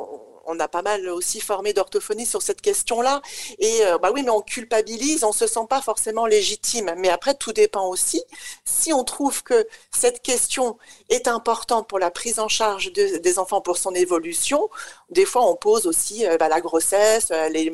on 0.49 0.59
a 0.59 0.69
pas 0.69 0.83
mal 0.83 1.09
aussi 1.11 1.41
formé 1.41 1.73
d'orthophonie 1.73 2.27
sur 2.27 2.43
cette 2.43 2.61
question-là. 2.61 3.23
Et 3.59 3.85
euh, 3.85 3.99
bah 3.99 4.11
oui, 4.13 4.23
mais 4.23 4.31
on 4.31 4.41
culpabilise, 4.41 5.23
on 5.23 5.33
se 5.33 5.47
sent 5.47 5.67
pas 5.69 5.83
forcément 5.83 6.27
légitime. 6.27 6.95
Mais 6.97 7.11
après, 7.11 7.35
tout 7.35 7.53
dépend 7.53 7.87
aussi. 7.89 8.23
Si 8.65 8.93
on 8.93 9.05
trouve 9.05 9.43
que 9.43 9.67
cette 9.95 10.23
question 10.23 10.79
est 11.11 11.29
importante 11.29 11.89
pour 11.89 11.99
la 11.99 12.11
prise 12.11 12.39
en 12.39 12.49
charge 12.49 12.93
des 12.93 13.39
enfants 13.39 13.61
pour 13.61 13.77
son 13.77 13.95
évolution, 13.95 14.69
des 15.11 15.25
fois 15.25 15.49
on 15.49 15.55
pose 15.55 15.87
aussi 15.87 16.27
euh, 16.27 16.37
bah, 16.39 16.49
la 16.49 16.61
grossesse, 16.61 17.29
euh, 17.31 17.49
les 17.49 17.71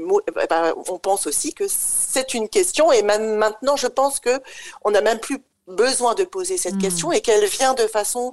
bah, 0.50 0.74
on 0.88 0.98
pense 0.98 1.26
aussi 1.26 1.54
que 1.54 1.64
c'est 1.68 2.34
une 2.34 2.48
question. 2.48 2.92
Et 2.92 3.02
même 3.02 3.36
maintenant, 3.36 3.76
je 3.76 3.86
pense 3.86 4.20
que 4.20 4.40
on 4.84 4.90
n'a 4.90 5.00
même 5.00 5.20
plus 5.20 5.38
besoin 5.66 6.14
de 6.14 6.24
poser 6.24 6.58
cette 6.58 6.74
mmh. 6.74 6.82
question 6.82 7.12
et 7.12 7.20
qu'elle 7.20 7.46
vient 7.46 7.74
de 7.74 7.86
façon 7.86 8.32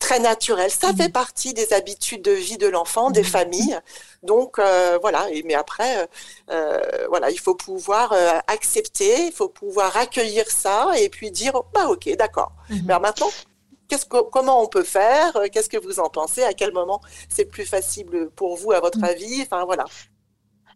très 0.00 0.18
naturel. 0.18 0.70
Ça 0.70 0.92
fait 0.92 1.08
mm. 1.08 1.12
partie 1.12 1.54
des 1.54 1.72
habitudes 1.72 2.22
de 2.22 2.32
vie 2.32 2.58
de 2.58 2.66
l'enfant, 2.66 3.12
des 3.12 3.20
mm. 3.20 3.24
familles. 3.24 3.78
Donc 4.24 4.58
euh, 4.58 4.98
voilà. 5.00 5.30
Et 5.30 5.44
mais 5.44 5.54
après, 5.54 5.98
euh, 5.98 6.06
euh, 6.50 7.06
voilà, 7.08 7.30
il 7.30 7.38
faut 7.38 7.54
pouvoir 7.54 8.12
accepter, 8.48 9.26
il 9.26 9.32
faut 9.32 9.48
pouvoir 9.48 9.96
accueillir 9.96 10.50
ça 10.50 10.88
et 10.98 11.08
puis 11.08 11.30
dire 11.30 11.52
bah 11.72 11.86
ok, 11.88 12.08
d'accord. 12.16 12.52
Mm-hmm. 12.70 12.82
Mais 12.86 12.98
maintenant, 12.98 13.30
qu'est-ce 13.86 14.06
que, 14.06 14.22
comment 14.30 14.60
on 14.64 14.66
peut 14.66 14.82
faire? 14.82 15.32
Qu'est-ce 15.52 15.68
que 15.68 15.78
vous 15.78 16.00
en 16.00 16.08
pensez? 16.08 16.42
À 16.42 16.54
quel 16.54 16.72
moment 16.72 17.00
c'est 17.28 17.44
plus 17.44 17.66
facile 17.66 18.28
pour 18.34 18.56
vous, 18.56 18.72
à 18.72 18.80
votre 18.80 18.98
mm. 18.98 19.04
avis? 19.04 19.42
Enfin 19.42 19.64
voilà. 19.64 19.84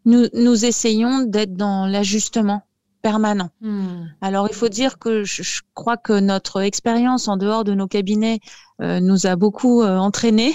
Nous, 0.04 0.28
nous 0.34 0.66
essayons 0.66 1.20
d'être 1.20 1.54
dans 1.54 1.86
l'ajustement 1.86 2.62
permanent. 3.04 3.50
Hmm. 3.60 4.06
Alors, 4.22 4.48
il 4.48 4.54
faut 4.54 4.70
dire 4.70 4.98
que 4.98 5.24
je, 5.24 5.60
crois 5.74 5.98
que 5.98 6.18
notre 6.18 6.62
expérience 6.62 7.28
en 7.28 7.36
dehors 7.36 7.62
de 7.62 7.74
nos 7.74 7.86
cabinets 7.86 8.40
euh, 8.80 8.98
nous 8.98 9.26
a 9.26 9.36
beaucoup 9.36 9.82
euh, 9.82 9.96
entraînés. 9.98 10.54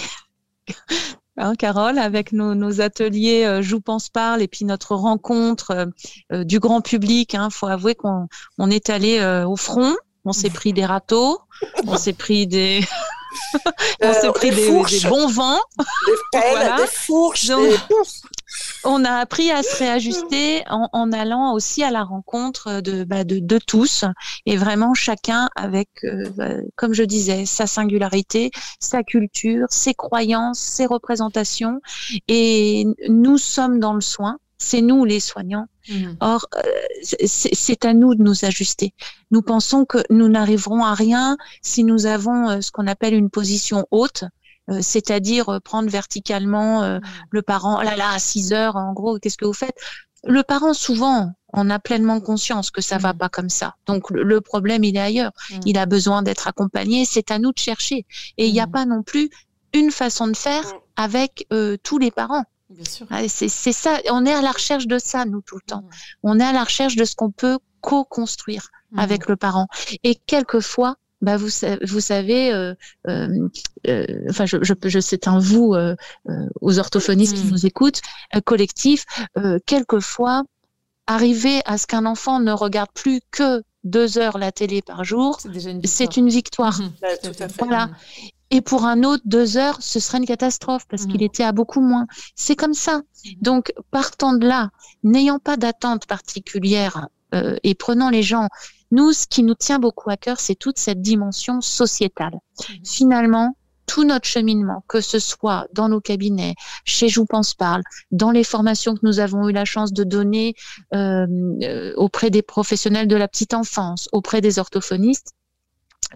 Hein, 1.42 1.56
Carole, 1.56 2.00
avec 2.00 2.34
nos, 2.34 2.82
ateliers 2.82 3.46
euh, 3.46 3.62
Joue, 3.62 3.80
pense, 3.80 4.10
parle 4.10 4.42
et 4.42 4.50
puis 4.50 4.66
notre 4.66 4.94
rencontre 4.94 5.90
du 6.34 6.60
grand 6.60 6.82
public. 6.82 7.32
Il 7.32 7.38
hein, 7.38 7.50
faut 7.50 7.68
avouer 7.68 7.96
qu'on 7.96 8.28
on 8.58 8.70
est 8.70 8.90
allé 8.90 9.24
au 9.48 9.56
front, 9.56 9.96
on 10.26 10.34
s'est 10.34 10.50
pris 10.50 10.74
des 10.74 10.84
râteaux, 10.84 11.40
on 11.88 11.96
s'est 11.96 12.12
pris 12.12 12.46
des... 12.46 12.82
on 14.02 14.14
s'est 14.14 14.32
pris 14.32 14.52
des, 14.52 14.70
bons 15.08 15.28
vents. 15.28 15.60
Des 15.78 16.14
pelles, 16.32 16.76
des 16.78 16.88
fourches. 16.88 17.52
On 18.84 19.04
a 19.04 19.12
appris 19.14 19.52
à 19.52 19.62
se 19.62 19.78
réajuster 19.78 20.64
en, 20.70 21.12
allant 21.12 21.54
aussi 21.54 21.84
à 21.84 21.92
la 21.92 22.04
rencontre 22.04 22.82
de, 22.82 23.04
bah, 23.04 23.24
de, 23.24 23.60
tous 23.60 24.06
et 24.46 24.58
vraiment 24.58 24.94
chacun 24.94 25.50
avec, 25.56 25.90
euh, 26.04 26.30
bah, 26.36 26.56
comme 26.76 26.94
je 26.94 27.04
disais, 27.04 27.46
sa 27.46 27.68
singularité, 27.68 28.52
sa 28.80 29.04
culture, 29.04 29.68
ses 29.70 29.94
croyances, 29.94 30.60
ses 30.60 30.86
représentations. 30.86 31.82
Et 32.28 32.86
nous 33.08 33.38
sommes 33.38 33.80
dans 33.80 33.94
le 33.94 34.02
soin. 34.02 34.38
C'est 34.60 34.82
nous 34.82 35.06
les 35.06 35.22
soignants. 35.22 35.68
Mmh. 35.88 36.16
Or, 36.20 36.48
euh, 36.54 36.62
c'est 37.02 37.86
à 37.86 37.94
nous 37.94 38.14
de 38.14 38.22
nous 38.22 38.44
ajuster. 38.44 38.94
Nous 39.32 39.42
pensons 39.42 39.86
que 39.86 40.00
nous 40.10 40.28
n'arriverons 40.28 40.84
à 40.84 40.94
rien 40.94 41.38
si 41.62 41.86
nous 41.86 42.06
avons 42.06 42.50
euh, 42.50 42.62
ce 42.62 42.70
qu'on 42.70 42.86
appelle 42.86 43.14
une 43.14 43.30
position 43.30 43.88
haute, 43.90 44.26
euh, 44.70 44.80
c'est-à-dire 44.82 45.62
prendre 45.64 45.90
verticalement 45.90 46.82
mmh. 46.82 47.02
le 47.32 47.42
parent, 47.42 47.82
là 47.82 47.96
là, 47.96 48.12
à 48.12 48.20
6 48.20 48.52
heures, 48.52 48.76
en 48.76 48.92
gros, 48.92 49.18
qu'est-ce 49.18 49.38
que 49.38 49.46
vous 49.46 49.54
faites? 49.54 49.78
Le 50.26 50.44
parent, 50.44 50.74
souvent, 50.74 51.32
on 51.54 51.70
a 51.70 51.80
pleinement 51.80 52.20
conscience 52.20 52.70
que 52.70 52.82
ça 52.82 52.98
va 52.98 53.14
mmh. 53.14 53.18
pas 53.18 53.30
comme 53.30 53.50
ça. 53.50 53.76
Donc 53.86 54.10
le 54.12 54.42
problème, 54.42 54.84
il 54.84 54.98
est 54.98 55.00
ailleurs. 55.00 55.32
Il 55.66 55.78
a 55.78 55.86
besoin 55.86 56.22
d'être 56.22 56.50
accompagné. 56.50 57.06
C'est 57.06 57.32
à 57.32 57.40
nous 57.40 57.54
de 57.54 57.58
chercher. 57.60 58.06
Et 58.38 58.48
il 58.48 58.54
n'y 58.54 58.60
a 58.60 58.68
pas 58.68 58.86
non 58.86 59.04
plus 59.04 59.30
une 59.74 59.92
façon 59.92 60.28
de 60.28 60.36
faire 60.36 60.66
avec 60.98 61.48
tous 61.84 61.98
les 61.98 62.12
parents. 62.12 62.44
Ah, 63.10 63.28
c'est 63.28 63.50
ça. 63.50 64.00
On 64.12 64.26
est 64.26 64.34
à 64.34 64.42
la 64.42 64.52
recherche 64.52 64.88
de 64.88 65.00
ça, 65.00 65.26
nous, 65.26 65.42
tout 65.42 65.56
le 65.56 65.62
temps. 65.62 65.84
On 66.24 66.40
est 66.40 66.44
à 66.44 66.54
la 66.54 66.64
recherche 66.64 66.96
de 66.96 67.06
ce 67.06 67.16
qu'on 67.16 67.32
peut 67.32 67.60
co-construire 67.82 68.70
avec 68.96 69.28
le 69.28 69.36
parent. 69.36 69.68
Et 70.04 70.16
quelquefois, 70.16 70.96
bah 71.22 71.38
vous, 71.38 71.50
vous 71.86 72.00
savez, 72.00 72.54
euh, 72.54 72.74
euh, 73.08 73.50
euh, 73.88 74.06
enfin, 74.30 74.46
je, 74.46 74.58
je, 74.62 74.74
je 74.84 75.00
c'est 75.00 75.28
un 75.28 75.40
vous 75.40 75.76
aux 76.62 76.80
orthophonistes 76.80 77.36
qui 77.36 77.44
mmh. 77.44 77.52
nous 77.52 77.66
écoutent, 77.66 78.02
collectif. 78.46 79.06
quelquefois, 79.66 80.44
arriver 81.08 81.62
à 81.66 81.78
ce 81.78 81.88
qu'un 81.88 82.06
enfant 82.06 82.40
ne 82.40 82.52
regarde 82.52 82.92
plus 82.94 83.22
que 83.32 83.64
deux 83.84 84.18
heures 84.18 84.38
la 84.38 84.52
télé 84.52 84.82
par 84.82 85.04
jour, 85.04 85.40
c'est 85.86 86.18
une 86.18 86.30
victoire. 86.30 86.80
Mmh. 86.80 86.92
Voilà. 87.60 87.90
Mmh. 88.52 88.56
Et 88.56 88.62
pour 88.62 88.86
un 88.86 89.04
autre, 89.04 89.24
deux 89.26 89.58
heures, 89.58 89.82
ce 89.82 90.00
serait 90.00 90.20
une 90.20 90.26
catastrophe 90.26 90.86
parce 90.90 91.06
qu'il 91.06 91.24
était 91.24 91.44
à 91.44 91.52
beaucoup 91.52 91.82
moins. 91.82 92.08
C'est 92.36 92.56
comme 92.56 92.74
ça. 92.74 93.02
Donc, 93.42 93.74
partant 93.92 94.34
de 94.34 94.48
là, 94.48 94.70
n'ayant 95.04 95.40
pas 95.40 95.58
d'attente 95.58 96.06
particulière 96.08 97.08
et 97.64 97.76
prenant 97.76 98.10
les 98.10 98.24
gens 98.24 98.48
nous, 98.92 99.14
ce 99.14 99.28
qui 99.28 99.44
nous 99.44 99.56
tient 99.56 99.80
beaucoup 99.80 100.10
à 100.10 100.18
cœur, 100.18 100.40
c'est 100.40 100.56
toute 100.56 100.80
cette 100.80 101.02
dimension 101.02 101.62
sociétale. 101.62 102.34
Mhm. 102.34 102.86
Finalement, 102.86 103.56
tout 103.86 104.04
notre 104.04 104.28
cheminement, 104.28 104.84
que 104.88 105.02
ce 105.02 105.18
soit 105.18 105.68
dans 105.74 105.90
nos 105.90 106.00
cabinets, 106.00 106.54
chez 106.86 107.10
Je 107.10 107.22
pense 107.22 107.56
parle, 107.56 107.82
dans 108.12 108.30
les 108.30 108.44
formations 108.44 108.94
que 108.94 109.00
nous 109.04 109.20
avons 109.20 109.50
eu 109.50 109.52
la 109.52 109.66
chance 109.66 109.94
de 109.94 110.04
donner 110.04 110.54
euh, 110.94 111.26
euh, 111.64 111.94
auprès 111.98 112.30
des 112.30 112.44
professionnels 112.44 113.08
de 113.08 113.16
la 113.16 113.28
petite 113.28 113.56
enfance, 113.56 114.08
auprès 114.12 114.42
des 114.42 114.60
orthophonistes, 114.60 115.34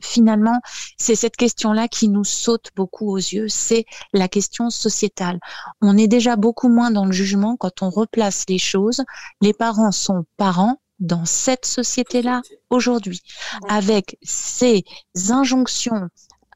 finalement, 0.02 0.60
c'est 0.98 1.16
cette 1.16 1.36
question-là 1.36 1.88
qui 1.88 2.10
nous 2.10 2.24
saute 2.24 2.70
beaucoup 2.76 3.10
aux 3.12 3.18
yeux, 3.18 3.48
c'est 3.48 3.86
la 4.14 4.28
question 4.28 4.70
sociétale. 4.70 5.40
On 5.82 5.98
est 5.98 6.08
déjà 6.08 6.36
beaucoup 6.36 6.70
moins 6.70 6.92
dans 6.92 7.06
le 7.06 7.12
jugement 7.12 7.56
quand 7.58 7.82
on 7.82 7.90
replace 7.90 8.46
les 8.50 8.58
choses. 8.58 9.04
Les 9.42 9.54
parents 9.54 9.92
sont 9.92 10.26
parents, 10.38 10.80
dans 11.00 11.26
cette 11.26 11.66
société-là 11.66 12.42
aujourd'hui, 12.70 13.22
avec 13.68 14.18
ces 14.22 14.84
injonctions 15.30 16.08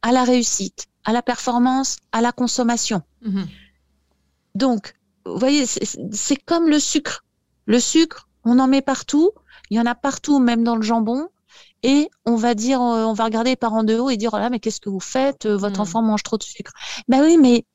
à 0.01 0.11
la 0.11 0.23
réussite, 0.23 0.87
à 1.03 1.11
la 1.11 1.21
performance, 1.21 1.97
à 2.11 2.21
la 2.21 2.31
consommation. 2.31 3.01
Mhm. 3.21 3.47
Donc, 4.55 4.95
vous 5.25 5.37
voyez, 5.37 5.65
c'est 5.65 6.43
comme 6.45 6.69
le 6.69 6.79
sucre. 6.79 7.25
Le 7.65 7.79
sucre, 7.79 8.29
on 8.45 8.59
en 8.59 8.67
met 8.67 8.81
partout, 8.81 9.31
il 9.69 9.77
y 9.77 9.79
en 9.79 9.85
a 9.85 9.95
partout, 9.95 10.39
même 10.39 10.63
dans 10.63 10.77
le 10.77 10.81
jambon, 10.81 11.27
et 11.87 12.09
on 12.25 12.35
va 12.35 12.53
dire, 12.53 12.81
euh, 12.81 13.05
on 13.05 13.13
va 13.13 13.23
regarder 13.23 13.51
les 13.51 13.55
parents 13.55 13.83
de 13.83 13.97
haut 13.97 14.09
et 14.09 14.17
dire, 14.17 14.31
oh 14.33 14.37
là, 14.37 14.49
mais 14.49 14.59
qu'est-ce 14.59 14.81
que 14.81 14.89
vous 14.89 14.99
faites 14.99 15.47
Votre 15.47 15.77
mhm. 15.77 15.81
enfant 15.81 16.01
mange 16.01 16.21
trop 16.21 16.37
de 16.37 16.43
sucre. 16.43 16.73
Ben 17.07 17.21
oui, 17.23 17.37
mais 17.37 17.65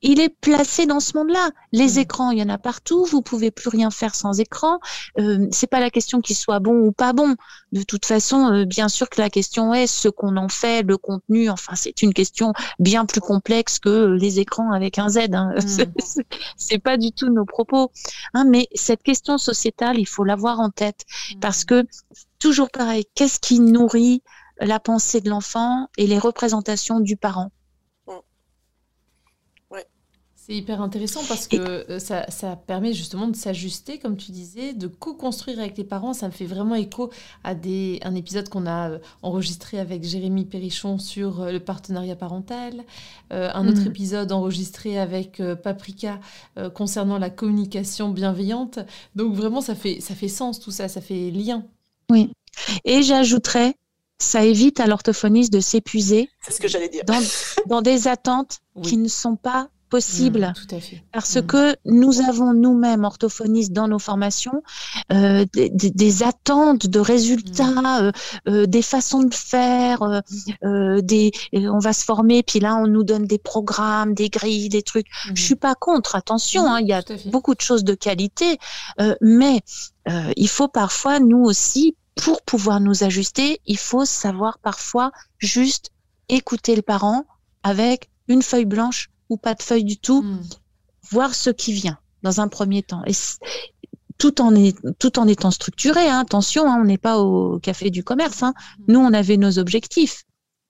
il 0.00 0.20
est 0.20 0.28
placé 0.28 0.86
dans 0.86 1.00
ce 1.00 1.16
monde-là. 1.16 1.50
Les 1.72 1.94
mmh. 1.94 1.98
écrans, 1.98 2.30
il 2.30 2.38
y 2.38 2.42
en 2.42 2.48
a 2.48 2.58
partout. 2.58 3.04
Vous 3.04 3.20
pouvez 3.20 3.50
plus 3.50 3.68
rien 3.68 3.90
faire 3.90 4.14
sans 4.14 4.38
écran. 4.38 4.78
Euh, 5.18 5.48
c'est 5.50 5.66
pas 5.66 5.80
la 5.80 5.90
question 5.90 6.20
qu'il 6.20 6.36
soit 6.36 6.60
bon 6.60 6.86
ou 6.86 6.92
pas 6.92 7.12
bon. 7.12 7.34
De 7.72 7.82
toute 7.82 8.06
façon, 8.06 8.52
euh, 8.52 8.64
bien 8.64 8.88
sûr 8.88 9.10
que 9.10 9.20
la 9.20 9.28
question 9.28 9.74
est 9.74 9.88
ce 9.88 10.08
qu'on 10.08 10.36
en 10.36 10.48
fait, 10.48 10.84
le 10.84 10.96
contenu. 10.98 11.50
Enfin, 11.50 11.74
c'est 11.74 12.02
une 12.02 12.14
question 12.14 12.52
bien 12.78 13.06
plus 13.06 13.20
complexe 13.20 13.78
que 13.78 14.06
les 14.06 14.38
écrans 14.38 14.72
avec 14.72 14.98
un 14.98 15.08
Z. 15.08 15.18
Hein. 15.32 15.54
Mmh. 15.68 16.22
c'est 16.56 16.78
pas 16.78 16.96
du 16.96 17.12
tout 17.12 17.28
nos 17.30 17.44
propos. 17.44 17.90
Hein, 18.34 18.44
mais 18.48 18.68
cette 18.74 19.02
question 19.02 19.38
sociétale, 19.38 19.98
il 19.98 20.06
faut 20.06 20.24
l'avoir 20.24 20.60
en 20.60 20.70
tête 20.70 21.04
mmh. 21.34 21.40
parce 21.40 21.64
que 21.64 21.84
toujours 22.38 22.70
pareil. 22.70 23.04
Qu'est-ce 23.14 23.38
qui 23.38 23.60
nourrit 23.60 24.22
la 24.60 24.80
pensée 24.80 25.20
de 25.20 25.30
l'enfant 25.30 25.88
et 25.96 26.06
les 26.06 26.18
représentations 26.18 27.00
du 27.00 27.16
parent 27.16 27.50
c'est 30.48 30.56
hyper 30.56 30.80
intéressant 30.80 31.20
parce 31.28 31.46
que 31.46 31.56
euh, 31.58 31.98
ça, 31.98 32.24
ça, 32.30 32.56
permet 32.56 32.94
justement 32.94 33.28
de 33.28 33.36
s'ajuster, 33.36 33.98
comme 33.98 34.16
tu 34.16 34.32
disais, 34.32 34.72
de 34.72 34.86
co-construire 34.86 35.58
avec 35.58 35.76
les 35.76 35.84
parents. 35.84 36.14
Ça 36.14 36.26
me 36.26 36.32
fait 36.32 36.46
vraiment 36.46 36.74
écho 36.74 37.10
à 37.44 37.54
des, 37.54 38.00
un 38.02 38.14
épisode 38.14 38.48
qu'on 38.48 38.64
a 38.64 38.92
euh, 38.92 38.98
enregistré 39.20 39.78
avec 39.78 40.04
Jérémy 40.04 40.46
Perrichon 40.46 40.96
sur 40.98 41.42
euh, 41.42 41.52
le 41.52 41.60
partenariat 41.60 42.16
parental, 42.16 42.82
un 43.30 43.68
autre 43.68 43.82
mm. 43.82 43.88
épisode 43.88 44.32
enregistré 44.32 44.98
avec 44.98 45.42
Paprika 45.62 46.18
concernant 46.74 47.18
la 47.18 47.28
communication 47.28 48.08
bienveillante. 48.08 48.78
Donc 49.16 49.34
vraiment, 49.34 49.60
ça 49.60 49.74
fait, 49.74 50.00
ça 50.00 50.14
fait 50.14 50.28
sens 50.28 50.60
tout 50.60 50.70
ça, 50.70 50.88
ça 50.88 51.02
fait 51.02 51.30
lien. 51.30 51.62
Oui. 52.10 52.32
Et 52.84 53.02
j'ajouterais, 53.02 53.74
ça 54.18 54.44
évite 54.44 54.80
à 54.80 54.86
l'orthophoniste 54.86 55.52
de 55.52 55.60
s'épuiser. 55.60 56.28
C'est 56.42 56.52
ce 56.52 56.60
que 56.60 56.68
j'allais 56.68 56.88
dire. 56.88 57.04
Dans, 57.04 57.22
dans 57.66 57.82
des 57.82 58.08
attentes 58.08 58.58
qui 58.82 58.96
ne 58.96 59.08
sont 59.08 59.36
pas 59.36 59.68
possible. 59.88 60.52
Mmh, 60.70 60.76
Parce 61.12 61.36
mmh. 61.36 61.42
que 61.42 61.76
nous 61.84 62.20
avons 62.20 62.52
nous-mêmes, 62.54 63.04
orthophonistes, 63.04 63.72
dans 63.72 63.88
nos 63.88 63.98
formations, 63.98 64.62
euh, 65.12 65.44
des, 65.52 66.22
attentes 66.22 66.86
de 66.86 67.00
résultats, 67.00 67.64
mmh. 67.64 67.86
euh, 67.86 68.12
euh, 68.48 68.66
des 68.66 68.82
façons 68.82 69.22
de 69.22 69.34
faire, 69.34 70.22
des, 70.62 71.32
on 71.52 71.78
va 71.78 71.92
se 71.92 72.04
former, 72.04 72.42
puis 72.42 72.60
là, 72.60 72.76
on 72.76 72.86
nous 72.86 73.04
donne 73.04 73.26
des 73.26 73.38
programmes, 73.38 74.14
des 74.14 74.28
grilles, 74.28 74.68
des 74.68 74.82
trucs. 74.82 75.06
Je 75.34 75.42
suis 75.42 75.56
pas 75.56 75.74
contre, 75.74 76.14
attention, 76.14 76.66
hein, 76.66 76.80
il 76.80 76.88
y 76.88 76.92
a 76.92 77.02
beaucoup 77.26 77.54
de 77.54 77.60
choses 77.60 77.84
de 77.84 77.94
qualité, 77.94 78.58
mais 79.20 79.60
il 80.36 80.48
faut 80.48 80.68
parfois, 80.68 81.20
nous 81.20 81.42
aussi, 81.42 81.96
pour 82.16 82.42
pouvoir 82.42 82.80
nous 82.80 83.04
ajuster, 83.04 83.60
il 83.66 83.78
faut 83.78 84.04
savoir 84.04 84.58
parfois 84.58 85.12
juste 85.38 85.90
écouter 86.28 86.74
le 86.74 86.82
parent 86.82 87.24
avec 87.62 88.10
une 88.28 88.42
feuille 88.42 88.64
blanche 88.64 89.08
ou 89.28 89.36
pas 89.36 89.54
de 89.54 89.62
feuille 89.62 89.84
du 89.84 89.98
tout, 89.98 90.22
hmm. 90.22 90.42
voir 91.10 91.34
ce 91.34 91.50
qui 91.50 91.72
vient 91.72 91.98
dans 92.22 92.40
un 92.40 92.48
premier 92.48 92.82
temps. 92.82 93.02
Et 93.06 93.12
tout 94.18 94.40
en, 94.40 94.54
est, 94.54 94.76
tout 94.98 95.18
en 95.18 95.28
étant 95.28 95.50
structuré, 95.50 96.08
hein, 96.08 96.20
attention, 96.20 96.70
hein, 96.70 96.78
on 96.80 96.84
n'est 96.84 96.98
pas 96.98 97.18
au 97.18 97.58
café 97.60 97.90
du 97.90 98.02
commerce. 98.02 98.42
Hein. 98.42 98.54
Hmm. 98.78 98.92
Nous, 98.92 99.00
on 99.00 99.12
avait 99.12 99.36
nos 99.36 99.58
objectifs. 99.58 100.24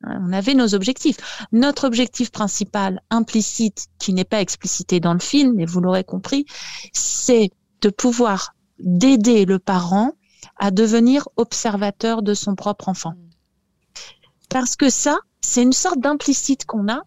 On 0.05 0.33
avait 0.33 0.55
nos 0.55 0.75
objectifs. 0.75 1.17
Notre 1.51 1.87
objectif 1.87 2.31
principal, 2.31 3.03
implicite, 3.11 3.89
qui 3.99 4.13
n'est 4.13 4.25
pas 4.25 4.41
explicité 4.41 5.01
dans 5.01 5.13
le 5.13 5.19
film, 5.19 5.55
mais 5.57 5.67
vous 5.67 5.81
l'aurez 5.81 6.05
compris, 6.05 6.47
c'est 6.93 7.51
de 7.81 7.91
pouvoir 7.91 8.55
d'aider 8.79 9.45
le 9.45 9.59
parent 9.59 10.13
à 10.57 10.71
devenir 10.71 11.29
observateur 11.37 12.23
de 12.23 12.35
son 12.35 12.55
propre 12.55 12.89
enfant. 12.89 13.15
Hmm. 13.15 13.29
Parce 14.51 14.77
que 14.77 14.89
ça, 14.89 15.19
c'est 15.41 15.63
une 15.63 15.73
sorte 15.73 16.01
d'implicite 16.01 16.65
qu'on 16.65 16.89
a. 16.89 17.03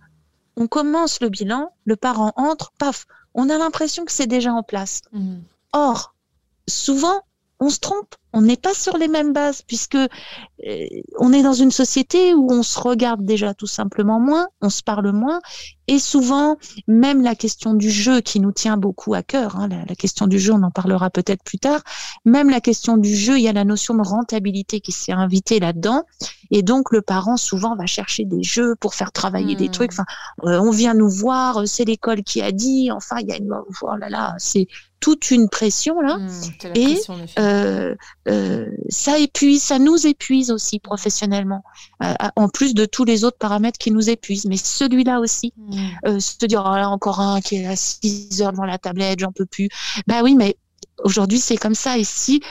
On 0.61 0.67
commence 0.67 1.21
le 1.21 1.29
bilan, 1.29 1.73
le 1.85 1.95
parent 1.95 2.33
entre, 2.35 2.71
paf, 2.77 3.07
on 3.33 3.49
a 3.49 3.57
l'impression 3.57 4.05
que 4.05 4.11
c'est 4.11 4.27
déjà 4.27 4.53
en 4.53 4.61
place. 4.61 5.01
Mmh. 5.11 5.37
Or, 5.73 6.13
souvent, 6.67 7.23
on 7.59 7.69
se 7.69 7.79
trompe 7.79 8.13
on 8.33 8.41
n'est 8.41 8.57
pas 8.57 8.73
sur 8.73 8.97
les 8.97 9.07
mêmes 9.07 9.33
bases 9.33 9.61
puisque 9.61 9.95
euh, 9.95 10.07
on 11.19 11.33
est 11.33 11.43
dans 11.43 11.53
une 11.53 11.71
société 11.71 12.33
où 12.33 12.51
on 12.51 12.63
se 12.63 12.79
regarde 12.79 13.25
déjà 13.25 13.53
tout 13.53 13.67
simplement 13.67 14.19
moins, 14.19 14.47
on 14.61 14.69
se 14.69 14.83
parle 14.83 15.11
moins 15.11 15.41
et 15.87 15.99
souvent 15.99 16.57
même 16.87 17.21
la 17.21 17.35
question 17.35 17.73
du 17.73 17.89
jeu 17.89 18.21
qui 18.21 18.39
nous 18.39 18.51
tient 18.51 18.77
beaucoup 18.77 19.13
à 19.13 19.23
cœur, 19.23 19.57
hein, 19.57 19.67
la, 19.67 19.95
question 19.95 20.27
du 20.27 20.39
jeu 20.39 20.53
on 20.53 20.63
en 20.63 20.71
parlera 20.71 21.09
peut-être 21.09 21.43
plus 21.43 21.59
tard, 21.59 21.81
même 22.25 22.49
la 22.49 22.61
question 22.61 22.97
du 22.97 23.15
jeu, 23.15 23.37
il 23.37 23.43
y 23.43 23.49
a 23.49 23.53
la 23.53 23.65
notion 23.65 23.95
de 23.95 24.07
rentabilité 24.07 24.79
qui 24.79 24.91
s'est 24.91 25.11
invitée 25.11 25.59
là-dedans 25.59 26.03
et 26.51 26.63
donc 26.63 26.91
le 26.91 27.01
parent 27.01 27.37
souvent 27.37 27.75
va 27.75 27.85
chercher 27.85 28.25
des 28.25 28.43
jeux 28.43 28.75
pour 28.75 28.93
faire 28.93 29.11
travailler 29.11 29.55
des 29.55 29.69
hmm. 29.69 29.71
trucs. 29.71 29.91
Enfin, 29.93 30.05
euh, 30.43 30.59
on 30.59 30.71
vient 30.71 30.93
nous 30.93 31.09
voir, 31.09 31.63
c'est 31.65 31.85
l'école 31.85 32.23
qui 32.23 32.41
a 32.41 32.51
dit, 32.51 32.91
enfin 32.91 33.17
il 33.19 33.27
y 33.27 33.31
a 33.31 33.37
une 33.37 33.51
oh 33.53 33.95
là 33.95 34.09
là, 34.09 34.35
c'est 34.37 34.67
toute 35.01 35.31
une 35.31 35.49
pression 35.49 35.99
là 35.99 36.17
hmm, 36.17 36.29
et 36.75 36.99
euh, 37.39 37.95
euh, 38.27 38.67
ça 38.89 39.17
épuise, 39.17 39.63
ça 39.63 39.79
nous 39.79 40.05
épuise 40.05 40.51
aussi 40.51 40.79
professionnellement, 40.79 41.63
euh, 42.03 42.13
en 42.35 42.49
plus 42.49 42.73
de 42.73 42.85
tous 42.85 43.03
les 43.03 43.23
autres 43.23 43.37
paramètres 43.37 43.79
qui 43.79 43.91
nous 43.91 44.09
épuisent. 44.09 44.45
Mais 44.45 44.57
celui-là 44.57 45.19
aussi, 45.19 45.53
mmh. 45.57 45.87
euh, 46.05 46.19
se 46.19 46.45
dire 46.45 46.63
oh 46.65 46.75
là 46.75 46.89
encore 46.89 47.19
un 47.19 47.41
qui 47.41 47.57
est 47.57 47.67
à 47.67 47.75
6 47.75 48.41
heures 48.41 48.51
devant 48.51 48.65
la 48.65 48.77
tablette, 48.77 49.19
j'en 49.19 49.31
peux 49.31 49.45
plus. 49.45 49.69
Bah 50.07 50.21
oui, 50.23 50.35
mais 50.35 50.57
aujourd'hui 51.03 51.39
c'est 51.39 51.57
comme 51.57 51.75
ça. 51.75 51.97
Et 51.97 52.03
si 52.03 52.41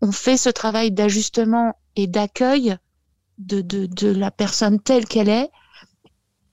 on 0.00 0.12
fait 0.12 0.36
ce 0.36 0.50
travail 0.50 0.90
d'ajustement 0.90 1.76
et 1.94 2.06
d'accueil 2.06 2.76
de, 3.38 3.60
de, 3.60 3.86
de 3.86 4.08
la 4.08 4.30
personne 4.30 4.80
telle 4.80 5.06
qu'elle 5.06 5.28
est, 5.28 5.50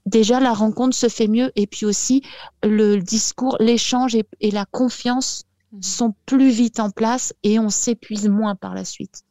déjà 0.09 0.39
la 0.39 0.53
rencontre 0.53 0.95
se 0.95 1.07
fait 1.07 1.27
mieux 1.27 1.51
et 1.55 1.67
puis 1.67 1.85
aussi 1.85 2.23
le 2.63 2.97
discours, 2.97 3.57
l'échange 3.59 4.15
et, 4.15 4.51
la 4.51 4.65
confiance. 4.65 5.45
Sont 5.81 6.15
plus 6.25 6.49
vite 6.49 6.79
en 6.79 6.89
place 6.89 7.33
et 7.43 7.59
on 7.59 7.69
s'épuise 7.69 8.27
moins 8.27 8.55
par 8.55 8.73
la 8.73 8.85
suite. 8.85 9.23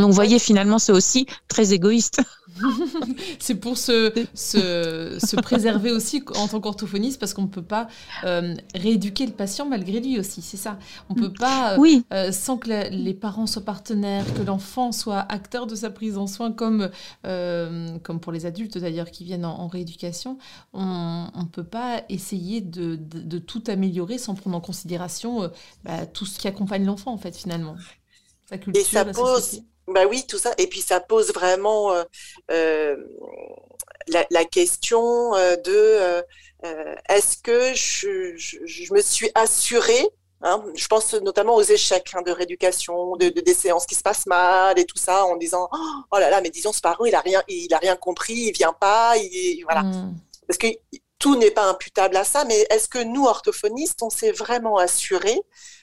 Donc, 0.00 0.10
vous 0.10 0.14
voyez, 0.14 0.38
finalement, 0.38 0.78
c'est 0.78 0.92
aussi 0.92 1.26
très 1.48 1.72
égoïste. 1.72 2.22
c'est 3.38 3.54
pour 3.54 3.78
se, 3.78 4.12
se, 4.34 5.18
se, 5.18 5.36
préserver 5.36 5.92
aussi 5.92 6.22
en 6.36 6.48
tant 6.48 6.60
qu'orthophoniste 6.60 7.18
parce 7.18 7.34
qu'on 7.34 7.42
ne 7.42 7.48
peut 7.48 7.62
pas 7.62 7.88
euh, 8.24 8.54
rééduquer 8.74 9.26
le 9.26 9.32
patient 9.32 9.66
malgré 9.66 10.00
lui 10.00 10.18
aussi, 10.18 10.42
c'est 10.42 10.56
ça. 10.56 10.78
On 11.08 11.14
ne 11.14 11.20
peut 11.20 11.32
pas, 11.32 11.76
oui. 11.78 12.04
Euh, 12.12 12.32
sans 12.32 12.58
que 12.58 12.68
les 12.90 13.14
parents 13.14 13.46
soient 13.46 13.64
partenaires, 13.64 14.24
que 14.34 14.42
l'enfant 14.42 14.92
soit 14.92 15.20
acteur 15.32 15.66
de 15.66 15.74
sa 15.74 15.90
prise 15.90 16.18
en 16.18 16.26
soin, 16.26 16.52
comme, 16.52 16.90
euh, 17.26 17.98
comme 18.02 18.20
pour 18.20 18.32
les 18.32 18.46
adultes 18.46 18.78
d'ailleurs 18.78 19.10
qui 19.10 19.24
viennent 19.24 19.44
en, 19.44 19.68
rééducation, 19.70 20.38
on 20.72 21.30
ne 21.36 21.46
peut 21.46 21.64
pas 21.64 22.02
essayer 22.08 22.60
de, 22.60 22.96
de, 22.96 23.38
tout 23.38 23.62
améliorer 23.68 24.18
sans 24.18 24.34
prendre 24.34 24.56
en 24.56 24.60
considération 24.60 25.48
bah, 25.84 26.06
tout 26.06 26.26
ce 26.26 26.40
qui 26.40 26.48
accompagne 26.48 26.84
l'enfant 26.84 27.12
en 27.12 27.18
fait 27.18 27.36
finalement. 27.36 27.76
Sa 28.48 28.58
culture, 28.58 28.82
Et 28.82 28.84
ça 28.84 29.04
pose, 29.04 29.62
bah 29.92 30.06
oui, 30.08 30.24
tout 30.26 30.38
ça. 30.38 30.52
Et 30.58 30.66
puis 30.66 30.80
ça 30.80 31.00
pose 31.00 31.32
vraiment 31.32 31.92
euh, 31.92 32.04
euh, 32.50 32.96
la, 34.08 34.44
question 34.44 35.34
euh, 35.34 35.56
de 35.56 36.22
est-ce 37.08 37.38
que 37.38 37.74
je, 37.74 38.92
me 38.92 39.00
suis 39.00 39.30
assurée 39.34 40.06
hein, 40.42 40.64
je 40.74 40.86
pense 40.88 41.14
notamment 41.14 41.54
aux 41.54 41.62
échecs 41.62 42.10
hein, 42.14 42.22
de 42.22 42.30
rééducation, 42.30 43.16
de, 43.16 43.28
des 43.28 43.54
séances 43.54 43.86
qui 43.86 43.94
se 43.94 44.02
passent 44.02 44.26
mal 44.26 44.78
et 44.78 44.84
tout 44.84 44.98
ça, 44.98 45.24
en 45.24 45.36
disant 45.36 45.68
oh 45.72 46.18
là 46.18 46.30
là, 46.30 46.40
mais 46.40 46.50
disons 46.50 46.72
ce 46.72 46.80
parent 46.80 47.04
il 47.04 47.14
a 47.14 47.20
rien, 47.20 47.42
il 47.48 47.72
a 47.72 47.78
rien 47.78 47.96
compris, 47.96 48.34
il 48.34 48.52
vient 48.52 48.74
pas, 48.74 49.16
il, 49.16 49.62
voilà. 49.64 49.82
Mmh. 49.82 50.14
Parce 50.46 50.58
que 50.58 50.66
tout 51.18 51.36
n'est 51.36 51.50
pas 51.50 51.68
imputable 51.68 52.16
à 52.16 52.24
ça, 52.24 52.44
mais 52.44 52.66
est-ce 52.70 52.88
que 52.88 53.02
nous 53.02 53.26
orthophonistes, 53.26 54.02
on 54.02 54.10
s'est 54.10 54.32
vraiment 54.32 54.78
assuré 54.78 55.40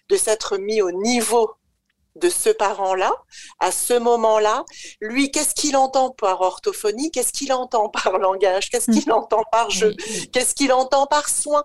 de 0.09 0.17
s'être 0.17 0.57
mis 0.57 0.81
au 0.81 0.91
niveau 0.91 1.51
de 2.17 2.29
ce 2.29 2.49
parent-là, 2.49 3.13
à 3.59 3.71
ce 3.71 3.93
moment-là, 3.93 4.65
lui, 5.01 5.31
qu'est-ce 5.31 5.55
qu'il 5.55 5.75
entend 5.75 6.11
par 6.11 6.41
orthophonie, 6.41 7.11
qu'est-ce 7.11 7.31
qu'il 7.31 7.53
entend 7.53 7.89
par 7.89 8.17
langage, 8.17 8.69
qu'est-ce 8.69 8.91
qu'il 8.91 9.11
entend 9.11 9.43
par 9.51 9.69
jeu, 9.69 9.95
qu'est-ce 10.31 10.55
qu'il 10.55 10.73
entend 10.73 11.07
par 11.07 11.29
soin? 11.29 11.63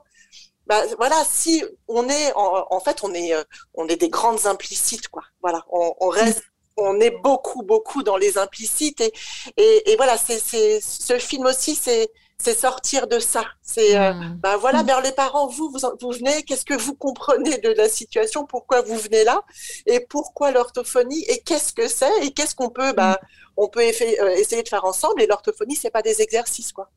Bah, 0.66 0.80
voilà, 0.96 1.22
si 1.28 1.64
on 1.88 2.08
est, 2.08 2.32
en, 2.36 2.80
fait, 2.80 3.02
on 3.02 3.12
est, 3.12 3.34
euh, 3.34 3.42
on 3.74 3.88
est 3.88 3.96
des 3.96 4.08
grandes 4.08 4.46
implicites, 4.46 5.08
quoi. 5.08 5.24
Voilà, 5.42 5.64
on, 5.70 6.08
reste 6.08 6.44
on 6.76 7.00
est 7.00 7.10
beaucoup, 7.10 7.62
beaucoup 7.62 8.02
dans 8.02 8.16
les 8.16 8.38
implicites. 8.38 9.00
Et, 9.00 9.12
et, 9.56 9.90
et 9.90 9.96
voilà, 9.96 10.16
c'est, 10.16 10.80
ce 10.80 11.18
film 11.18 11.46
aussi, 11.46 11.74
c'est, 11.74 12.08
c'est 12.42 12.58
sortir 12.58 13.06
de 13.06 13.18
ça. 13.18 13.44
C'est, 13.62 13.96
euh, 13.96 14.12
hmm. 14.12 14.38
bah 14.42 14.56
voilà, 14.56 14.82
hmm. 14.82 14.86
vers 14.86 15.00
les 15.00 15.12
parents, 15.12 15.46
vous, 15.46 15.72
vous, 16.00 16.10
venez, 16.10 16.42
qu'est-ce 16.42 16.64
que 16.64 16.74
vous 16.74 16.94
comprenez 16.94 17.58
de 17.58 17.70
la 17.70 17.88
situation, 17.88 18.44
pourquoi 18.46 18.82
vous 18.82 18.96
venez 18.96 19.24
là, 19.24 19.42
et 19.86 20.00
pourquoi 20.00 20.50
l'orthophonie, 20.50 21.24
et 21.28 21.38
qu'est-ce 21.38 21.72
que 21.72 21.88
c'est, 21.88 22.10
et 22.22 22.32
qu'est-ce 22.32 22.54
qu'on 22.54 22.70
peut, 22.70 22.92
bah, 22.94 23.20
hmm. 23.22 23.46
on 23.58 23.68
peut 23.68 23.80
euh, 23.80 24.28
essayer 24.36 24.62
de 24.62 24.68
faire 24.68 24.84
ensemble? 24.84 25.22
Et 25.22 25.26
l'orthophonie, 25.26 25.76
c'est 25.76 25.90
pas 25.90 26.02
des 26.02 26.20
exercices, 26.20 26.72
quoi. 26.72 26.90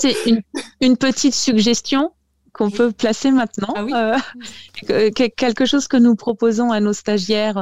c'est 0.00 0.16
une, 0.80 0.96
petite 0.96 1.34
suggestion 1.34 2.12
qu'on 2.54 2.70
peut 2.70 2.92
placer 2.92 3.30
maintenant. 3.30 3.74
Ah 3.92 4.16
euh, 4.90 5.10
quelque 5.10 5.66
chose 5.66 5.88
que 5.88 5.96
nous 5.96 6.14
proposons 6.14 6.70
à 6.70 6.80
nos 6.80 6.92
stagiaires 6.92 7.58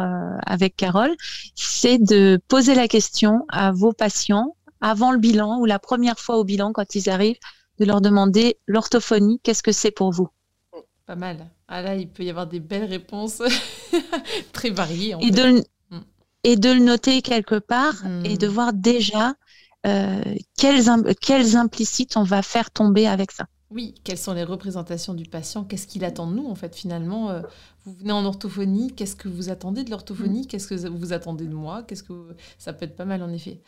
avec 0.46 0.76
Carole, 0.76 1.16
c'est 1.54 1.98
de 1.98 2.38
poser 2.46 2.74
la 2.74 2.88
question 2.88 3.46
à 3.48 3.72
vos 3.72 3.92
patients 3.92 4.54
avant 4.82 5.12
le 5.12 5.18
bilan 5.18 5.58
ou 5.60 5.64
la 5.64 5.78
première 5.78 6.18
fois 6.18 6.36
au 6.36 6.44
bilan 6.44 6.72
quand 6.72 6.94
ils 6.94 7.08
arrivent, 7.08 7.38
de 7.78 7.86
leur 7.86 8.02
demander 8.02 8.58
l'orthophonie, 8.66 9.40
qu'est-ce 9.42 9.62
que 9.62 9.72
c'est 9.72 9.90
pour 9.90 10.12
vous? 10.12 10.28
Pas 11.06 11.16
mal. 11.16 11.48
Ah 11.68 11.80
là, 11.80 11.96
il 11.96 12.08
peut 12.08 12.22
y 12.22 12.30
avoir 12.30 12.46
des 12.46 12.60
belles 12.60 12.84
réponses 12.84 13.42
très 14.52 14.70
variées. 14.70 15.16
et, 15.20 15.30
de, 15.30 15.64
mm. 15.90 16.00
et 16.44 16.56
de 16.56 16.70
le 16.70 16.80
noter 16.80 17.22
quelque 17.22 17.58
part 17.58 18.04
mm. 18.04 18.26
et 18.26 18.36
de 18.36 18.46
voir 18.46 18.72
déjà 18.72 19.34
euh, 19.86 20.20
quels, 20.58 20.84
quels 21.20 21.56
implicites 21.56 22.16
on 22.16 22.24
va 22.24 22.42
faire 22.42 22.70
tomber 22.70 23.06
avec 23.06 23.32
ça. 23.32 23.46
Oui, 23.70 23.94
quelles 24.04 24.18
sont 24.18 24.34
les 24.34 24.44
représentations 24.44 25.14
du 25.14 25.24
patient? 25.24 25.64
Qu'est-ce 25.64 25.86
qu'il 25.86 26.04
attend 26.04 26.26
de 26.26 26.34
nous 26.34 26.46
en 26.46 26.54
fait 26.54 26.76
finalement 26.76 27.30
euh, 27.30 27.40
Vous 27.84 27.94
venez 27.94 28.12
en 28.12 28.24
orthophonie, 28.26 28.92
qu'est-ce 28.94 29.16
que 29.16 29.28
vous 29.28 29.48
attendez 29.48 29.82
de 29.82 29.90
l'orthophonie? 29.90 30.42
Mm. 30.42 30.46
Qu'est-ce 30.46 30.68
que 30.68 30.88
vous 30.88 31.12
attendez 31.12 31.46
de 31.46 31.54
moi? 31.54 31.82
Qu'est-ce 31.84 32.02
que 32.02 32.36
ça 32.58 32.72
peut 32.74 32.84
être 32.84 32.96
pas 32.96 33.06
mal 33.06 33.22
en 33.22 33.32
effet. 33.32 33.60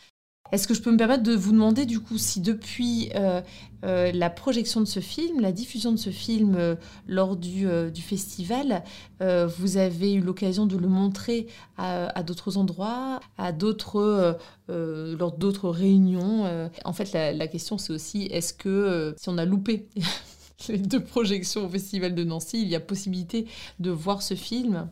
Est-ce 0.52 0.68
que 0.68 0.74
je 0.74 0.82
peux 0.82 0.92
me 0.92 0.96
permettre 0.98 1.22
de 1.22 1.34
vous 1.34 1.52
demander 1.52 1.86
du 1.86 2.00
coup 2.00 2.18
si 2.18 2.40
depuis 2.40 3.10
euh, 3.14 3.40
euh, 3.84 4.12
la 4.12 4.28
projection 4.28 4.80
de 4.80 4.84
ce 4.84 5.00
film, 5.00 5.40
la 5.40 5.52
diffusion 5.52 5.90
de 5.90 5.96
ce 5.96 6.10
film 6.10 6.54
euh, 6.56 6.76
lors 7.08 7.36
du, 7.36 7.66
festival, 8.02 8.84
vous 9.20 9.78
avez 9.78 10.12
eu 10.12 10.20
l'occasion 10.20 10.66
de 10.66 10.76
le 10.76 10.86
montrer 10.86 11.46
à, 11.78 12.22
d'autres 12.22 12.58
endroits, 12.58 13.20
à 13.38 13.52
d'autres 13.52 14.38
lors 14.68 15.32
d'autres 15.32 15.70
réunions 15.70 16.70
En 16.84 16.92
fait, 16.92 17.12
la, 17.12 17.32
la 17.32 17.48
question 17.48 17.78
c'est 17.78 17.92
aussi 17.92 18.26
est-ce 18.26 18.52
que 18.52 19.14
si 19.16 19.28
on 19.30 19.38
a 19.38 19.46
loupé 19.46 19.88
les 20.68 20.78
deux 20.78 21.02
projections 21.02 21.64
au 21.64 21.68
festival 21.68 22.14
de 22.14 22.22
Nancy, 22.22 22.60
il 22.60 22.68
y 22.68 22.76
a 22.76 22.80
possibilité 22.80 23.46
de 23.80 23.90
voir 23.90 24.22
ce 24.22 24.34
film? 24.34 24.88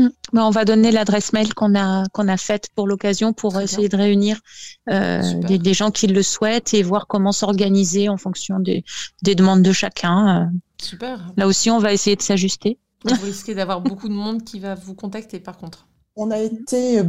Mm. 0.00 0.38
on 0.38 0.50
va 0.50 0.64
donner 0.64 0.90
l'adresse 0.90 1.32
mail 1.32 1.54
qu'on 1.54 1.74
a 1.74 2.04
qu'on 2.12 2.28
a 2.28 2.36
faite 2.36 2.68
pour 2.74 2.86
l'occasion 2.86 3.32
pour 3.32 3.58
essayer 3.60 3.88
de 3.88 3.96
réunir 3.96 4.40
euh, 4.88 5.20
des, 5.42 5.74
gens 5.74 5.90
qui 5.90 6.06
le 6.06 6.22
souhaitent 6.22 6.74
et 6.74 6.82
voir 6.82 7.06
comment 7.06 7.32
s'organiser 7.32 8.08
en 8.08 8.16
fonction 8.16 8.58
des, 8.60 8.84
demandes 9.22 9.62
de 9.62 9.72
chacun. 9.72 10.42
Euh. 10.42 10.46
Super. 10.80 11.32
Là 11.36 11.46
aussi, 11.46 11.70
on 11.70 11.78
va 11.78 11.92
essayer 11.92 12.16
de 12.16 12.22
s'ajuster. 12.22 12.78
Vous 13.04 13.24
risquez 13.24 13.54
d'avoir 13.54 13.80
beaucoup 13.80 14.08
de 14.08 14.14
monde 14.14 14.44
qui 14.44 14.60
va 14.60 14.74
vous 14.74 14.94
contacter 14.94 15.40
par 15.40 15.58
contre. 15.58 15.86
On 16.16 16.30
a 16.30 16.38
été 16.38 17.00
euh, 17.00 17.04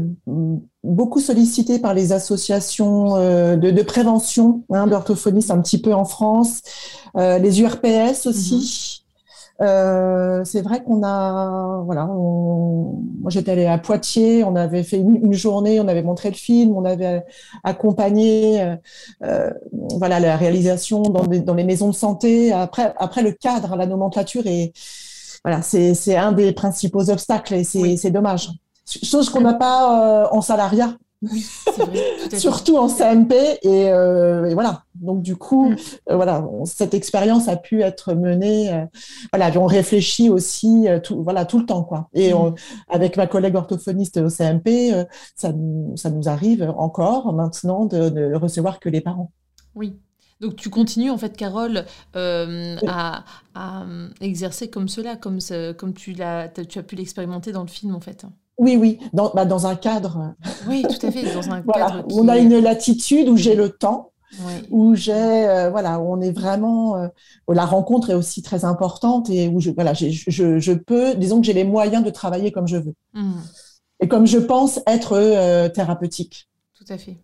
beaucoup 0.84 1.20
sollicité 1.20 1.80
par 1.80 1.94
les 1.94 2.14
associations 2.14 3.16
de, 3.58 3.82
prévention 3.82 4.64
hein, 4.72 4.88
d'orthophonie, 4.88 5.46
un 5.50 5.62
petit 5.62 5.82
peu 5.82 5.94
en 5.94 6.06
France, 6.06 6.62
les 7.16 7.62
URPS 7.62 8.26
aussi. 8.26 8.91
Euh, 9.62 10.44
c'est 10.44 10.62
vrai 10.62 10.84
qu'on 10.84 11.04
a, 11.04 11.84
voilà, 11.86 12.06
moi 12.06 13.30
j'étais 13.30 13.52
allée 13.52 13.68
à 13.68 13.78
Poitiers, 13.78 14.44
on 14.44 14.56
avait 14.56 14.84
fait 14.84 14.98
une, 14.98 15.34
journée, 15.34 15.80
on 15.80 15.88
avait 15.88 16.02
montré 16.02 16.30
le 16.30 16.36
film, 16.36 16.76
on 16.76 16.84
avait 16.84 17.24
accompagné, 17.64 18.62
euh, 18.62 18.76
euh, 19.24 19.52
voilà, 19.98 20.20
la 20.20 20.36
réalisation 20.36 21.04
dans, 21.04 21.26
dans, 21.26 21.54
les 21.54 21.64
maisons 21.64 21.90
de 21.90 21.96
santé. 21.96 22.52
Après, 22.52 22.94
après 22.98 23.22
le 23.22 23.34
cadre, 23.34 23.76
la 23.76 23.86
nomenclature 23.86 24.48
est, 24.48 24.74
voilà, 25.46 25.62
c'est 25.62 26.16
un 26.16 26.32
des 26.32 26.54
principaux 26.54 27.10
obstacles 27.10 27.54
et 27.54 27.64
c'est 27.64 28.12
dommage. 28.12 28.50
Chose 29.04 29.30
qu'on 29.30 29.42
n'a 29.42 29.54
pas 29.54 30.30
en 30.32 30.42
salariat. 30.42 30.96
Oui, 31.22 31.46
vrai, 31.78 32.30
Surtout 32.40 32.78
en 32.78 32.88
CMP 32.88 33.34
euh, 33.66 34.46
et, 34.46 34.54
voilà. 34.56 34.86
Donc 34.96 35.22
du 35.22 35.36
coup, 35.36 35.70
mm. 35.70 35.76
euh, 36.10 36.16
voilà, 36.16 36.44
cette 36.66 36.96
expérience 36.96 37.48
a 37.48 37.58
pu 37.58 37.82
être 37.84 38.14
menée. 38.14 38.74
Euh, 38.74 38.86
voilà, 39.32 39.52
on 39.60 39.68
réfléchit 39.68 40.30
aussi 40.30 40.88
tout, 41.04 41.24
voilà, 41.24 41.46
tout 41.46 41.60
le 41.60 41.66
temps 41.66 41.84
quoi. 41.84 42.10
Et 42.14 42.34
mm. 42.34 42.56
avec 42.90 43.18
ma 43.18 43.28
collègue 43.28 43.56
orthophoniste 43.56 44.18
au 44.18 44.30
CMP, 44.30 44.94
ça, 45.36 45.54
ça 45.96 46.10
nous 46.10 46.28
arrive 46.28 46.74
encore 46.76 47.34
maintenant 47.34 47.86
de, 47.86 48.34
recevoir 48.34 48.80
que 48.80 48.90
les 48.90 49.02
parents. 49.02 49.32
Oui. 49.76 49.94
Donc 50.40 50.56
tu 50.56 50.72
continues 50.72 51.12
en 51.12 51.20
fait, 51.20 51.38
Carole, 51.38 51.86
à, 52.16 53.24
exercer 54.22 54.72
comme 54.72 54.88
cela, 54.88 55.16
comme, 55.16 55.38
comme 55.78 55.94
tu, 55.94 56.20
as, 56.24 56.50
tu 56.50 56.80
as 56.80 56.84
pu 56.84 56.96
l'expérimenter 56.96 57.52
dans 57.52 57.62
le 57.62 57.68
film 57.68 57.94
en 57.94 58.00
fait. 58.00 58.26
Oui, 58.58 58.76
oui, 58.78 59.00
dans, 59.14 59.32
bah, 59.34 59.46
dans 59.46 59.66
un 59.66 59.76
cadre. 59.76 60.34
Oui, 60.68 60.84
tout 60.84 61.06
à 61.06 61.12
fait, 61.12 61.34
dans 61.34 61.50
un 61.50 61.62
cadre. 61.74 62.06
On 62.12 62.28
a 62.28 62.38
une 62.38 62.60
latitude 62.60 63.28
où 63.30 63.38
j'ai 63.38 63.56
le 63.56 63.70
temps, 63.70 64.12
où 64.70 64.96
j'ai, 64.96 65.14
euh, 65.14 65.70
voilà, 65.70 66.00
où 66.00 66.14
on 66.14 66.22
est 66.22 66.32
vraiment, 66.32 66.96
euh, 66.98 67.08
la 67.48 67.66
rencontre 67.66 68.12
est 68.12 68.14
aussi 68.14 68.42
très 68.42 68.66
importante 68.66 69.30
et 69.30 69.48
où 69.48 69.60
je, 69.60 69.72
voilà, 69.72 69.94
je, 69.94 70.10
je, 70.10 70.74
peux, 70.74 71.16
disons 71.16 71.40
que 71.42 71.46
j'ai 71.46 71.54
les 71.54 71.64
moyens 71.64 72.04
de 72.04 72.10
travailler 72.10 72.52
comme 72.52 72.68
je 72.68 72.78
veux. 72.78 72.94
Mmh. 73.14 73.34
Et 74.02 74.08
comme 74.08 74.26
je 74.26 74.38
pense 74.38 74.80
être 74.88 75.14
euh, 75.14 75.70
thérapeutique. 75.70 76.50
Tout 76.74 76.92
à 76.92 76.98
fait. 76.98 77.18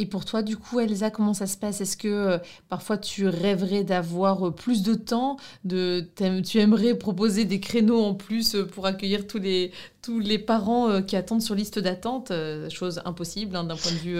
Et 0.00 0.06
pour 0.06 0.24
toi, 0.24 0.42
du 0.42 0.56
coup, 0.56 0.78
Elsa, 0.78 1.10
comment 1.10 1.34
ça 1.34 1.48
se 1.48 1.56
passe? 1.56 1.80
Est-ce 1.80 1.96
que 1.96 2.08
euh, 2.08 2.38
parfois 2.68 2.96
tu 2.98 3.26
rêverais 3.26 3.82
d'avoir 3.82 4.46
euh, 4.46 4.50
plus 4.52 4.84
de 4.84 4.94
temps 4.94 5.36
de, 5.64 6.08
Tu 6.46 6.58
aimerais 6.58 6.94
proposer 6.94 7.44
des 7.44 7.58
créneaux 7.58 8.00
en 8.04 8.14
plus 8.14 8.54
euh, 8.54 8.64
pour 8.64 8.86
accueillir 8.86 9.26
tous 9.26 9.40
les, 9.40 9.72
tous 10.00 10.20
les 10.20 10.38
parents 10.38 11.02
qui 11.02 11.16
attendent 11.16 11.42
sur 11.42 11.56
liste 11.56 11.80
d'attente? 11.80 12.32
Chose 12.70 13.02
impossible 13.04 13.56
hein, 13.56 13.64
d'un 13.64 13.76
point 13.76 13.90
de 13.90 13.96
vue 13.96 14.18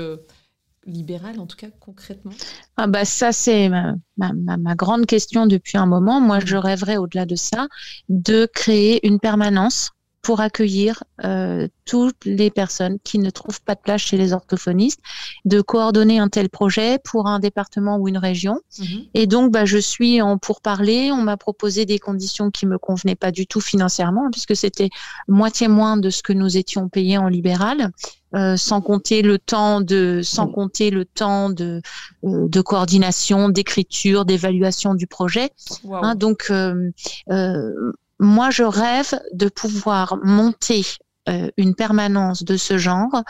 libéral, 0.85 1.39
en 1.39 1.47
tout 1.47 1.57
cas 1.57 1.69
concrètement. 1.79 2.33
Ah 2.77 2.89
bah 2.89 3.05
Ça, 3.05 3.31
c'est 3.31 3.69
ma, 3.69 3.95
ma, 4.17 4.57
ma, 4.57 4.75
grande 4.75 5.07
question 5.07 5.47
depuis 5.47 5.79
un 5.79 5.87
moment. 5.87 6.21
Moi, 6.21 6.41
je 6.45 6.57
rêverais 6.57 6.97
au-delà 6.97 7.25
de 7.25 7.37
ça 7.37 7.69
de 8.09 8.49
créer 8.53 9.07
une 9.07 9.21
permanence 9.21 9.93
pour 10.23 10.41
accueillir 10.41 11.05
euh, 11.25 11.69
toutes 11.85 12.25
les 12.25 12.51
personnes 12.51 12.99
qui 13.03 13.19
ne 13.19 13.31
trouvent 13.31 13.63
pas 13.63 13.75
de 13.75 13.81
place 13.81 14.03
chez 14.03 14.17
les 14.17 14.33
orthophonistes, 14.33 15.01
de 15.45 15.61
coordonner 15.61 16.19
un 16.19 16.29
tel 16.29 16.49
projet 16.51 16.99
pour 17.03 17.27
un 17.27 17.39
département 17.39 17.97
ou 17.99 18.09
une 18.09 18.19
région. 18.19 18.61
Mhm. 18.79 19.05
Et 19.15 19.27
donc, 19.27 19.53
bah, 19.53 19.65
je 19.65 19.79
suis 19.79 20.21
en 20.21 20.37
pourparler. 20.37 21.11
On 21.13 21.23
m'a 21.23 21.37
proposé 21.37 21.87
des 21.87 21.99
conditions 21.99 22.51
qui 22.51 22.67
me 22.67 22.79
convenaient 22.79 23.15
pas 23.15 23.31
du 23.31 23.47
tout 23.47 23.61
financièrement, 23.61 24.29
puisque 24.31 24.57
c'était 24.57 24.91
moitié 25.29 25.69
moins 25.69 25.97
de 25.97 26.11
ce 26.11 26.23
que 26.23 26.33
nous 26.33 26.57
étions 26.57 26.89
payés 26.89 27.19
en 27.19 27.29
libéral. 27.29 27.91
Euh, 28.35 28.59
sans 28.59 28.83
compter 28.83 29.23
le 29.23 29.39
temps 29.39 29.81
de 29.81 30.21
sans 30.23 30.49
compter 30.49 30.91
le 30.91 31.07
temps 31.07 31.49
de 31.49 31.81
euh, 32.25 32.47
de 32.47 32.61
coordination 32.61 33.49
d'écriture 33.49 34.27
d'évaluation 34.27 34.93
du 34.93 35.07
projet 35.07 35.49
hein, 35.91 36.15
donc 36.15 36.49
euh, 36.51 36.91
euh 37.31 37.93
moi, 38.19 38.51
je 38.51 38.65
rêve 38.65 39.21
de 39.33 39.49
pouvoir 39.49 40.19
monter 40.23 40.85
euh, 41.29 41.51
une 41.59 41.75
permanence 41.75 42.43
de 42.43 42.57
ce 42.57 42.79
genre, 42.79 43.23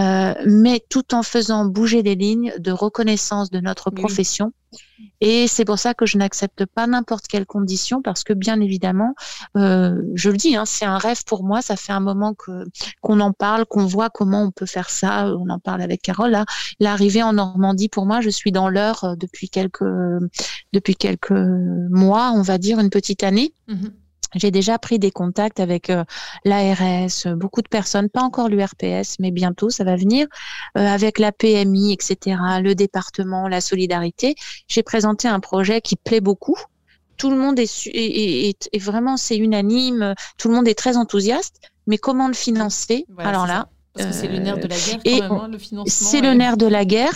euh, 0.00 0.34
mais 0.46 0.82
tout 0.88 1.14
en 1.14 1.22
faisant 1.22 1.66
bouger 1.66 2.02
les 2.02 2.14
lignes 2.14 2.54
de 2.58 2.72
reconnaissance 2.72 3.50
de 3.50 3.60
notre 3.60 3.90
profession. 3.90 4.52
Et 5.20 5.46
c'est 5.48 5.66
pour 5.66 5.78
ça 5.78 5.92
que 5.92 6.06
je 6.06 6.16
n'accepte 6.16 6.64
pas 6.64 6.86
n'importe 6.86 7.26
quelle 7.26 7.44
condition, 7.44 8.00
parce 8.00 8.24
que 8.24 8.32
bien 8.32 8.58
évidemment, 8.60 9.14
euh, 9.58 10.00
je 10.14 10.30
le 10.30 10.38
dis, 10.38 10.56
hein, 10.56 10.64
c'est 10.64 10.86
un 10.86 10.96
rêve 10.96 11.24
pour 11.26 11.44
moi. 11.44 11.60
Ça 11.60 11.76
fait 11.76 11.92
un 11.92 12.00
moment 12.00 12.32
que 12.32 12.64
qu'on 13.02 13.20
en 13.20 13.32
parle, 13.32 13.66
qu'on 13.66 13.84
voit 13.84 14.08
comment 14.08 14.44
on 14.44 14.50
peut 14.50 14.64
faire 14.64 14.88
ça. 14.88 15.26
On 15.26 15.50
en 15.50 15.58
parle 15.58 15.82
avec 15.82 16.00
Carole. 16.00 16.30
Là, 16.30 16.46
l'arrivée 16.80 17.22
en 17.22 17.34
Normandie, 17.34 17.90
pour 17.90 18.06
moi, 18.06 18.22
je 18.22 18.30
suis 18.30 18.52
dans 18.52 18.70
l'heure 18.70 19.16
depuis 19.18 19.50
quelques 19.50 19.84
depuis 20.72 20.96
quelques 20.96 21.32
mois, 21.32 22.32
on 22.34 22.42
va 22.42 22.56
dire 22.56 22.80
une 22.80 22.90
petite 22.90 23.24
année. 23.24 23.52
Mmh 23.68 23.88
j'ai 24.34 24.50
déjà 24.50 24.78
pris 24.78 24.98
des 24.98 25.10
contacts 25.10 25.60
avec 25.60 25.90
euh, 25.90 26.04
l'ARS, 26.44 27.36
beaucoup 27.36 27.62
de 27.62 27.68
personnes, 27.68 28.08
pas 28.08 28.22
encore 28.22 28.48
l'URPS, 28.48 29.18
mais 29.18 29.30
bientôt 29.30 29.70
ça 29.70 29.84
va 29.84 29.96
venir, 29.96 30.26
euh, 30.76 30.86
avec 30.86 31.18
la 31.18 31.32
PMI, 31.32 31.92
etc., 31.92 32.36
le 32.60 32.74
département, 32.74 33.48
la 33.48 33.60
solidarité. 33.60 34.34
J'ai 34.68 34.82
présenté 34.82 35.28
un 35.28 35.40
projet 35.40 35.80
qui 35.80 35.96
plaît 35.96 36.20
beaucoup. 36.20 36.56
Tout 37.16 37.30
le 37.30 37.36
monde 37.36 37.58
est, 37.58 37.86
est, 37.86 38.68
est, 38.72 38.78
vraiment, 38.78 39.16
c'est 39.16 39.36
unanime, 39.36 40.14
tout 40.38 40.48
le 40.48 40.54
monde 40.54 40.66
est 40.66 40.74
très 40.74 40.96
enthousiaste, 40.96 41.60
mais 41.86 41.98
comment 41.98 42.26
le 42.26 42.34
financer? 42.34 43.06
Alors 43.18 43.46
là, 43.46 43.68
parce 43.94 44.08
que 44.08 44.14
c'est 44.14 44.28
le 44.28 44.38
nerf 44.38 44.58
de 44.58 44.68
la 44.68 44.76
guerre, 44.76 45.32
hein. 45.32 45.50
C'est 45.86 46.20
le 46.20 46.32
nerf 46.32 46.56
de 46.56 46.66
la 46.66 46.84
guerre. 46.84 47.12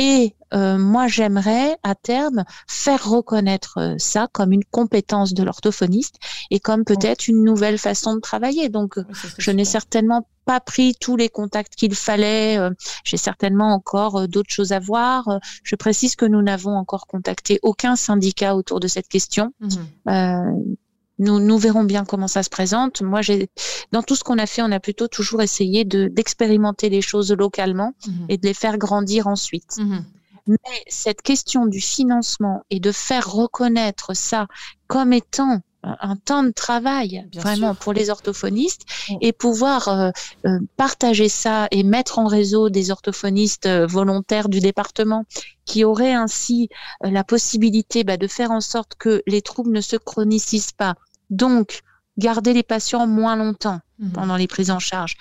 Et 0.00 0.36
euh, 0.54 0.78
moi, 0.78 1.08
j'aimerais 1.08 1.76
à 1.82 1.96
terme 1.96 2.44
faire 2.68 3.10
reconnaître 3.10 3.78
euh, 3.78 3.94
ça 3.98 4.28
comme 4.32 4.52
une 4.52 4.64
compétence 4.64 5.34
de 5.34 5.42
l'orthophoniste 5.42 6.20
et 6.52 6.60
comme 6.60 6.84
peut-être 6.84 7.26
une 7.26 7.42
nouvelle 7.42 7.78
façon 7.78 8.14
de 8.14 8.20
travailler. 8.20 8.68
Donc, 8.68 8.94
je 9.38 9.50
n'ai 9.50 9.64
certainement 9.64 10.28
pas 10.44 10.60
pris 10.60 10.94
tous 11.00 11.16
les 11.16 11.28
contacts 11.28 11.74
qu'il 11.74 11.96
fallait. 11.96 12.56
Euh, 12.58 12.70
j'ai 13.02 13.16
certainement 13.16 13.74
encore 13.74 14.28
d'autres 14.28 14.54
choses 14.54 14.70
à 14.70 14.78
voir. 14.78 15.40
Je 15.64 15.74
précise 15.74 16.14
que 16.14 16.26
nous 16.26 16.42
n'avons 16.42 16.76
encore 16.76 17.08
contacté 17.08 17.58
aucun 17.62 17.96
syndicat 17.96 18.54
autour 18.54 18.78
de 18.78 18.86
cette 18.86 19.08
question. 19.08 19.52
Mmh 19.60 20.74
nous, 21.18 21.40
nous 21.40 21.58
verrons 21.58 21.84
bien 21.84 22.04
comment 22.04 22.28
ça 22.28 22.42
se 22.42 22.50
présente. 22.50 23.02
Moi, 23.02 23.22
j'ai, 23.22 23.48
dans 23.92 24.02
tout 24.02 24.14
ce 24.14 24.24
qu'on 24.24 24.38
a 24.38 24.46
fait, 24.46 24.62
on 24.62 24.72
a 24.72 24.80
plutôt 24.80 25.08
toujours 25.08 25.42
essayé 25.42 25.84
de, 25.84 26.08
d'expérimenter 26.08 26.88
les 26.88 27.02
choses 27.02 27.32
localement 27.32 27.92
mhm. 28.06 28.26
et 28.28 28.38
de 28.38 28.46
les 28.46 28.54
faire 28.54 28.78
grandir 28.78 29.26
ensuite. 29.26 29.78
Mhm. 29.78 30.04
Mais 30.46 30.82
cette 30.86 31.20
question 31.20 31.66
du 31.66 31.80
financement 31.80 32.62
et 32.70 32.80
de 32.80 32.90
faire 32.90 33.30
reconnaître 33.30 34.14
ça 34.14 34.46
comme 34.86 35.12
étant 35.12 35.60
un 35.82 36.16
temps 36.16 36.42
de 36.42 36.50
travail 36.50 37.28
vraiment 37.34 37.74
pour 37.74 37.92
les 37.92 38.10
orthophonistes 38.10 38.84
et 39.20 39.32
pouvoir 39.32 39.88
euh, 39.88 40.10
euh, 40.46 40.58
partager 40.76 41.28
ça 41.28 41.68
et 41.70 41.82
mettre 41.82 42.18
en 42.18 42.26
réseau 42.26 42.68
des 42.68 42.90
orthophonistes 42.90 43.66
euh, 43.66 43.86
volontaires 43.86 44.48
du 44.48 44.60
département 44.60 45.24
qui 45.64 45.84
auraient 45.84 46.14
ainsi 46.14 46.68
la 47.02 47.22
possibilité 47.22 48.02
bah, 48.02 48.16
de 48.16 48.26
faire 48.26 48.50
en 48.50 48.60
sorte 48.60 48.94
que 48.98 49.22
les 49.26 49.42
troubles 49.42 49.72
ne 49.72 49.80
se 49.80 49.96
chronicisent 49.96 50.72
pas 50.72 50.94
donc, 51.30 51.82
garder 52.16 52.52
les 52.52 52.62
patients 52.62 53.06
moins 53.06 53.36
longtemps 53.36 53.80
mhm. 53.98 54.12
pendant 54.12 54.36
les 54.36 54.46
prises 54.46 54.70
en 54.70 54.78
charge. 54.78 55.16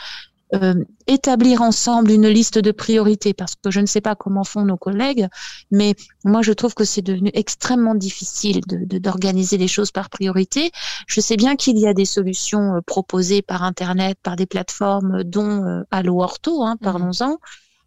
Euh, 0.56 0.86
établir 1.08 1.62
ensemble 1.62 2.10
une 2.10 2.30
liste 2.30 2.58
de 2.58 2.72
priorités 2.72 3.34
parce 3.34 3.56
que 3.56 3.70
je 3.70 3.82
ne 3.82 3.86
sais 3.86 4.00
pas 4.00 4.16
comment 4.16 4.46
font 4.46 4.64
nos 4.64 4.78
collègues, 4.78 5.28
mais 5.72 5.94
moi 6.24 6.42
je 6.42 6.54
trouve 6.54 6.74
que 6.74 6.86
c'est 6.86 7.02
devenu 7.02 7.32
extrêmement 7.34 7.96
difficile 7.96 8.62
de 8.66 8.98
d'organiser 8.98 9.58
les 9.58 9.68
choses 9.68 9.92
par 9.92 10.10
priorité. 10.10 10.72
Je 11.06 11.20
sais 11.20 11.36
bien 11.36 11.58
qu'il 11.58 11.78
y 11.78 11.86
a 11.86 11.94
des 11.94 12.06
solutions 12.06 12.76
euh, 12.76 12.82
proposées 12.82 13.42
par 13.42 13.64
internet, 13.64 14.18
par 14.24 14.38
des 14.38 14.46
plateformes, 14.46 15.26
dont 15.26 15.66
euh, 15.66 15.84
Allo 15.92 16.22
Ortho, 16.22 16.64
hein, 16.64 16.78
mhm. 16.80 16.86
parlons-en. 16.86 17.38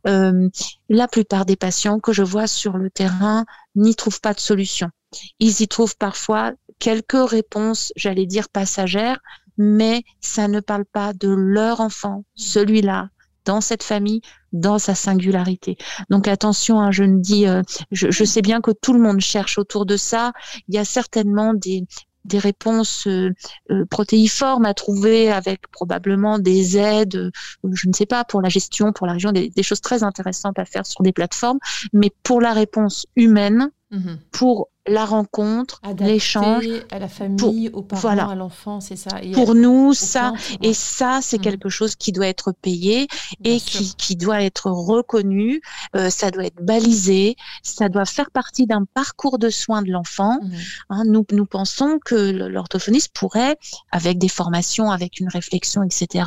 Euh, 0.06 0.48
la 0.88 1.08
plupart 1.08 1.46
des 1.46 1.56
patients 1.56 1.98
que 1.98 2.12
je 2.12 2.22
vois 2.22 2.46
sur 2.46 2.76
le 2.76 2.90
terrain 2.90 3.44
n'y 3.74 3.94
trouvent 3.94 4.20
pas 4.20 4.34
de 4.34 4.40
solution. 4.40 4.90
Ils 5.38 5.62
y 5.62 5.68
trouvent 5.68 5.96
parfois 5.96 6.52
quelques 6.80 7.30
réponses, 7.30 7.92
j'allais 7.94 8.26
dire 8.26 8.48
passagères, 8.48 9.20
mais 9.56 10.02
ça 10.20 10.48
ne 10.48 10.58
parle 10.58 10.84
pas 10.84 11.12
de 11.12 11.28
leur 11.28 11.80
enfant, 11.80 12.24
celui-là, 12.34 13.10
dans 13.44 13.60
cette 13.60 13.82
famille, 13.82 14.22
dans 14.52 14.78
sa 14.78 14.94
singularité. 14.94 15.76
Donc 16.08 16.26
attention, 16.28 16.80
hein, 16.80 16.90
je 16.90 17.04
ne 17.04 17.20
dis, 17.20 17.46
euh, 17.46 17.62
je, 17.92 18.24
sais 18.24 18.42
bien 18.42 18.60
que 18.60 18.70
tout 18.70 18.92
le 18.92 19.00
monde 19.00 19.20
cherche 19.20 19.58
autour 19.58 19.86
de 19.86 19.96
ça. 19.96 20.32
Il 20.68 20.74
y 20.74 20.78
a 20.78 20.84
certainement 20.84 21.54
des, 21.54 21.84
des 22.24 22.38
réponses 22.38 23.06
euh, 23.06 23.30
euh, 23.70 23.84
protéiformes 23.86 24.64
à 24.64 24.74
trouver 24.74 25.30
avec 25.30 25.68
probablement 25.70 26.38
des 26.38 26.76
aides, 26.76 27.30
je 27.72 27.88
ne 27.88 27.92
sais 27.92 28.06
pas, 28.06 28.24
pour 28.24 28.42
la 28.42 28.48
gestion, 28.48 28.92
pour 28.92 29.06
la 29.06 29.14
région, 29.14 29.32
des, 29.32 29.62
choses 29.62 29.80
très 29.80 30.02
intéressantes 30.02 30.58
à 30.58 30.64
faire 30.64 30.86
sur 30.86 31.02
des 31.02 31.12
plateformes. 31.12 31.58
Mais 31.92 32.10
pour 32.22 32.40
la 32.40 32.52
réponse 32.52 33.06
humaine, 33.16 33.70
mm-hmm. 33.92 34.16
pour 34.32 34.68
la 34.90 35.04
rencontre, 35.04 35.80
l'échange. 35.98 36.66
à 36.90 36.98
la 36.98 37.08
famille, 37.08 37.70
aux 37.72 37.82
parents, 37.82 38.08
à 38.08 38.34
l'enfant, 38.34 38.80
c'est 38.80 38.96
ça. 38.96 39.20
pour 39.34 39.54
nous, 39.54 39.94
ça, 39.94 40.32
et 40.62 40.74
ça, 40.74 41.20
c'est 41.22 41.38
mmh. 41.38 41.42
quelque 41.42 41.68
chose 41.68 41.94
qui 41.96 42.12
doit 42.12 42.26
être 42.26 42.52
payé 42.52 43.06
et 43.44 43.60
qui, 43.60 43.94
qui, 43.96 44.16
doit 44.16 44.42
être 44.42 44.70
reconnu. 44.70 45.60
Euh, 45.96 46.10
ça 46.10 46.30
doit 46.30 46.44
être 46.44 46.62
balisé. 46.62 47.36
Ça 47.62 47.88
doit 47.88 48.04
faire 48.04 48.30
partie 48.30 48.66
d'un 48.66 48.84
parcours 48.84 49.38
de 49.38 49.50
soins 49.50 49.82
de 49.82 49.90
l'enfant. 49.90 50.38
Mmh. 50.42 50.50
Hein, 50.90 51.02
nous, 51.06 51.24
nous 51.32 51.46
pensons 51.46 51.98
que 52.04 52.30
l'orthophoniste 52.48 53.12
pourrait, 53.14 53.56
avec 53.92 54.18
des 54.18 54.28
formations, 54.28 54.90
avec 54.90 55.20
une 55.20 55.28
réflexion, 55.28 55.82
etc., 55.82 56.24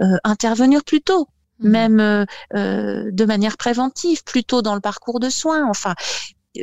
euh, 0.00 0.16
intervenir 0.24 0.84
plus 0.84 1.00
tôt. 1.00 1.28
Mmh. 1.60 1.68
même 1.68 2.00
euh, 2.00 2.24
euh, 2.54 3.10
de 3.10 3.24
manière 3.24 3.56
préventive, 3.56 4.22
plutôt 4.22 4.62
dans 4.62 4.74
le 4.74 4.80
parcours 4.80 5.18
de 5.18 5.28
soins. 5.28 5.68
Enfin, 5.68 5.94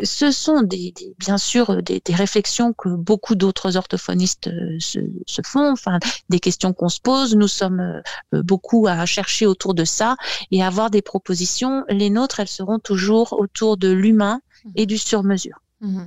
ce 0.04 0.32
sont 0.32 0.62
des, 0.62 0.94
bien 1.18 1.38
sûr 1.38 1.82
des, 1.82 2.02
réflexions 2.10 2.74
que 2.74 2.90
beaucoup 2.90 3.36
d'autres 3.36 3.78
orthophonistes 3.78 4.48
euh, 4.48 4.78
se, 4.80 5.42
font, 5.46 5.72
enfin 5.72 6.00
des 6.30 6.40
questions 6.40 6.74
qu'on 6.74 6.90
se 6.90 7.00
pose. 7.00 7.36
Nous 7.36 7.48
sommes 7.48 8.02
beaucoup 8.32 8.88
à 8.88 9.06
chercher 9.06 9.46
autour 9.46 9.74
de 9.74 9.86
ça 9.86 10.16
et 10.52 10.64
à 10.64 10.68
avoir 10.68 10.90
des 10.90 11.02
propositions. 11.02 11.84
Les 11.90 12.10
nôtres, 12.10 12.40
elles 12.40 12.48
seront 12.48 12.80
toujours 12.80 13.34
autour 13.34 13.78
de 13.78 13.92
l'humain 13.92 14.42
et 14.76 14.86
du 14.86 14.98
sur-mesure. 14.98 15.60
Mmh. 15.82 16.06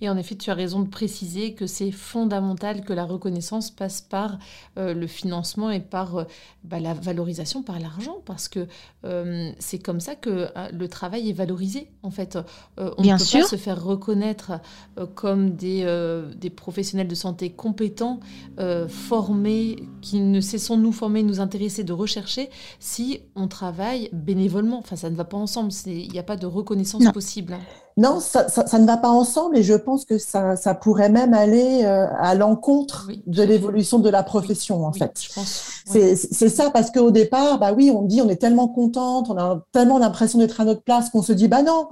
Et 0.00 0.08
en 0.08 0.16
effet, 0.16 0.34
tu 0.34 0.50
as 0.50 0.54
raison 0.54 0.80
de 0.80 0.88
préciser 0.88 1.54
que 1.54 1.66
c'est 1.66 1.90
fondamental 1.90 2.84
que 2.84 2.92
la 2.92 3.04
reconnaissance 3.04 3.70
passe 3.70 4.00
par 4.00 4.38
euh, 4.78 4.94
le 4.94 5.06
financement 5.06 5.70
et 5.70 5.80
par 5.80 6.16
euh, 6.16 6.24
bah, 6.64 6.80
la 6.80 6.94
valorisation, 6.94 7.62
par 7.62 7.78
l'argent, 7.78 8.18
parce 8.24 8.48
que 8.48 8.66
euh, 9.04 9.50
c'est 9.58 9.78
comme 9.78 10.00
ça 10.00 10.14
que 10.14 10.48
le 10.72 10.88
travail 10.88 11.30
est 11.30 11.34
valorisé. 11.34 11.88
En 12.02 12.10
fait, 12.10 12.38
on 12.78 13.02
Bien 13.02 13.14
ne 13.14 13.18
peut 13.18 13.24
sûr. 13.24 13.40
pas 13.40 13.46
se 13.46 13.56
faire 13.56 13.82
reconnaître 13.82 14.52
comme 15.14 15.50
des, 15.50 15.84
des, 16.36 16.50
professionnels 16.50 17.08
de 17.08 17.14
santé 17.14 17.50
compétents, 17.50 18.20
formés, 18.88 19.76
qui 20.00 20.20
ne 20.20 20.40
cessons 20.40 20.76
de 20.76 20.82
nous 20.82 20.92
former, 20.92 21.22
nous 21.22 21.40
intéresser, 21.40 21.84
de 21.84 21.92
rechercher, 21.92 22.50
si 22.78 23.20
on 23.34 23.48
travaille 23.48 24.08
bénévolement. 24.12 24.78
Enfin, 24.78 24.96
ça 24.96 25.10
ne 25.10 25.16
va 25.16 25.24
pas 25.24 25.36
ensemble. 25.36 25.72
Il 25.86 26.10
n'y 26.10 26.18
a 26.18 26.22
pas 26.22 26.36
de 26.36 26.46
reconnaissance 26.46 27.04
possible. 27.12 27.54
Hein. 27.54 27.60
Non, 27.96 28.20
ça, 28.20 28.46
ne 28.78 28.86
va 28.86 28.96
pas 28.96 29.10
ensemble 29.10 29.58
et 29.58 29.62
je 29.62 29.74
pense 29.74 30.04
que 30.04 30.16
ça, 30.18 30.56
pourrait 30.80 31.10
même 31.10 31.34
aller 31.34 31.82
euh, 31.84 32.06
à 32.18 32.34
l'encontre 32.34 33.08
de 33.26 33.42
l'évolution 33.42 33.98
de 33.98 34.08
la 34.08 34.22
profession, 34.22 34.84
en 34.84 34.92
fait. 34.92 35.12
C'est 35.86 36.48
ça, 36.48 36.70
parce 36.70 36.90
qu'au 36.90 37.10
départ, 37.10 37.58
bah 37.58 37.72
oui, 37.76 37.90
on 37.94 38.02
dit 38.02 38.22
on 38.22 38.28
est 38.28 38.36
tellement 38.36 38.68
contente, 38.68 39.28
on 39.28 39.36
a 39.36 39.62
tellement 39.72 39.98
l'impression 39.98 40.38
d'être 40.38 40.60
à 40.60 40.64
notre 40.64 40.82
place 40.82 41.10
qu'on 41.10 41.22
se 41.22 41.32
dit, 41.32 41.48
bah 41.48 41.62
non, 41.62 41.88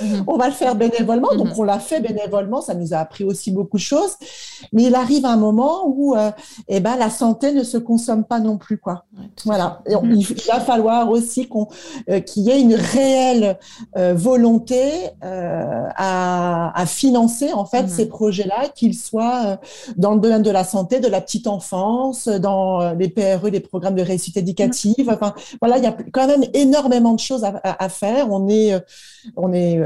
mhm. 0.00 0.24
on 0.26 0.36
va 0.36 0.48
le 0.48 0.52
faire 0.52 0.74
bénévolement. 0.74 1.28
Donc, 1.36 1.48
mhm. 1.48 1.54
on 1.58 1.62
l'a 1.62 1.78
fait 1.78 2.00
bénévolement, 2.00 2.60
ça 2.60 2.74
nous 2.74 2.92
a 2.92 2.98
appris 2.98 3.24
aussi 3.24 3.50
beaucoup 3.52 3.76
de 3.76 3.82
choses. 3.82 4.16
Mais 4.72 4.84
il 4.84 4.94
arrive 4.94 5.24
un 5.26 5.36
moment 5.36 5.86
où 5.86 6.16
euh, 6.16 6.30
eh 6.68 6.80
ben, 6.80 6.96
la 6.96 7.10
santé 7.10 7.52
ne 7.52 7.62
se 7.62 7.78
consomme 7.78 8.24
pas 8.24 8.40
non 8.40 8.58
plus. 8.58 8.78
Quoi. 8.78 9.04
voilà. 9.44 9.80
Et 9.86 9.94
mhm. 9.94 10.16
il 10.16 10.42
va 10.48 10.60
falloir 10.60 11.10
aussi 11.10 11.48
euh, 12.10 12.20
qu'il 12.20 12.42
y 12.44 12.50
ait 12.50 12.60
une 12.60 12.74
réelle 12.74 13.58
volonté. 13.94 14.80
Euh, 15.36 15.82
à, 15.96 16.84
financer 16.86 17.52
en 17.52 17.64
fait 17.64 17.88
ces 17.88 18.06
projets-là, 18.06 18.68
qu'ils 18.74 18.94
soient 18.94 19.42
euh, 19.46 19.56
dans 19.96 20.14
le 20.14 20.20
domaine 20.20 20.42
de 20.42 20.50
la 20.50 20.62
santé, 20.62 21.00
de 21.00 21.08
la 21.08 21.20
petite 21.20 21.46
enfance, 21.48 22.28
dans 22.28 22.80
euh, 22.80 22.94
les 22.94 23.08
PRE, 23.08 23.48
les 23.48 23.60
programmes 23.60 23.96
de 23.96 24.02
réussite 24.02 24.36
éducative. 24.36 25.10
Enfin, 25.10 25.34
voilà, 25.60 25.78
il 25.78 25.84
y 25.84 25.86
a 25.86 25.96
quand 26.12 26.26
même 26.26 26.44
énormément 26.54 27.14
de 27.14 27.18
choses 27.18 27.44
à, 27.44 27.88
faire. 27.88 28.30
On 28.30 28.48
est, 28.48 28.74
on 29.36 29.52
est, 29.52 29.80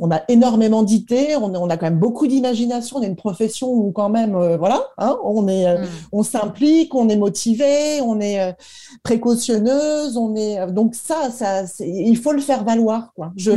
on 0.00 0.10
a 0.10 0.22
énormément 0.28 0.82
d'idées. 0.82 1.36
On, 1.36 1.54
on, 1.54 1.70
a 1.70 1.76
quand 1.76 1.86
même 1.86 1.98
beaucoup 1.98 2.26
d'imagination. 2.26 2.96
On 2.98 3.02
est 3.02 3.06
une 3.06 3.16
profession 3.16 3.70
où 3.70 3.92
quand 3.92 4.08
même, 4.08 4.32
voilà, 4.56 4.82
hein, 4.98 5.16
on 5.24 5.46
est, 5.48 5.78
mm. 5.78 5.86
on 6.12 6.22
s'implique, 6.22 6.94
on 6.94 7.08
est 7.08 7.16
motivé, 7.16 8.00
on 8.02 8.20
est 8.20 8.56
précautionneuse, 9.04 10.16
on 10.16 10.34
est 10.34 10.66
donc 10.72 10.94
ça, 10.94 11.30
ça, 11.30 11.62
il 11.80 12.16
faut 12.16 12.32
le 12.32 12.40
faire 12.40 12.64
valoir, 12.64 13.12
quoi. 13.14 13.32
Je, 13.36 13.52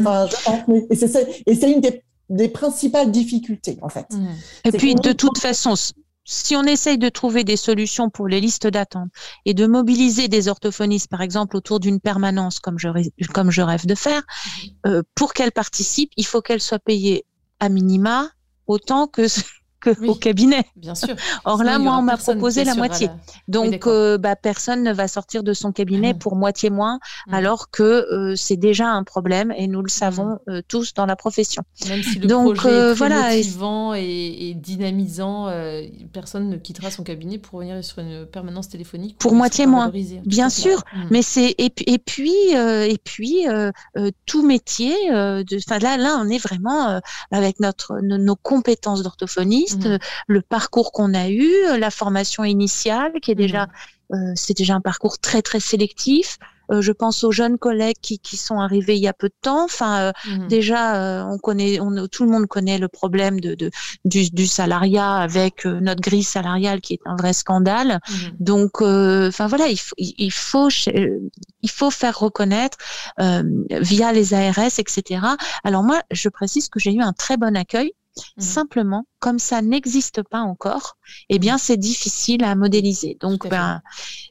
et 0.90 0.96
c'est 0.96 1.08
et 1.46 1.56
c'est 1.56 1.72
une 1.72 1.82
des, 1.82 2.50
principales 2.50 3.12
difficultés, 3.12 3.78
en 3.82 3.90
fait. 3.90 4.08
Mmh. 4.12 4.28
Et 4.66 4.72
puis, 4.72 4.96
de 4.96 5.12
toute 5.12 5.38
façon, 5.38 5.76
si 6.26 6.56
on 6.56 6.64
essaye 6.64 6.98
de 6.98 7.10
trouver 7.10 7.44
des 7.44 7.56
solutions 7.56 8.10
pour 8.10 8.28
les 8.28 8.42
listes 8.42 8.68
d'attente 8.68 9.10
et 9.46 9.54
de 9.54 9.68
mobiliser 9.68 10.28
des 10.28 10.48
orthophonistes, 10.48 11.08
par 11.08 11.22
exemple, 11.22 11.56
autour 11.56 11.80
d'une 11.80 12.00
permanence, 12.00 12.60
comme 12.60 12.80
je, 12.80 12.90
comme 13.32 13.52
je 13.52 13.62
rêve 13.62 13.86
de 13.86 13.96
faire, 13.96 14.24
euh, 14.88 15.04
pour 15.14 15.34
qu'elles 15.34 15.52
participent, 15.52 16.12
il 16.18 16.26
faut 16.26 16.42
qu'elles 16.42 16.62
soient 16.62 16.80
payées 16.80 17.26
à 17.60 17.70
minima 17.70 18.30
autant 18.68 19.08
que 19.08 19.28
au 20.08 20.16
cabinet. 20.16 20.64
Bien 20.76 20.96
sûr. 20.96 21.16
Or 21.46 21.64
là, 21.64 21.80
moi, 21.80 21.98
on 21.98 22.02
m'a 22.02 22.18
proposé 22.18 22.64
la 22.64 22.76
moitié. 22.76 23.10
Donc, 23.48 23.88
euh, 23.88 24.18
bah, 24.18 24.36
personne 24.36 24.84
ne 24.84 24.94
va 24.94 25.08
sortir 25.08 25.44
de 25.44 25.54
son 25.54 25.72
cabinet 25.72 26.14
mmh. 26.14 26.20
pour 26.20 26.36
moitié 26.36 26.70
moins, 26.70 27.00
mmh. 27.28 27.34
alors 27.34 27.70
que 27.70 27.84
euh, 27.84 28.36
c'est 28.36 28.58
déjà 28.58 28.88
un 28.88 29.04
problème 29.04 29.54
et 29.56 29.68
nous 29.68 29.82
le 29.82 29.86
mmh. 29.86 29.90
savons 29.90 30.40
euh, 30.50 30.62
tous 30.68 30.94
dans 30.94 31.06
la 31.06 31.16
profession. 31.16 31.64
Même 31.88 32.04
si 32.04 32.20
le 32.20 32.28
Donc, 32.28 32.56
projet 32.56 32.76
est 32.76 32.94
voilà, 32.94 33.36
motivant 33.36 33.94
et, 33.94 34.54
dynamisant, 34.56 35.50
personne 36.14 36.50
ne 36.50 36.58
quittera 36.58 36.92
son 36.92 37.04
cabinet 37.04 37.38
pour 37.38 37.60
venir 37.60 37.84
sur 37.84 38.00
une 38.00 38.26
permanence 38.26 38.70
téléphonique. 38.70 39.18
Pour, 39.18 39.34
moitié 39.34 39.66
moins, 39.66 39.92
bien 40.26 40.50
sûr. 40.50 40.84
Mais 41.12 41.22
c'est 41.22 41.56
et, 41.58 41.72
et 41.88 41.98
puis 41.98 42.34
et 42.54 42.98
puis 43.04 43.46
tout 44.26 44.46
métier. 44.46 44.94
de, 45.10 45.84
là, 45.84 45.98
là, 45.98 46.18
on 46.22 46.30
est 46.30 46.38
vraiment 46.38 47.00
avec 47.32 47.60
notre 47.60 48.00
nos 48.02 48.36
compétences 48.36 49.04
d'orthophoniste 49.04 49.75
Mmh. 49.78 49.98
le 50.28 50.42
parcours 50.42 50.92
qu'on 50.92 51.14
a 51.14 51.30
eu, 51.30 51.52
la 51.78 51.92
formation 51.92 52.44
initiale 52.44 53.14
qui 53.22 53.32
est 53.32 53.36
déjà, 53.36 53.66
mmh. 53.66 54.16
euh, 54.16 54.34
c'est 54.36 54.58
déjà 54.58 54.76
un 54.76 54.82
parcours 54.82 55.20
très 55.20 55.42
très 55.42 55.60
sélectif. 55.60 56.38
Euh, 56.72 56.82
je 56.82 56.92
pense 56.92 57.24
aux 57.24 57.32
jeunes 57.32 57.60
collègues 57.60 57.98
qui, 58.02 58.18
qui, 58.18 58.38
sont 58.38 58.60
arrivés 58.60 58.96
il 58.96 59.04
y 59.04 59.08
a 59.08 59.14
peu 59.14 59.28
de 59.28 59.36
temps. 59.40 59.66
Enfin, 59.66 60.00
euh, 60.00 60.12
mmh. 60.26 60.48
déjà, 60.48 61.28
on 61.30 61.38
connaît, 61.38 61.80
on, 61.80 62.08
tout 62.08 62.26
le 62.26 62.32
monde 62.32 62.48
connaît 62.48 62.80
le 62.80 62.88
problème 62.88 63.40
de, 63.40 63.54
de 63.54 63.70
du, 64.04 64.32
du, 64.32 64.48
salariat 64.48 65.18
avec 65.18 65.66
notre 65.66 66.02
grille 66.02 66.24
salariale 66.24 66.82
qui 66.82 66.94
est 66.94 67.00
un 67.06 67.16
vrai 67.16 67.34
scandale. 67.34 68.00
Donc, 68.40 68.82
enfin 68.82 69.46
voilà, 69.46 69.68
il, 69.68 69.78
faut, 69.78 69.96
il 69.98 70.32
faut, 70.32 70.70
il 70.70 71.70
faut 71.70 71.92
faire 71.92 72.18
reconnaître 72.18 72.80
via 73.70 74.12
les 74.12 74.34
ARS, 74.34 74.80
etc. 74.80 75.22
Alors 75.64 75.84
moi, 75.84 76.02
je 76.10 76.30
précise 76.30 76.68
que 76.70 76.80
j'ai 76.80 76.94
eu 76.94 77.02
un 77.02 77.14
très 77.14 77.38
bon 77.38 77.56
accueil 77.56 77.94
Mmh. 78.38 78.42
Simplement, 78.42 79.06
comme 79.20 79.40
ça 79.40 79.62
n'existe 79.62 80.24
pas 80.24 80.40
encore, 80.40 80.98
eh 81.30 81.40
bien, 81.40 81.58
c'est 81.58 81.78
difficile 81.78 82.44
à 82.44 82.56
modéliser. 82.56 83.18
Donc, 83.20 83.48
ben, 83.50 83.82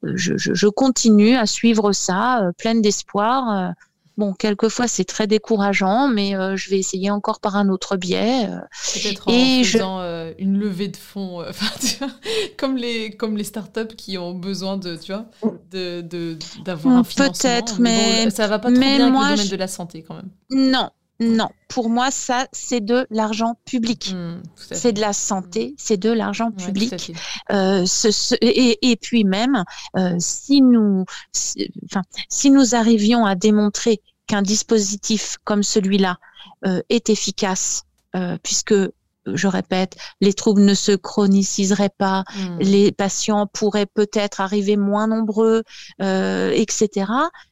je, 0.03 0.37
je, 0.37 0.67
continue 0.69 1.37
à 1.37 1.47
suivre 1.47 1.93
ça, 1.93 2.43
euh, 2.43 2.53
pleine 2.57 2.81
d'espoir. 2.81 3.51
Euh. 3.51 3.73
Bon, 4.17 4.33
quelquefois 4.33 4.87
c'est 4.87 5.05
très 5.05 5.27
décourageant, 5.27 6.07
mais 6.07 6.37
euh, 6.37 6.55
je 6.55 6.71
vais 6.71 6.79
essayer 6.79 7.11
encore 7.11 7.41
par 7.41 7.57
un 7.57 7.69
autre 7.69 7.97
biais. 7.97 8.47
Peut-être 8.93 9.27
en 9.27 9.65
faisant 9.65 10.01
une 10.39 10.57
levée 10.57 10.87
de 10.87 10.97
fonds, 10.97 11.45
comme 12.57 12.77
les 12.77 13.17
comme 13.17 13.37
les 13.37 13.43
startups 13.43 13.97
qui 13.97 14.17
ont 14.17 14.33
besoin 14.33 14.77
de, 14.77 14.95
tu 14.95 15.13
vois, 15.13 15.27
de 15.73 16.39
d'avoir 16.65 16.99
un 16.99 17.03
financement. 17.03 17.33
Peut-être, 17.33 17.81
mais, 17.81 18.31
ça 18.31 18.47
va 18.47 18.61
pas 18.61 18.71
trop 18.71 18.81
bien 18.81 18.93
avec 18.93 19.31
le 19.31 19.37
domaine 19.37 19.49
de 19.49 19.57
la 19.57 19.67
santé 19.67 20.05
quand 20.07 20.15
même. 20.15 20.31
Non, 20.49 20.91
non, 21.21 21.49
pour 21.69 21.91
moi, 21.91 22.11
ça, 22.11 22.49
c'est 22.53 22.81
de 22.81 23.07
l'argent 23.11 23.57
public. 23.65 24.13
Mmh, 24.15 24.43
c'est 24.57 24.93
de 24.93 25.01
la 25.01 25.13
santé, 25.13 25.75
c'est 25.79 25.97
de 25.97 26.11
l'argent 26.11 26.51
public. 26.51 27.13
Euh, 27.53 27.87
et, 28.41 28.97
puis 29.01 29.25
même, 29.25 29.65
euh, 29.97 30.17
si 30.19 30.61
nous, 30.61 31.05
si, 31.33 32.51
nous 32.51 32.75
arrivions 32.75 33.25
à 33.27 33.37
démontrer 33.37 34.01
qu'un 34.27 34.43
dispositif 34.43 35.37
comme 35.45 35.63
celui-là 35.63 36.19
euh, 36.67 36.81
est 36.89 37.09
efficace, 37.11 37.85
puisque 38.43 38.75
je 39.27 39.49
répète, 39.49 39.97
les 40.21 40.35
troubles 40.35 40.63
ne 40.63 40.75
se 40.75 40.93
chroniseraient 40.93 41.95
pas, 41.97 42.25
mmh. 42.37 42.59
les 42.61 42.93
patients 42.93 43.47
pourraient 43.47 43.87
peut-être 43.87 44.41
arriver 44.41 44.77
moins 44.77 45.07
nombreux, 45.07 45.63
etc. 46.01 46.89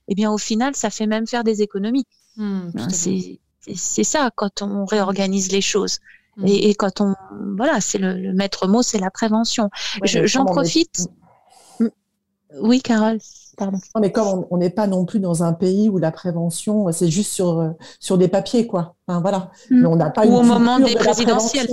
Eh 0.08 0.14
bien, 0.14 0.32
au 0.32 0.38
final, 0.38 0.74
ça 0.74 0.90
fait 0.90 1.06
même 1.06 1.26
faire 1.28 1.44
des 1.44 1.62
économies. 1.62 2.06
Mmh, 2.36 2.70
c'est 2.88 3.40
c'est 3.74 4.04
ça 4.04 4.30
quand 4.34 4.62
on 4.62 4.84
réorganise 4.84 5.52
les 5.52 5.60
choses. 5.60 5.98
Mm. 6.36 6.46
Et, 6.46 6.74
quand 6.74 7.00
on 7.00 7.14
voilà, 7.56 7.80
c'est 7.80 7.98
le, 7.98 8.32
maître 8.32 8.66
mot, 8.66 8.82
c'est 8.82 8.98
la 8.98 9.10
prévention. 9.10 9.70
J'en 10.04 10.44
profite. 10.44 11.08
Mm. 11.78 11.88
Oui, 12.60 12.80
Carole. 12.82 13.18
Pardon. 13.58 13.78
mais 14.00 14.10
comme 14.10 14.46
on 14.50 14.56
n'est 14.56 14.70
pas 14.70 14.86
non 14.86 15.04
plus 15.04 15.20
dans 15.20 15.42
un 15.42 15.52
pays 15.52 15.90
où 15.90 15.98
la 15.98 16.10
prévention, 16.10 16.90
c'est 16.90 17.10
juste 17.10 17.32
sur, 17.32 17.74
sur 18.00 18.16
des 18.16 18.28
papiers, 18.28 18.66
quoi. 18.66 18.94
Enfin, 19.06 19.20
voilà. 19.20 19.50
Mm. 19.70 19.80
Mais 19.80 19.86
on 19.86 19.96
n'a 19.96 20.10
pas 20.10 20.26
Ou 20.26 20.36
au 20.36 20.42
moment 20.42 20.78
des 20.78 20.94
présidentielles. 20.94 21.68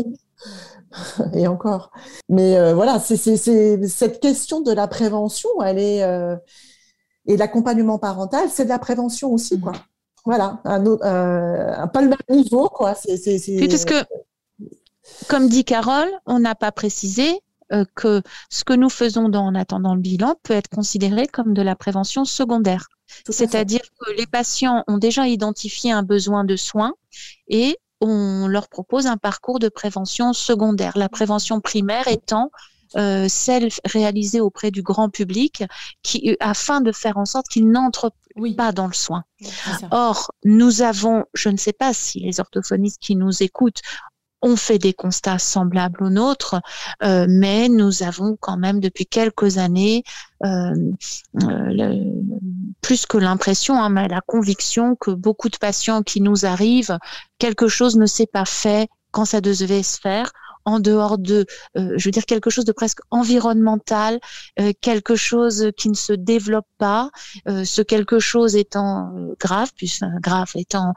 Et 1.33 1.47
encore. 1.47 1.91
Mais 2.27 2.57
euh, 2.57 2.73
voilà, 2.73 2.99
c'est 2.99 3.17
cette 3.17 4.19
question 4.19 4.61
de 4.61 4.71
la 4.71 4.87
prévention, 4.87 5.49
elle 5.63 5.79
est. 5.79 6.03
Euh, 6.03 6.35
et 7.25 7.37
l'accompagnement 7.37 7.99
parental, 7.99 8.49
c'est 8.49 8.63
de 8.63 8.69
la 8.69 8.79
prévention 8.79 9.31
aussi, 9.31 9.59
quoi. 9.59 9.73
Voilà, 10.26 10.59
un, 10.65 10.86
euh, 10.86 11.88
pas 11.88 12.01
le 12.01 12.09
même 12.09 12.17
niveau, 12.30 12.67
quoi. 12.70 12.95
C'est, 12.95 13.15
parce 13.70 13.86
que 13.86 14.03
comme 15.28 15.49
dit 15.49 15.63
Carole, 15.63 16.09
on 16.26 16.39
n'a 16.39 16.55
pas 16.55 16.72
précisé 16.72 17.41
euh, 17.72 17.86
que 17.95 18.22
ce 18.49 18.63
que 18.63 18.74
nous 18.74 18.89
faisons 18.89 19.30
dans, 19.30 19.45
en 19.45 19.55
attendant 19.55 19.95
le 19.95 20.01
bilan 20.01 20.36
peut 20.43 20.53
être 20.53 20.70
considéré 20.70 21.28
comme 21.28 21.53
de 21.53 21.61
la 21.61 21.76
prévention 21.76 22.26
secondaire. 22.26 22.88
C'est-à-dire 23.30 23.82
que 23.99 24.11
les 24.11 24.28
patients 24.28 24.84
ont 24.88 24.97
déjà 24.97 25.28
identifié 25.28 25.91
un 25.91 26.03
besoin 26.03 26.43
de 26.43 26.55
soins 26.55 26.93
et 27.47 27.78
on 28.01 28.47
leur 28.47 28.70
propose 28.70 29.07
un 29.07 29.17
parcours 29.17 29.59
de 29.59 29.70
prévention 29.70 30.32
secondaire. 30.34 30.97
La 30.97 31.09
prévention 31.09 31.59
primaire 31.59 32.07
étant 32.07 32.51
euh, 32.97 33.28
celle 33.30 33.70
réalisée 33.86 34.41
auprès 34.41 34.72
du 34.72 34.82
grand 34.82 35.09
public, 35.09 35.63
qui, 36.01 36.36
afin 36.39 36.82
de 36.82 36.91
faire 36.91 37.17
en 37.17 37.26
sorte 37.26 37.47
qu'ils 37.47 37.70
n'entrent 37.70 38.11
pas 38.55 38.71
dans 38.71 38.87
le 38.87 38.93
soin. 38.93 39.23
Or, 39.91 40.31
nous 40.43 40.81
avons, 40.81 41.25
je 41.33 41.49
ne 41.49 41.57
sais 41.57 41.73
pas 41.73 41.93
si 41.93 42.19
les 42.19 42.39
orthophonistes 42.39 43.01
qui 43.01 43.15
nous 43.15 43.43
écoutent 43.43 43.81
ont 44.41 44.55
fait 44.55 44.77
des 44.77 44.93
constats 44.93 45.39
semblables 45.39 46.03
aux 46.03 46.09
nôtres, 46.09 46.61
euh, 47.03 47.25
mais 47.29 47.67
nous 47.67 48.03
avons 48.03 48.37
quand 48.39 48.57
même 48.57 48.79
depuis 48.79 49.05
quelques 49.05 49.57
années 49.57 50.03
euh, 50.45 50.73
euh, 51.43 52.03
plus 52.81 53.05
que 53.05 53.17
l'impression, 53.17 53.75
hein, 53.75 53.89
mais 53.89 54.07
la 54.07 54.21
conviction 54.21 54.95
que 54.95 55.11
beaucoup 55.11 55.49
de 55.49 55.57
patients 55.57 56.03
qui 56.03 56.21
nous 56.21 56.45
arrivent, 56.45 56.97
quelque 57.37 57.67
chose 57.67 57.97
ne 57.97 58.05
s'est 58.05 58.27
pas 58.27 58.45
fait 58.45 58.89
quand 59.11 59.25
ça 59.25 59.41
devait 59.41 59.83
se 59.83 59.99
faire 59.99 60.31
en 60.66 60.80
dehors 60.80 61.18
de, 61.18 61.45
euh, 61.78 61.93
je 61.97 62.05
veux 62.05 62.12
dire, 62.12 62.26
quelque 62.26 62.49
chose 62.49 62.66
de 62.66 62.72
presque 62.72 62.99
environnemental, 63.12 64.20
euh, 64.60 64.74
quelque 64.82 65.16
chose 65.16 65.72
qui 65.78 65.89
ne 65.89 65.95
se 65.95 66.14
développe 66.14 66.68
pas, 66.78 67.10
euh, 67.47 67.64
ce 67.66 67.82
quelque 67.82 68.20
chose 68.20 68.55
étant 68.55 69.12
grave, 69.39 69.72
puis 69.76 69.99
grave 70.22 70.49
étant 70.55 70.93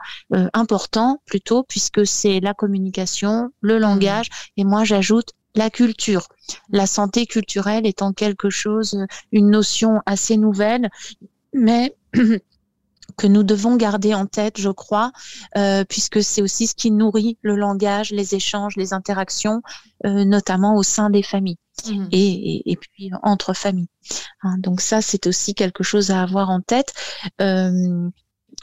important 0.53 1.21
plutôt, 1.25 1.63
puisque 1.63 2.05
c'est 2.05 2.39
la 2.39 2.53
communication, 2.53 3.49
le 3.61 3.77
langage, 3.77 4.29
et 4.57 4.63
moi 4.63 4.83
j'ajoute 4.83 5.31
la 5.55 5.69
culture. 5.69 6.27
La 6.69 6.87
santé 6.87 7.25
culturelle 7.25 7.85
étant 7.85 8.13
quelque 8.13 8.49
chose, 8.49 8.97
une 9.31 9.49
notion 9.49 10.01
assez 10.05 10.37
nouvelle, 10.37 10.89
mais 11.53 11.95
que 13.17 13.27
nous 13.27 13.43
devons 13.43 13.75
garder 13.75 14.13
en 14.13 14.25
tête, 14.25 14.59
je 14.59 14.69
crois, 14.69 15.11
euh, 15.57 15.83
puisque 15.87 16.23
c'est 16.23 16.41
aussi 16.41 16.67
ce 16.67 16.75
qui 16.75 16.91
nourrit 16.91 17.37
le 17.41 17.55
langage, 17.55 18.11
les 18.11 18.35
échanges, 18.35 18.75
les 18.75 18.93
interactions, 18.93 19.61
euh, 20.05 20.25
notamment 20.25 20.75
au 20.75 20.83
sein 20.83 21.09
des 21.09 21.23
familles 21.23 21.59
mmh. 21.87 22.05
et, 22.11 22.71
et, 22.71 22.75
puis 22.75 23.11
entre 23.21 23.53
familles. 23.53 23.87
Hein, 24.41 24.57
donc 24.57 24.81
ça, 24.81 25.01
c'est 25.01 25.27
aussi 25.27 25.53
quelque 25.53 25.83
chose 25.83 26.11
à 26.11 26.21
avoir 26.21 26.49
en 26.49 26.61
tête. 26.61 26.93
Euh, 27.41 28.09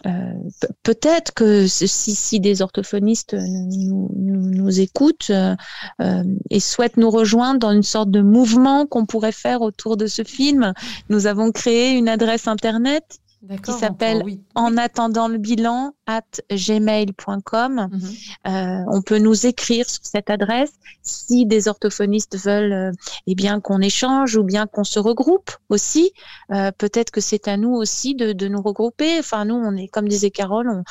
euh 0.06 0.34
peut-être 0.82 1.32
que 1.34 1.66
si, 1.66 1.88
si, 1.88 2.40
des 2.40 2.62
orthophonistes 2.62 3.34
nous, 3.34 4.10
nous, 4.16 4.50
nous 4.50 4.80
écoutent 4.80 5.30
euh, 5.30 5.56
euh, 6.00 6.24
et 6.50 6.60
souhaitent 6.60 6.96
nous 6.96 7.10
rejoindre 7.10 7.60
dans 7.60 7.72
une 7.72 7.82
sorte 7.82 8.10
de 8.10 8.20
mouvement 8.20 8.86
qu'on 8.86 9.06
pourrait 9.06 9.32
faire 9.32 9.62
autour 9.62 9.96
de 9.96 10.06
ce 10.06 10.24
film, 10.24 10.72
nous 11.08 11.26
avons 11.26 11.52
créé 11.52 11.92
une 11.92 12.08
adresse 12.08 12.48
internet 12.48 13.18
qui 13.64 13.72
s'appelle 13.72 14.22
En 14.54 14.76
attendant 14.76 15.26
le 15.26 15.38
bilan 15.38 15.94
at 16.06 16.22
gmail.com. 16.50 17.88
Mhm. 17.90 18.00
euh, 18.46 18.84
on 18.88 19.02
peut 19.02 19.18
nous 19.18 19.46
écrire 19.46 19.88
sur 19.88 20.04
cette 20.04 20.28
adresse 20.28 20.72
si 21.02 21.46
des 21.46 21.68
orthophonistes 21.68 22.36
veulent 22.36 22.72
euh, 22.72 22.92
eh 23.26 23.34
bien 23.34 23.60
qu'on 23.60 23.80
échange 23.80 24.36
ou 24.36 24.42
bien 24.42 24.66
qu'on 24.66 24.84
se 24.84 24.98
regroupe 24.98 25.50
aussi. 25.68 26.12
Euh, 26.52 26.70
Peut-être 26.76 27.10
que 27.10 27.20
c'est 27.20 27.48
à 27.48 27.56
nous 27.56 27.72
aussi 27.72 28.14
de, 28.14 28.32
de, 28.32 28.48
nous 28.48 28.60
regrouper. 28.60 29.18
Enfin, 29.18 29.44
nous, 29.44 29.54
on 29.54 29.76
est 29.76 29.88
comme 29.88 30.08
disait 30.08 30.30
Carole, 30.30 30.68
on, 30.68 30.82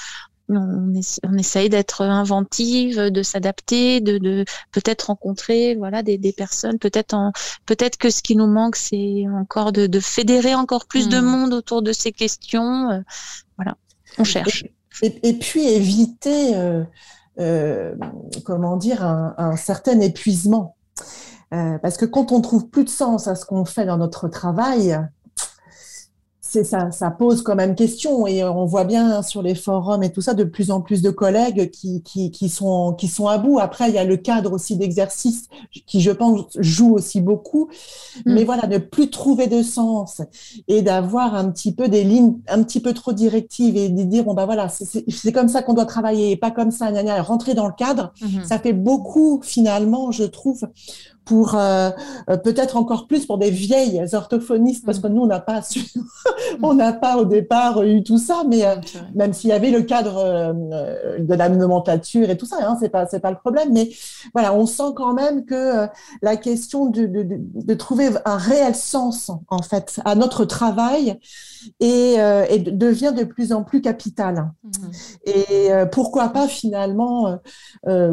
on, 0.50 0.94
on 1.24 1.38
essaye 1.38 1.70
d'être 1.70 2.02
inventive, 2.02 3.00
de 3.00 3.24
s'adapter, 3.24 4.02
de, 4.02 4.18
de 4.18 4.46
peut-être 4.72 5.04
rencontrer 5.08 5.76
voilà 5.76 6.04
des, 6.04 6.18
des 6.18 6.34
personnes. 6.34 6.80
Peut-être 6.80 7.14
en 7.14 7.32
peut-être 7.66 7.98
que 7.98 8.10
ce 8.10 8.22
qui 8.22 8.36
nous 8.36 8.48
manque, 8.48 8.76
c'est 8.76 9.26
encore 9.30 9.72
de, 9.72 9.88
de, 9.88 10.00
fédérer 10.00 10.56
encore 10.56 10.86
plus 10.86 11.10
de 11.10 11.20
hmm. 11.20 11.26
monde 11.26 11.54
autour 11.54 11.82
de 11.82 11.92
ces 11.92 12.12
questions. 12.12 12.90
Euh, 12.90 13.00
voilà, 13.58 13.76
on 14.18 14.24
cherche. 14.24 14.66
Et, 15.02 15.34
puis 15.34 15.66
éviter, 15.66 16.56
euh, 16.56 16.84
euh, 17.40 17.96
comment 18.44 18.76
dire, 18.76 19.06
un, 19.06 19.34
un 19.38 19.56
certain 19.56 20.00
épuisement. 20.02 20.76
Euh, 21.54 21.80
parce 21.80 21.98
que 21.98 22.06
quand 22.06 22.32
on 22.32 22.42
trouve 22.42 22.70
plus 22.70 22.84
de 22.84 22.90
sens 22.90 23.28
à 23.28 23.36
ce 23.36 23.46
qu'on 23.46 23.66
fait 23.66 23.86
dans 23.86 23.98
notre 23.98 24.28
travail, 24.28 25.00
ça, 26.50 26.92
ça 26.92 27.12
pose 27.12 27.42
quand 27.42 27.56
même 27.56 27.76
question 27.76 28.26
et 28.26 28.44
on 28.44 28.66
voit 28.66 28.84
bien 28.84 29.22
sur 29.22 29.42
les 29.42 29.56
forums 29.56 30.04
et 30.04 30.12
tout 30.12 30.22
ça 30.22 30.34
de 30.34 30.44
plus 30.44 30.72
en 30.72 30.82
plus 30.82 31.02
de 31.02 31.10
collègues 31.12 31.70
qui, 31.70 32.02
qui, 32.02 32.32
qui 32.32 32.50
sont 32.50 32.94
qui 32.94 33.08
sont 33.08 33.28
à 33.28 33.38
bout. 33.38 33.60
Après, 33.60 33.90
il 33.90 33.96
y 33.96 33.98
a 33.98 34.04
le 34.04 34.18
cadre 34.18 34.54
aussi 34.54 34.76
d'exercice 34.76 35.48
qui, 35.86 36.02
je 36.02 36.12
pense, 36.12 36.46
joue 36.58 36.94
aussi 36.94 37.22
beaucoup. 37.22 37.70
Mm. 38.26 38.34
Mais 38.34 38.44
voilà, 38.44 38.68
ne 38.68 38.78
plus 38.78 39.10
trouver 39.10 39.48
de 39.48 39.62
sens 39.62 40.22
et 40.68 40.82
d'avoir 40.82 41.36
un 41.36 41.50
petit 41.52 41.74
peu 41.74 41.88
des 41.88 42.04
lignes 42.04 42.38
un 42.48 42.64
petit 42.64 42.80
peu 42.80 42.94
trop 42.94 43.14
directives 43.14 43.78
et 43.78 43.90
de 43.90 44.04
dire 44.04 44.24
bon 44.24 44.34
bah 44.34 44.46
voilà, 44.46 44.68
c'est 44.70 45.32
comme 45.32 45.50
ça 45.50 45.62
qu'on 45.62 45.74
doit 45.74 45.86
travailler 45.86 46.32
et 46.32 46.36
pas 46.36 46.52
comme 46.52 46.72
ça, 46.72 46.92
gna, 46.92 47.22
rentrer 47.22 47.54
dans 47.54 47.68
le 47.68 47.74
cadre. 47.74 48.14
Mm-hmm. 48.22 48.46
Ça 48.46 48.60
fait 48.60 48.74
beaucoup 48.74 49.42
finalement, 49.44 50.12
je 50.12 50.24
trouve, 50.24 50.68
pour 51.30 51.54
euh, 51.54 51.92
euh, 52.32 52.38
peut-être 52.38 52.76
encore 52.76 53.06
plus 53.06 53.28
pour 53.28 53.38
des 53.38 53.52
vieilles 53.52 54.04
orthophonistes, 54.14 54.84
parce 54.84 54.98
mm. 54.98 55.02
que 55.04 55.08
nous, 55.10 55.22
on 55.22 55.28
n'a 55.28 55.40
pas 55.40 55.62
on 56.64 56.74
n'a 56.74 56.92
pas 56.92 57.18
au 57.18 57.26
départ 57.26 57.84
eu 57.84 58.02
tout 58.04 58.18
ça, 58.18 58.42
mais 58.48 58.66
euh, 58.66 58.76
même 59.14 59.32
s'il 59.32 59.52
y 59.52 59.54
avait 59.54 59.70
le 59.70 59.84
cadre 59.84 60.54
de 61.20 61.34
la 61.36 61.50
nomenclature 61.50 62.32
et 62.32 62.36
tout 62.36 62.48
ça, 62.48 62.58
hein, 62.62 62.78
c'est 62.80 62.90
pas 62.90 63.06
c'est 63.06 63.20
pas 63.20 63.30
le 63.30 63.38
problème, 63.38 63.70
mais 63.72 63.92
voilà, 64.34 64.56
on 64.56 64.66
sent 64.66 64.92
quand 64.96 65.14
même 65.14 65.46
que 65.46 65.88
la 66.24 66.36
question 66.36 66.88
de, 66.88 67.06
de, 67.06 67.24
de, 67.30 67.74
trouver 67.76 68.10
un 68.26 68.38
réel 68.38 68.74
sens 68.74 69.30
en 69.50 69.62
fait 69.62 70.02
à 70.06 70.16
notre 70.16 70.46
travail 70.46 71.20
et, 71.80 72.16
et 72.50 72.58
devient 72.58 73.14
de 73.16 73.24
plus 73.24 73.54
en 73.54 73.64
plus 73.64 73.82
capitale. 73.82 74.52
Mm. 74.64 74.70
Et 75.26 75.70
pourquoi 75.92 76.30
pas 76.30 76.48
finalement 76.48 77.38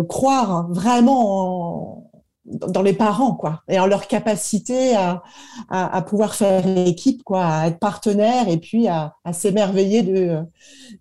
croire 0.07 0.69
vraiment 0.71 2.06
en 2.06 2.06
dans 2.47 2.83
les 2.83 2.93
parents, 2.93 3.35
quoi, 3.35 3.63
et 3.69 3.79
en 3.81 3.87
leur 3.87 4.07
capacité 4.07 4.95
à, 4.95 5.23
à, 5.69 6.01
pouvoir 6.03 6.35
faire 6.35 6.67
équipe, 6.87 7.23
quoi, 7.25 7.45
à 7.45 7.67
être 7.69 7.79
partenaire 7.79 8.49
et 8.49 8.59
puis 8.59 8.87
à, 8.87 9.17
à 9.25 9.33
s'émerveiller 9.33 10.03
de, 10.03 10.39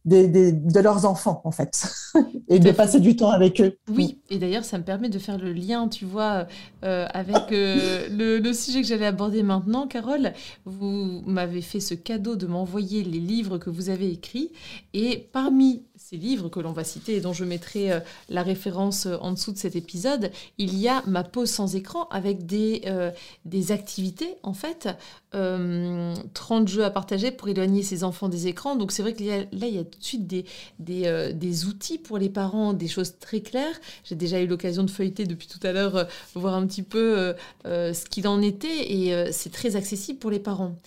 de, 0.06 0.26
de, 0.26 0.52
de, 0.52 0.80
leurs 0.80 1.06
enfants, 1.06 1.42
en 1.44 1.52
fait, 1.52 1.88
et 2.50 2.60
de 2.60 2.72
passer 2.72 3.00
du 3.00 3.16
temps 3.16 3.30
avec 3.30 3.62
eux. 3.62 3.78
Oui, 3.90 4.20
et 4.30 4.40
d'ailleurs, 4.40 4.66
ça 4.66 4.78
me 4.78 4.84
permet 4.84 5.10
de 5.10 5.20
faire 5.20 5.38
le 5.38 5.54
lien, 5.54 5.88
tu 5.88 6.06
vois, 6.06 6.48
euh, 6.84 7.06
avec 7.14 7.52
euh, 7.52 8.08
le, 8.10 8.40
le, 8.40 8.54
sujet 8.54 8.82
que 8.82 8.88
j'allais 8.88 9.06
aborder 9.06 9.44
maintenant, 9.44 9.88
Carole. 9.88 10.34
Vous 10.66 11.22
m'avez 11.26 11.62
fait 11.62 11.80
ce 11.80 11.94
cadeau 11.94 12.36
de 12.36 12.48
m'envoyer 12.48 13.04
les 13.04 13.20
livres 13.20 13.58
que 13.60 13.70
vous 13.70 13.90
avez 13.90 14.10
écrits, 14.12 14.52
et 14.94 15.30
parmi 15.32 15.84
ces 15.96 16.18
livres 16.18 16.50
que 16.50 16.60
l'on 16.60 16.72
va 16.72 16.84
citer 16.84 17.16
et 17.16 17.22
dont 17.22 17.34
je 17.34 17.46
mettrai 17.46 17.92
euh, 17.92 18.00
la 18.30 18.44
référence 18.44 19.08
en 19.22 19.32
dessous 19.32 19.52
de 19.52 19.58
cet 19.58 19.76
épisode, 19.76 20.32
il 20.58 20.78
y 20.78 20.88
a 20.88 21.04
ma 21.08 21.24
sans 21.44 21.76
écran 21.76 22.08
avec 22.10 22.46
des, 22.46 22.84
euh, 22.86 23.12
des 23.44 23.74
activités 23.74 24.36
en 24.44 24.54
fait, 24.54 24.88
30 25.32 26.68
jeux 26.70 26.86
à 26.86 26.90
partager 26.90 27.30
pour 27.30 27.50
éloigner 27.50 27.84
ses 27.84 28.06
enfants 28.06 28.30
des 28.30 28.48
écrans. 28.48 28.78
Donc 28.78 28.94
c'est 28.94 29.02
vrai 29.02 29.14
que 29.14 29.22
là, 29.22 29.44
il 29.52 29.76
y 29.76 29.80
a 29.80 29.84
tout 29.84 30.00
de 30.00 30.04
suite 30.04 30.28
des, 30.28 30.46
des, 30.80 31.34
des, 31.34 31.66
outils 31.66 31.98
pour 31.98 32.18
les 32.18 32.30
parents, 32.30 32.72
des 32.72 32.88
choses 32.88 33.20
très 33.20 33.42
claires. 33.42 33.78
J'ai 34.06 34.16
déjà 34.16 34.40
eu 34.40 34.48
l'occasion 34.48 34.84
de 34.84 34.90
feuilleter 34.90 35.26
depuis 35.26 35.48
tout 35.48 35.60
à 35.64 35.74
l'heure, 35.74 36.08
voir 36.36 36.54
un 36.54 36.66
petit 36.66 36.84
peu 36.84 37.34
ce 37.66 38.06
qu'il 38.06 38.30
en 38.30 38.42
était 38.42 38.94
et 38.94 39.34
c'est 39.34 39.52
très 39.52 39.76
accessible 39.76 40.20
pour 40.20 40.32
les 40.32 40.40
parents 40.40 40.78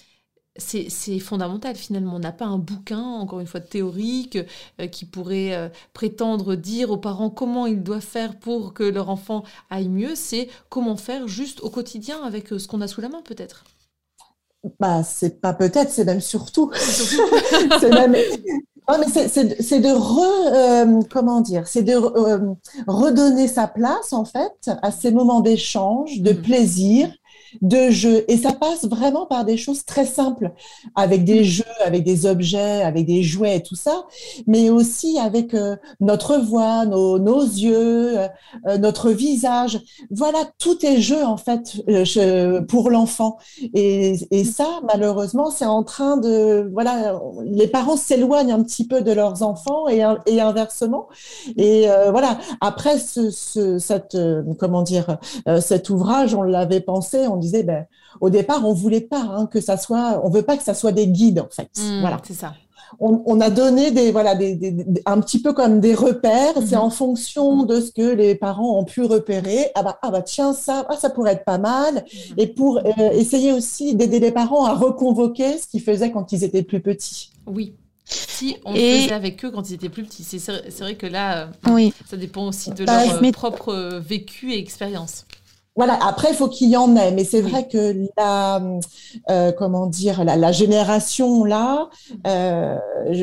c'est 0.59 1.19
fondamental 1.21 1.77
finalement. 1.77 2.17
On 2.17 2.19
n'a 2.19 2.33
pas 2.33 2.47
un 2.47 2.59
bouquin, 2.59 3.01
encore 3.01 3.41
une 3.41 3.47
fois, 3.47 3.61
théorique, 3.61 4.39
euh, 4.81 4.87
qui 4.87 5.05
pourrait 5.05 5.55
euh, 5.55 5.69
prétendre 5.93 6.55
dire 6.55 6.91
aux 6.91 6.97
parents 6.97 7.31
comment 7.31 7.67
ils 7.67 7.83
doivent 7.83 8.01
faire 8.01 8.39
pour 8.39 8.75
que 8.75 8.83
leur 8.83 9.09
enfant 9.09 9.45
aille 9.71 9.89
mieux. 9.89 10.15
C'est 10.15 10.49
comment 10.69 10.97
faire 10.97 11.29
juste 11.29 11.61
au 11.61 11.71
quotidien 11.71 12.23
avec 12.23 12.53
euh, 12.53 12.59
ce 12.59 12.69
qu'on 12.69 12.81
a 12.81 12.89
sous 12.89 13.01
la 13.01 13.09
main 13.09 13.23
peut-être. 13.23 13.65
Bah, 14.81 15.03
c'est 15.05 15.41
pas 15.41 15.55
peut-être, 15.55 15.91
c'est 15.91 16.05
même 16.05 16.21
surtout. 16.21 16.71
c'est 16.75 17.91
même. 17.91 18.17
c'est 19.07 19.81
de 19.81 19.89
re, 19.89 21.05
comment 21.09 21.41
dire, 21.41 21.69
c'est 21.69 21.85
de 21.85 21.95
redonner 22.87 23.47
sa 23.47 23.69
place 23.69 24.13
en 24.13 24.25
fait 24.25 24.71
à 24.83 24.91
ces 24.91 25.13
moments 25.13 25.41
d'échange, 25.41 26.21
de 26.21 26.33
mmh. 26.33 26.43
plaisir 26.43 27.18
de 27.63 27.91
jeu. 27.91 28.25
Et 28.29 28.37
ça 28.37 28.53
passe 28.53 28.85
vraiment 28.87 29.27
par 29.27 29.45
des 29.45 29.57
choses 29.57 29.85
très 29.85 30.07
simples, 30.07 30.53
avec 30.95 31.25
des 31.25 31.45
jeux, 31.45 31.65
avec 31.85 32.05
des 32.05 32.27
objets, 32.27 32.83
avec 32.83 33.07
des 33.07 33.23
jouets 33.23 33.57
et 33.57 33.63
tout 33.63 33.75
ça, 33.75 34.05
mais 34.47 34.71
aussi 34.71 35.19
avec 35.19 35.55
euh, 35.55 35.77
notre 36.01 36.37
voix, 36.39 36.87
nos, 36.87 37.19
nos 37.19 37.41
yeux, 37.43 38.19
euh, 38.19 38.79
notre 38.79 39.11
visage. 39.11 39.81
Voilà, 40.11 40.39
tout 40.59 40.85
est 40.85 41.01
jeu 41.01 41.23
en 41.25 41.37
fait 41.37 41.77
euh, 41.89 42.63
pour 42.63 42.91
l'enfant. 42.91 43.39
Et, 43.75 44.17
et, 44.31 44.45
ça, 44.45 44.81
malheureusement, 44.87 45.51
c'est 45.51 45.67
en 45.67 45.83
train 45.83 46.17
de... 46.17 46.69
Voilà, 46.73 47.21
les 47.45 47.67
parents 47.67 47.97
s'éloignent 47.97 48.53
un 48.53 48.63
petit 48.63 48.87
peu 48.87 49.03
de 49.03 49.13
leurs 49.13 49.43
enfants 49.43 49.89
et, 49.89 50.03
et 50.27 50.41
inversement. 50.41 51.09
Et 51.57 51.87
voilà, 52.11 52.39
après 52.61 52.99
ce, 52.99 53.31
ce, 53.31 53.79
cette... 53.79 54.17
comment 54.59 54.83
dire 54.83 55.19
Cet 55.61 55.91
ouvrage, 55.91 56.35
on 56.35 56.43
l'avait 56.43 56.81
pensé, 56.81 57.27
on 57.29 57.38
disait, 57.39 57.63
ben, 57.63 57.87
au 58.21 58.31
départ, 58.31 58.67
on 58.67 58.73
voulait 58.73 59.01
pas 59.01 59.21
hein, 59.21 59.47
que 59.47 59.61
ça 59.61 59.77
soit, 59.77 60.21
on 60.25 60.31
veut 60.31 60.43
pas 60.43 60.57
que 60.57 60.63
ça 60.63 60.75
soit 60.75 60.93
des 60.93 61.07
guides 61.07 61.41
en 61.41 61.49
fait. 61.51 61.71
Mmh, 61.79 62.01
voilà, 62.01 62.21
c'est 62.25 62.35
ça. 62.35 62.55
On, 63.01 63.39
a 63.43 63.51
donné 63.51 63.91
des 63.91 64.13
voilà 64.13 64.35
des, 64.35 64.75
un 65.05 65.21
petit 65.21 65.43
peu 65.43 65.53
comme 65.53 65.79
des 65.79 65.95
repères. 65.95 66.55
C'est 66.65 66.75
mmh. 66.75 66.81
en 66.81 66.91
fonction 66.91 67.65
de 67.65 67.81
ce 67.81 67.93
que 67.93 68.15
les 68.15 68.35
parents 68.35 68.79
ont 68.79 68.85
pu 68.85 69.03
repérer. 69.03 69.71
Ah 69.75 69.83
bah, 69.83 69.99
ah 70.01 70.11
bah 70.11 70.23
tiens 70.23 70.55
ça 70.55 70.87
ah, 70.89 70.97
ça 70.97 71.11
pourrait 71.11 71.33
être 71.33 71.45
pas 71.45 71.59
mal. 71.59 71.97
Mmh. 71.97 72.35
Et 72.39 72.47
pour 72.47 72.79
euh, 72.79 73.11
essayer 73.13 73.53
aussi 73.53 73.95
d'aider 73.95 74.21
les 74.21 74.33
parents 74.33 74.65
à 74.65 74.75
reconvoquer 74.75 75.59
ce 75.59 75.67
qu'ils 75.67 75.83
faisaient 75.83 76.11
quand 76.11 76.33
ils 76.33 76.45
étaient 76.45 76.63
plus 76.63 76.81
petits. 76.81 77.31
Oui, 77.47 77.75
si 78.07 78.57
on 78.65 78.75
faisait 78.75 79.13
avec 79.13 79.45
eux 79.45 79.51
quand 79.51 79.69
ils 79.69 79.75
étaient 79.75 79.89
plus 79.89 80.05
petits. 80.05 80.25
C'est 80.25 80.81
vrai 80.81 80.95
que 80.95 81.07
là, 81.07 81.43
euh, 81.43 81.71
oui. 81.71 81.93
ça 82.09 82.17
dépend 82.17 82.47
aussi 82.47 82.71
de 82.71 82.85
bah, 82.85 83.05
leur 83.05 83.33
propre 83.33 83.99
vécu 83.99 84.53
et 84.53 84.59
expérience. 84.59 85.27
Voilà. 85.79 85.97
Après, 86.05 86.31
il 86.31 86.35
faut 86.35 86.49
qu'il 86.49 86.71
y 86.71 86.77
en 86.77 86.97
ait, 86.97 87.13
mais 87.13 87.23
c'est 87.23 87.41
vrai 87.41 87.69
que 87.69 87.95
la, 88.17 88.61
euh, 89.31 89.53
comment 89.53 89.87
dire, 89.87 90.25
la, 90.25 90.51
génération 90.51 91.45
là, 91.45 91.89
euh, 92.27 92.77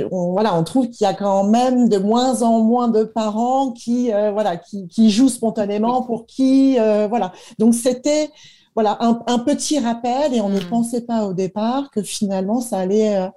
on, 0.09 0.31
voilà, 0.31 0.55
on 0.55 0.63
trouve 0.63 0.89
qu'il 0.89 1.03
y 1.03 1.09
a 1.09 1.13
quand 1.13 1.43
même 1.43 1.89
de 1.89 1.97
moins 1.97 2.43
en 2.43 2.61
moins 2.61 2.87
de 2.87 3.03
parents 3.03 3.71
qui, 3.73 4.13
euh, 4.13 4.31
voilà, 4.31 4.55
qui, 4.55 4.87
qui, 4.87 5.11
jouent 5.11 5.27
spontanément 5.27 6.03
pour 6.03 6.27
qui, 6.27 6.77
voilà. 7.09 7.33
Donc 7.59 7.73
c'était 7.73 8.31
voilà 8.73 8.97
un, 9.01 9.39
petit 9.39 9.79
rappel 9.79 10.33
et 10.33 10.39
on 10.39 10.49
ne 10.49 10.59
mm. 10.61 10.69
pensait 10.69 11.01
pas 11.01 11.25
au 11.25 11.33
départ 11.33 11.91
que 11.91 12.01
finalement 12.01 12.59
ça 12.61 12.77
allait 12.77 13.29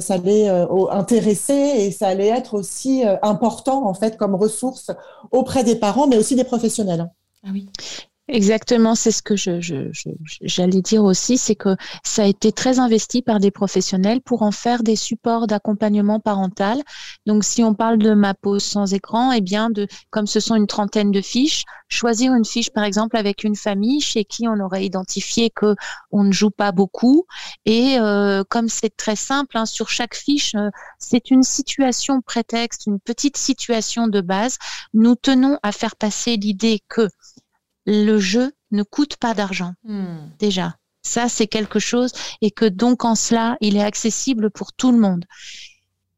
ça 0.00 0.14
allait 0.14 0.48
intéresser 0.90 1.52
et 1.52 1.90
ça 1.90 2.08
allait 2.08 2.28
être 2.28 2.54
aussi 2.54 3.02
important 3.22 3.86
en 3.88 3.94
fait 3.94 4.16
comme 4.16 4.34
ressource 4.34 4.90
auprès 5.32 5.62
des 5.62 5.76
parents 5.76 6.06
mais 6.06 6.16
aussi 6.16 6.36
des 6.36 6.44
professionnels. 6.44 7.08
Ah 7.44 7.50
oui. 7.52 7.68
Exactement, 8.28 8.94
c'est 8.94 9.10
ce 9.10 9.20
que 9.20 9.34
je, 9.34 9.58
j'allais 10.40 10.80
dire 10.80 11.02
aussi, 11.02 11.36
c'est 11.36 11.56
que 11.56 11.76
ça 12.04 12.22
a 12.22 12.26
été 12.26 12.52
très 12.52 12.78
investi 12.78 13.20
par 13.20 13.40
des 13.40 13.50
professionnels 13.50 14.20
pour 14.22 14.42
en 14.42 14.52
faire 14.52 14.84
des 14.84 14.94
supports 14.94 15.48
d'accompagnement 15.48 16.20
parental. 16.20 16.80
Donc, 17.26 17.42
si 17.42 17.64
on 17.64 17.74
parle 17.74 17.98
de 17.98 18.14
ma 18.14 18.32
pause 18.32 18.62
sans 18.62 18.94
écran, 18.94 19.32
eh 19.32 19.40
bien, 19.40 19.70
de, 19.70 19.88
comme 20.10 20.28
ce 20.28 20.38
sont 20.38 20.54
une 20.54 20.68
trentaine 20.68 21.10
de 21.10 21.20
fiches, 21.20 21.64
choisir 21.88 22.32
une 22.32 22.44
fiche, 22.44 22.70
par 22.70 22.84
exemple, 22.84 23.16
avec 23.16 23.42
une 23.44 23.56
famille 23.56 24.00
chez 24.00 24.24
qui 24.24 24.46
on 24.48 24.58
aurait 24.60 24.86
identifié 24.86 25.50
que 25.50 25.74
on 26.12 26.22
ne 26.22 26.32
joue 26.32 26.50
pas 26.50 26.70
beaucoup. 26.72 27.26
Et 27.66 27.96
euh, 27.98 28.44
comme 28.48 28.68
c'est 28.68 28.96
très 28.96 29.16
simple, 29.16 29.58
hein, 29.58 29.66
sur 29.66 29.88
chaque 29.88 30.14
fiche, 30.14 30.54
euh, 30.54 30.70
c'est 30.98 31.30
une 31.30 31.42
situation 31.42 32.20
prétexte, 32.22 32.86
une 32.86 33.00
petite 33.00 33.36
situation 33.36 34.06
de 34.06 34.20
base. 34.20 34.58
Nous 34.94 35.16
tenons 35.16 35.58
à 35.62 35.72
faire 35.72 35.96
passer 35.96 36.36
l'idée 36.36 36.80
que 36.88 37.08
le 37.86 38.18
jeu 38.18 38.52
ne 38.70 38.82
coûte 38.82 39.16
pas 39.16 39.34
d'argent. 39.34 39.74
Hmm. 39.84 40.28
Déjà, 40.38 40.76
ça 41.02 41.28
c'est 41.28 41.46
quelque 41.46 41.78
chose 41.78 42.12
et 42.40 42.50
que 42.50 42.64
donc 42.64 43.04
en 43.04 43.14
cela, 43.14 43.56
il 43.60 43.76
est 43.76 43.82
accessible 43.82 44.50
pour 44.50 44.72
tout 44.72 44.92
le 44.92 44.98
monde. 44.98 45.24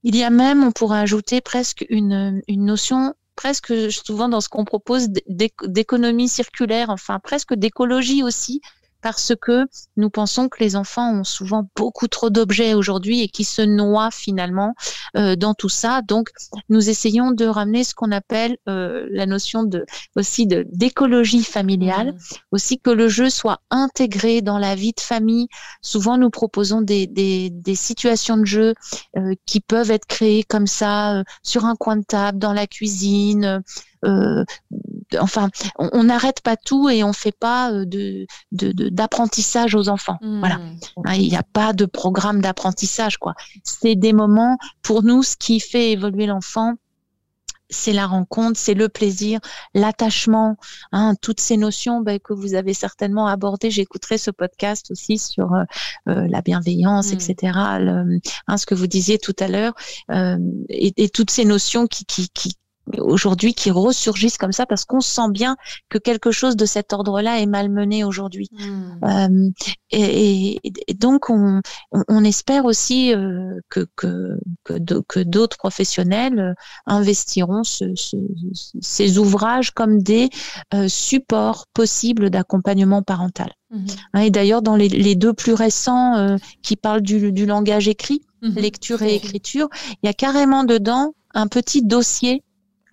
Il 0.03 0.17
y 0.17 0.23
a 0.23 0.31
même, 0.31 0.63
on 0.63 0.73
pourrait 0.73 1.01
ajouter 1.01 1.41
presque 1.41 1.85
une, 1.89 2.43
une 2.47 2.67
notion 2.67 3.15
presque 3.37 3.91
souvent 3.91 4.29
dans 4.29 4.41
ce 4.41 4.49
qu'on 4.49 4.65
propose 4.65 5.09
d'économie 5.09 6.29
circulaire, 6.29 6.91
enfin 6.91 7.19
presque 7.19 7.55
d'écologie 7.55 8.23
aussi, 8.23 8.61
parce 9.05 9.35
que 9.39 9.67
nous 9.99 10.09
pensons 10.09 10.49
que 10.49 10.61
les 10.61 10.77
enfants 10.77 11.13
ont 11.13 11.25
souvent 11.25 11.69
beaucoup 11.77 12.09
trop 12.09 12.31
d'objets 12.31 12.73
aujourd'hui 12.73 13.21
et 13.21 13.29
qui 13.29 13.45
se 13.45 13.61
noient 13.61 14.11
finalement 14.11 14.75
euh, 15.19 15.37
dans 15.37 15.53
tout 15.53 15.69
ça. 15.69 16.01
Donc, 16.01 16.31
nous 16.71 16.89
essayons 16.89 17.31
de 17.31 17.45
ramener 17.45 17.85
ce 17.85 17.95
qu'on 17.95 18.13
appelle 18.13 18.57
euh, 18.67 19.07
la 19.11 19.27
notion 19.27 19.63
de 19.63 19.85
aussi 20.17 20.47
de 20.47 20.65
d'écologie 20.73 21.45
familiale, 21.45 22.13
mmh. 22.13 22.19
aussi 22.53 22.79
que 22.79 22.89
le 22.89 23.09
jeu 23.09 23.29
soit 23.29 23.61
intégré 23.69 24.41
dans 24.41 24.57
la 24.57 24.75
vie 24.75 24.95
de 24.97 25.03
famille. 25.03 25.49
Souvent, 25.83 26.17
nous 26.17 26.31
proposons 26.31 26.81
des, 26.81 27.07
des, 27.07 27.51
des 27.51 27.75
situations 27.75 28.39
de 28.39 28.47
jeu 28.47 28.75
euh, 29.19 29.35
qui 29.45 29.61
peuvent 29.61 29.91
être 29.91 30.07
créées 30.07 30.45
comme 30.45 30.67
ça 30.67 31.23
sur 31.43 31.67
un 31.67 31.77
coin 31.77 31.99
de 31.99 32.05
table, 32.05 32.39
dans 32.39 32.55
la 32.55 32.67
cuisine. 32.67 33.63
Euh, 34.05 34.45
enfin, 35.21 35.51
on 35.79 36.05
n'arrête 36.05 36.41
pas 36.41 36.57
tout 36.57 36.89
et 36.89 37.05
on 37.05 37.13
fait 37.13 37.37
pas 37.37 37.73
euh, 37.73 37.85
de 37.85 38.27
d'apprentissage 38.51 39.75
aux 39.75 39.89
enfants. 39.89 40.19
Hmm. 40.21 40.41
Voilà, 40.41 40.61
hein, 41.05 41.15
il 41.15 41.29
n'y 41.29 41.37
a 41.37 41.43
pas 41.43 41.73
de 41.73 41.85
programme 41.85 42.41
d'apprentissage 42.41 43.19
quoi. 43.19 43.35
C'est 43.63 43.95
des 43.95 44.13
moments 44.13 44.59
pour 44.83 45.03
nous 45.03 45.23
ce 45.23 45.37
qui 45.37 45.61
fait 45.61 45.93
évoluer 45.93 46.27
l'enfant 46.27 46.75
c'est 47.71 47.93
la 47.93 48.07
rencontre, 48.07 48.59
c'est 48.59 48.75
le 48.75 48.89
plaisir, 48.89 49.41
l'attachement, 49.75 50.57
hein, 50.93 51.15
toutes 51.21 51.41
ces 51.41 51.57
notions 51.57 52.03
ben, 52.03 52.19
que 52.21 52.33
vous 52.33 52.55
avez 52.55 52.75
certainement 52.75 53.27
abordées. 53.27 53.71
J'écouterai 53.71 54.19
ce 54.19 54.31
podcast 54.31 54.91
aussi 54.91 55.19
sur 55.19 55.53
euh, 55.55 55.65
la 56.07 56.43
bienveillance, 56.43 57.11
hmm. 57.11 57.15
etc. 57.15 57.53
Hein, 57.57 58.57
ce 58.57 58.67
que 58.67 58.75
vous 58.75 58.87
disiez 58.87 59.19
tout 59.19 59.35
à 59.41 59.49
l'heure, 59.49 59.73
et, 60.69 60.93
et, 60.97 61.09
toutes 61.09 61.31
ces 61.31 61.45
notions 61.45 61.87
qui, 61.87 62.05
qui, 62.05 62.29
qui, 62.29 62.55
aujourd'hui 62.99 63.55
qui 63.55 63.71
ressurgissent 63.71 64.39
comme 64.39 64.53
ça 64.53 64.67
parce 64.67 64.85
qu'on 64.85 65.01
sent 65.01 65.31
bien 65.31 65.57
que 65.89 65.99
quelque 65.99 66.31
chose 66.31 66.57
de 66.57 66.67
cet 66.67 66.93
ordre-là 66.93 67.41
est 67.41 67.47
malmené 67.47 68.05
aujourd'hui. 68.05 68.49
Hmm. 68.53 69.05
Euh, 69.05 69.51
et, 69.91 70.61
donc 70.99 71.31
on, 71.31 71.61
on, 71.93 72.25
espère 72.25 72.65
aussi 72.65 73.15
euh, 73.15 73.59
que, 73.69 73.87
que, 73.97 74.39
que 75.09 75.21
d'autres 75.21 75.57
professionnels 75.57 76.39
euh, 76.39 76.55
investiront 76.87 77.65
ce, 77.65 77.95
ce, 77.95 78.17
ces 78.81 79.19
ouvrages 79.19 79.71
comme 79.71 80.03
des 80.03 80.31
euh, 80.75 80.89
supports 80.89 81.67
possibles 81.73 82.31
d'accompagnement 82.31 83.03
parental. 83.03 83.53
Hmm. 83.71 83.87
Hein, 84.13 84.21
et 84.21 84.31
d'ailleurs 84.31 84.63
dans 84.63 84.77
les, 84.77 84.89
les, 84.89 85.15
deux 85.15 85.33
plus 85.33 85.55
récents 85.55 86.37
qui 86.63 86.77
parlent 86.77 87.03
du, 87.03 87.33
du 87.33 87.47
langage 87.47 87.89
écrit, 87.89 88.23
hmm. 88.43 88.51
lecture 88.57 89.03
et 89.03 89.15
écriture, 89.15 89.69
il 90.03 90.07
y 90.07 90.09
a 90.09 90.13
carrément 90.13 90.65
dedans 90.65 91.15
un 91.35 91.49
petit 91.49 91.83
dossier 91.83 92.43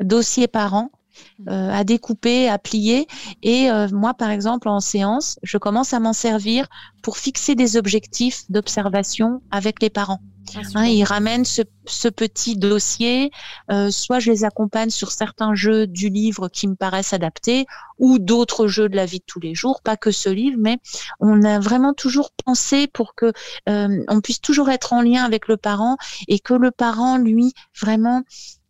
dossier 0.04 0.48
par 0.48 0.74
an 0.74 0.92
mmh. 1.40 1.50
euh, 1.50 1.72
à 1.72 1.84
découper, 1.84 2.50
à 2.50 2.58
plier. 2.58 3.08
Et 3.44 3.70
euh, 3.70 3.88
moi, 3.92 4.14
par 4.14 4.30
exemple, 4.30 4.68
en 4.68 4.80
séance, 4.80 5.40
je 5.44 5.58
commence 5.58 5.94
à 5.94 6.00
m'en 6.00 6.14
servir 6.14 6.68
pour 7.02 7.18
fixer 7.18 7.56
des 7.56 7.78
objectifs 7.78 8.44
d'observation 8.50 9.42
avec 9.52 9.82
les 9.82 9.90
parents. 9.90 10.22
Ah, 10.56 10.60
hein, 10.76 10.86
ils 10.86 11.04
ramènent 11.04 11.46
ce, 11.46 12.08
petit 12.10 12.58
dossier, 12.58 13.32
euh, 13.72 13.90
soit 13.90 14.20
je 14.20 14.32
les 14.32 14.44
accompagne 14.44 14.90
sur 14.90 15.12
certains 15.12 15.54
jeux 15.56 15.88
du 15.88 16.10
livre 16.10 16.50
qui 16.50 16.68
me 16.68 16.76
paraissent 16.76 17.14
adaptés, 17.14 17.66
ou 18.00 18.20
d'autres 18.20 18.68
jeux 18.68 18.90
de 18.90 18.96
la 18.96 19.06
vie 19.06 19.20
de 19.20 19.26
tous 19.26 19.40
les 19.40 19.56
jours, 19.56 19.82
pas 19.82 19.98
que 19.98 20.12
ce 20.12 20.30
livre, 20.30 20.58
mais 20.60 20.80
on 21.20 21.44
a 21.44 21.60
vraiment 21.60 21.94
toujours 21.94 22.32
pensé 22.44 22.88
pour 22.88 23.16
que 23.16 23.32
on 23.68 24.22
puisse 24.22 24.42
toujours 24.42 24.70
être 24.70 24.94
en 24.94 25.02
lien 25.02 25.24
avec 25.24 25.48
le 25.48 25.58
parent 25.58 25.98
et 26.28 26.40
que 26.40 26.54
le 26.54 26.72
parent, 26.72 27.18
lui, 27.18 27.54
vraiment 27.80 28.24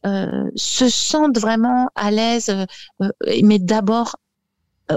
se 0.03 0.89
sentent 0.89 1.37
vraiment 1.37 1.89
à 1.95 2.11
l'aise, 2.11 2.49
euh, 2.49 2.65
euh, 3.01 3.41
mais 3.43 3.59
d'abord 3.59 4.17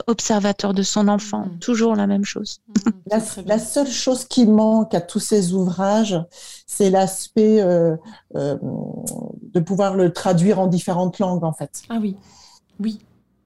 observateur 0.08 0.74
de 0.74 0.82
son 0.82 1.06
enfant, 1.06 1.46
mm. 1.46 1.58
toujours 1.60 1.94
la 1.94 2.08
même 2.08 2.24
chose. 2.24 2.60
Mm, 2.68 3.12
la, 3.46 3.58
seule 3.60 3.90
chose 3.90 4.24
qui 4.24 4.44
manque 4.44 4.92
à 4.92 5.00
tous 5.00 5.20
ces 5.20 5.52
ouvrages, 5.52 6.18
c'est 6.66 6.90
l'aspect 6.90 7.62
de 8.34 9.60
pouvoir 9.60 9.94
le 9.94 10.12
traduire 10.12 10.58
en 10.58 10.66
différentes 10.66 11.20
langues, 11.20 11.44
en 11.44 11.52
fait. 11.52 11.82
Ah 11.90 11.98
oui, 12.00 12.16
oui. 12.80 12.98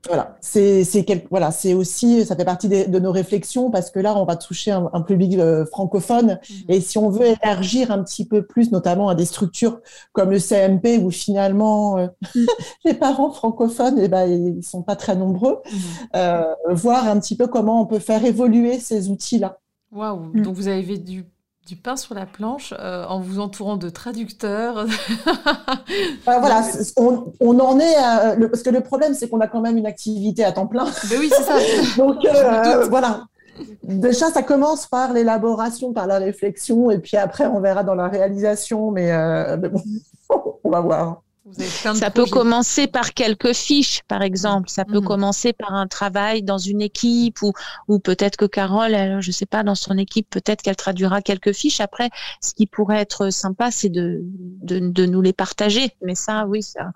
Voilà, 0.09 0.39
c'est 0.41 0.83
voilà, 1.31 1.51
c'est 1.51 1.75
aussi 1.75 2.25
ça 2.25 2.35
fait 2.35 2.45
partie 2.45 2.69
de, 2.69 2.99
nos 2.99 3.13
réflexions 3.13 3.71
parce 3.71 3.91
que 3.91 4.01
là 4.01 4.17
on 4.17 4.25
va 4.25 4.37
toucher 4.37 4.71
un, 4.71 5.03
public 5.03 5.39
euh, 5.39 5.67
francophone 5.67 6.39
mmh. 6.43 6.55
et 6.71 6.81
si 6.81 6.97
on 6.97 7.11
veut 7.11 7.27
élargir 7.27 7.91
un 7.91 8.03
petit 8.03 8.27
peu 8.27 8.43
plus, 8.47 8.73
notamment 8.73 9.11
à 9.11 9.15
des 9.15 9.27
structures 9.27 9.81
comme 10.13 10.31
le 10.31 10.39
CMP 10.39 10.99
où 11.03 11.11
finalement 11.11 11.99
euh, 11.99 12.07
mmh. 12.35 12.47
les 12.87 12.95
parents 12.95 13.31
francophones, 13.31 13.99
eh 13.99 14.09
ben 14.09 14.27
ils 14.27 14.65
sont 14.65 14.83
pas 14.83 14.97
très 14.97 15.15
nombreux, 15.15 15.59
mmh. 15.65 15.77
euh, 16.17 16.55
voir 16.71 17.07
un 17.07 17.21
petit 17.21 17.37
peu 17.37 17.47
comment 17.47 17.83
on 17.83 17.87
peut 17.87 17.99
faire 17.99 18.25
évoluer 18.25 18.79
ces 18.81 19.11
outils 19.11 19.39
là. 19.39 19.59
Waouh, 19.93 20.33
donc 20.33 20.55
vous 20.55 20.69
avez 20.69 20.99
du 20.99 21.27
du 21.69 21.77
pain 21.77 21.97
sur 21.97 22.15
la 22.15 22.25
planche 22.25 22.73
euh, 22.79 23.05
en 23.05 23.21
vous 23.21 23.41
entourant 23.41 23.77
de 23.77 23.91
traducteurs. 23.91 24.87
Bah, 26.25 26.39
voilà, 26.41 26.63
on, 26.97 27.61
en 27.61 27.79
est 27.79 27.95
parce 28.49 28.63
que 28.63 28.71
le 28.71 28.81
problème 28.81 29.13
c'est 29.13 29.29
qu'on 29.29 29.41
a 29.41 29.49
quand 29.49 29.61
même 29.61 29.77
une 29.77 29.87
activité 29.87 30.45
à 30.45 30.53
temps 30.53 30.67
plein. 30.67 30.87
Mais 31.11 31.19
oui, 31.19 31.31
c'est 31.31 31.43
ça. 31.43 31.59
Donc 31.99 32.25
euh, 32.25 32.87
voilà. 32.89 33.25
déjà, 33.83 34.31
ça 34.31 34.43
commence 34.43 34.87
par 34.87 35.13
l'élaboration, 35.13 35.93
par 35.93 36.07
la 36.07 36.19
réflexion, 36.19 36.91
et 36.91 36.99
puis 37.01 37.19
après, 37.19 37.47
on 37.47 37.61
verra 37.61 37.85
dans 37.85 37.95
la 37.95 38.09
réalisation, 38.09 38.91
mais, 38.91 39.13
euh, 39.13 39.59
bon, 39.59 39.83
on 40.65 40.71
va 40.71 40.81
voir. 40.81 41.23
Ça 41.95 42.11
peut 42.11 42.27
commencer 42.27 42.87
par 42.87 43.15
quelques 43.15 43.53
fiches, 43.53 44.03
par 44.09 44.23
exemple. 44.23 44.69
Ça 44.69 44.85
peut 44.85 45.01
mhm. 45.01 45.05
commencer 45.05 45.53
par 45.53 45.73
un 45.73 45.87
travail 45.87 46.43
dans 46.43 46.59
une 46.59 46.81
équipe 46.83 47.43
ou, 47.43 47.53
ou 47.87 47.99
peut-être 47.99 48.37
que 48.37 48.45
Carole, 48.45 49.21
je 49.21 49.29
je 49.29 49.33
sais 49.33 49.47
pas, 49.47 49.63
dans 49.63 49.75
son 49.75 49.99
équipe, 49.99 50.29
peut-être 50.31 50.63
qu'elle 50.63 50.75
traduira 50.75 51.21
quelques 51.21 51.53
fiches. 51.53 51.81
Après, 51.81 52.09
ce 52.41 52.55
qui 52.55 52.67
pourrait 52.67 52.99
être 52.99 53.31
sympa, 53.31 53.71
c'est 53.71 53.91
de, 53.91 54.23
de, 54.23 54.79
de, 54.79 55.05
nous 55.05 55.21
les 55.21 55.35
partager. 55.35 55.95
Mais 56.03 56.15
ça, 56.15 56.47
oui, 56.47 56.63
ça, 56.63 56.93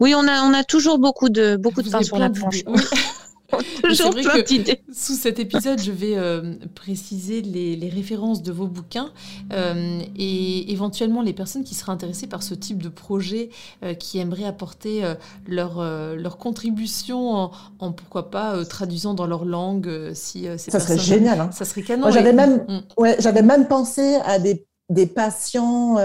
oui, 0.00 0.14
on 0.16 0.26
a, 0.26 0.42
on 0.42 0.52
a 0.52 0.64
toujours 0.64 0.98
beaucoup 0.98 1.28
de, 1.28 1.56
beaucoup 1.56 1.82
de 1.82 1.90
pain 1.90 2.02
sur 2.02 2.18
la 2.18 2.28
planche. 2.28 2.64
Toujours 3.82 4.14
plein 4.14 4.42
d'idées. 4.42 4.80
Sous 4.92 5.14
cet 5.14 5.38
épisode, 5.38 5.80
je 5.80 5.92
vais 5.92 6.16
euh, 6.16 6.54
préciser 6.74 7.42
les, 7.42 7.88
références 7.88 8.42
de 8.42 8.52
vos 8.52 8.66
bouquins 8.66 9.12
euh, 9.52 10.00
et 10.16 10.72
éventuellement 10.72 11.22
les 11.22 11.32
personnes 11.32 11.64
qui 11.64 11.74
seraient 11.74 11.92
intéressées 11.92 12.26
par 12.26 12.42
ce 12.42 12.54
type 12.54 12.82
de 12.82 12.88
projet, 12.88 13.50
euh, 13.84 13.94
qui 13.94 14.18
aimeraient 14.18 14.44
apporter 14.44 15.02
leur, 15.46 15.82
leur 16.16 16.38
contribution 16.38 17.50
en, 17.78 17.92
pourquoi 17.92 18.30
pas 18.30 18.64
traduisant 18.64 19.14
dans 19.14 19.26
leur 19.26 19.44
langue. 19.44 20.12
si 20.14 20.46
ça 20.56 20.80
serait 20.80 20.98
génial. 20.98 21.40
Hein. 21.40 21.50
Ça 21.52 21.64
serait 21.64 21.82
canon. 21.82 22.10
J'avais 22.10 22.32
même, 22.32 22.64
mm. 22.68 22.80
ouais, 22.98 23.16
j'avais 23.18 23.42
même 23.42 23.68
pensé 23.68 24.16
à 24.24 24.38
des 24.38 24.66
des 24.88 25.06
patients, 25.06 25.96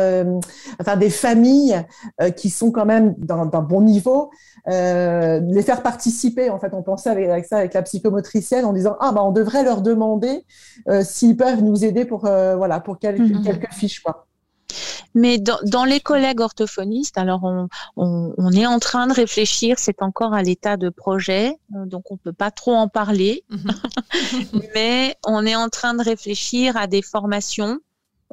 enfin 0.80 0.98
des 0.98 1.10
familles 1.10 1.86
qui 2.36 2.50
sont 2.50 2.72
quand 2.72 2.86
même 2.86 3.14
d'un 3.18 3.46
bon 3.46 3.82
niveau, 3.82 4.32
euh, 4.68 5.40
les 5.40 5.64
faire 5.64 5.82
participer. 5.82 6.50
En 6.50 6.60
fait, 6.60 6.74
on 6.74 6.84
pensait 6.84 7.10
avec, 7.10 7.46
ça 7.46 7.58
avec 7.58 7.74
la 7.74 7.82
psychomotricienne 7.82 8.66
en 8.66 8.74
disant 8.74 8.96
ah 9.00 9.12
bah 9.12 9.24
on 9.24 9.32
devrait 9.32 9.64
leur 9.64 9.82
demander 9.82 10.46
euh, 10.88 11.04
s'ils 11.04 11.36
peuvent 11.36 11.64
nous 11.64 11.84
aider 11.84 12.06
pour 12.06 12.26
euh, 12.26 12.56
voilà 12.56 12.80
pour 12.80 13.00
quelques, 13.00 13.20
mhm. 13.20 13.44
quelques 13.44 13.74
fiches 13.74 14.02
quoi. 14.02 14.28
Mais 15.14 15.40
dans, 15.40 15.58
dans, 15.66 15.84
les 15.84 16.00
collègues 16.00 16.40
orthophonistes, 16.40 17.18
alors 17.18 17.44
on, 17.44 17.68
on, 17.98 18.34
on, 18.38 18.52
est 18.54 18.66
en 18.66 18.80
train 18.80 19.08
de 19.08 19.14
réfléchir, 19.14 19.78
c'est 19.78 20.02
encore 20.02 20.34
à 20.34 20.42
l'état 20.42 20.78
de 20.78 20.88
projet, 20.88 21.58
donc 21.70 22.10
on 22.12 22.18
peut 22.18 22.32
pas 22.32 22.50
trop 22.50 22.74
en 22.76 22.88
parler, 22.88 23.44
mhm. 23.50 24.62
mais 24.74 25.18
on 25.26 25.46
est 25.46 25.56
en 25.56 25.68
train 25.68 25.96
de 25.96 26.04
réfléchir 26.04 26.78
à 26.78 26.88
des 26.88 27.02
formations 27.02 27.80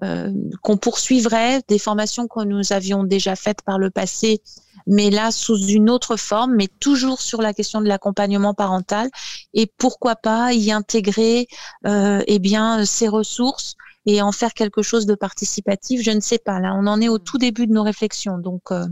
euh, 0.05 0.33
qu'on 0.63 0.77
poursuivrait, 0.77 1.63
des 1.69 1.79
formations 1.79 2.29
que 2.29 2.45
nous 2.45 2.73
avions 2.73 3.05
déjà 3.05 3.37
faites 3.37 3.63
par 3.63 3.79
le 3.79 3.91
passé 3.91 4.41
mais 4.89 5.11
là 5.11 5.31
sous 5.31 5.59
une 5.59 5.91
autre 5.91 6.17
forme, 6.17 6.55
mais 6.57 6.67
toujours 6.81 7.21
sur 7.21 7.43
la 7.43 7.53
question 7.53 7.81
de 7.81 7.89
l'accompagnement 7.89 8.55
parental. 8.55 9.11
Et 9.53 9.71
pourquoi 9.77 10.17
pas 10.17 10.55
y 10.55 10.73
intégrer 10.73 11.47
euh, 11.87 12.23
eh 12.27 12.39
bien 12.39 12.85
ces 12.87 13.07
ressources 13.07 13.77
et 14.07 14.23
en 14.23 14.33
faire 14.33 14.55
quelque 14.55 14.81
chose 14.81 15.05
de 15.05 15.15
participatif, 15.15 16.03
je 16.03 16.11
ne 16.11 16.21
sais 16.21 16.39
pas. 16.39 16.61
Là, 16.61 16.75
on 16.75 16.87
en 16.87 17.01
est 17.01 17.09
au 17.09 17.19
tout 17.19 17.37
début 17.37 17.67
de 17.67 17.73
nos 17.73 17.83
réflexions, 17.83 18.39
donc 18.39 18.63
euh, 18.71 18.87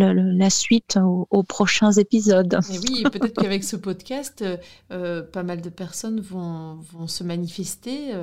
la 0.00 0.50
suite 0.50 0.98
aux, 1.30 1.42
prochains 1.42 1.92
épisodes. 1.92 2.58
Et 2.72 2.78
oui, 2.78 3.02
peut-être 3.04 3.40
qu'avec 3.40 3.64
ce 3.64 3.76
podcast, 3.76 4.44
euh, 4.92 5.22
pas 5.22 5.42
mal 5.42 5.60
de 5.60 5.68
personnes 5.68 6.20
vont, 6.20 6.76
vont 6.92 7.06
se 7.06 7.24
manifester 7.24 8.14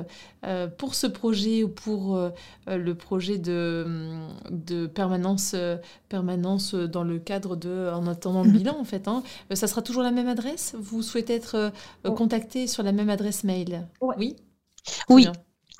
euh, 0.44 0.66
pour 0.66 0.94
ce 0.94 1.06
projet 1.06 1.62
ou 1.62 1.68
pour 1.68 2.18
le 2.66 2.92
projet 2.94 3.38
de, 3.38 3.86
de 4.50 4.86
permanence, 4.86 5.54
permanence 6.08 6.74
dans 6.74 7.04
le 7.04 7.18
cadre 7.18 7.56
de 7.56 7.90
En 7.92 8.06
attendant 8.06 8.44
le 8.44 8.50
bilan, 8.50 8.78
en 8.78 8.84
fait. 8.84 9.08
Hein. 9.08 9.22
Ça 9.52 9.66
sera 9.66 9.82
toujours 9.82 10.02
la 10.02 10.12
même 10.12 10.28
adresse? 10.28 10.74
Vous 10.78 11.02
souhaitez 11.02 11.34
être 11.34 11.72
contacté 12.04 12.66
sur 12.66 12.82
la 12.82 12.92
même 12.92 13.10
adresse 13.10 13.44
mail? 13.44 13.86
Oui? 14.00 14.36
Oui. 15.08 15.28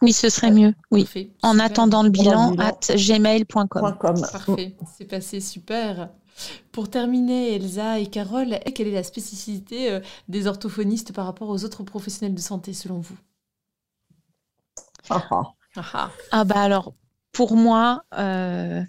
Oui, 0.02 0.12
ce 0.12 0.28
serait 0.28 0.52
mieux. 0.52 0.74
Oui. 0.90 1.08
En 1.42 1.58
attendant 1.58 2.02
le 2.02 2.10
bilan, 2.10 2.54
at 2.58 2.78
gmail.com. 2.94 3.96
Parfait. 3.98 4.76
C'est 4.96 5.04
passé 5.04 5.40
super. 5.40 6.10
Pour 6.70 6.88
terminer, 6.88 7.56
Elsa 7.56 7.98
et 7.98 8.06
Carole, 8.06 8.60
quelle 8.74 8.88
est 8.88 8.92
la 8.92 9.02
spécificité 9.02 9.90
euh, 9.90 10.00
des 10.28 10.46
orthophonistes 10.46 11.12
par 11.12 11.26
rapport 11.26 11.48
aux 11.48 11.64
autres 11.64 11.82
professionnels 11.82 12.34
de 12.34 12.40
santé 12.40 12.72
selon 12.72 13.00
vous? 13.00 13.18
Ah, 15.10 15.26
ah. 15.74 16.10
ah, 16.30 16.44
bah 16.44 16.60
alors, 16.60 16.94
pour 17.32 17.56
moi, 17.56 18.02
euh, 18.18 18.82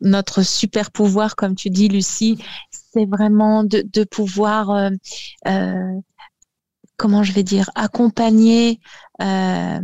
notre, 0.00 0.42
super 0.42 0.90
pouvoir, 0.90 1.36
comme 1.36 1.54
tu 1.54 1.70
dis, 1.70 1.88
Lucie, 1.88 2.42
c'est 2.70 3.06
vraiment 3.06 3.64
de, 3.64 4.04
pouvoir 4.04 4.70
euh, 4.70 4.90
comment 6.98 7.22
je 7.22 7.32
vais 7.32 7.44
dire, 7.44 7.70
accompagner, 7.74 8.80
euh, 9.22 9.80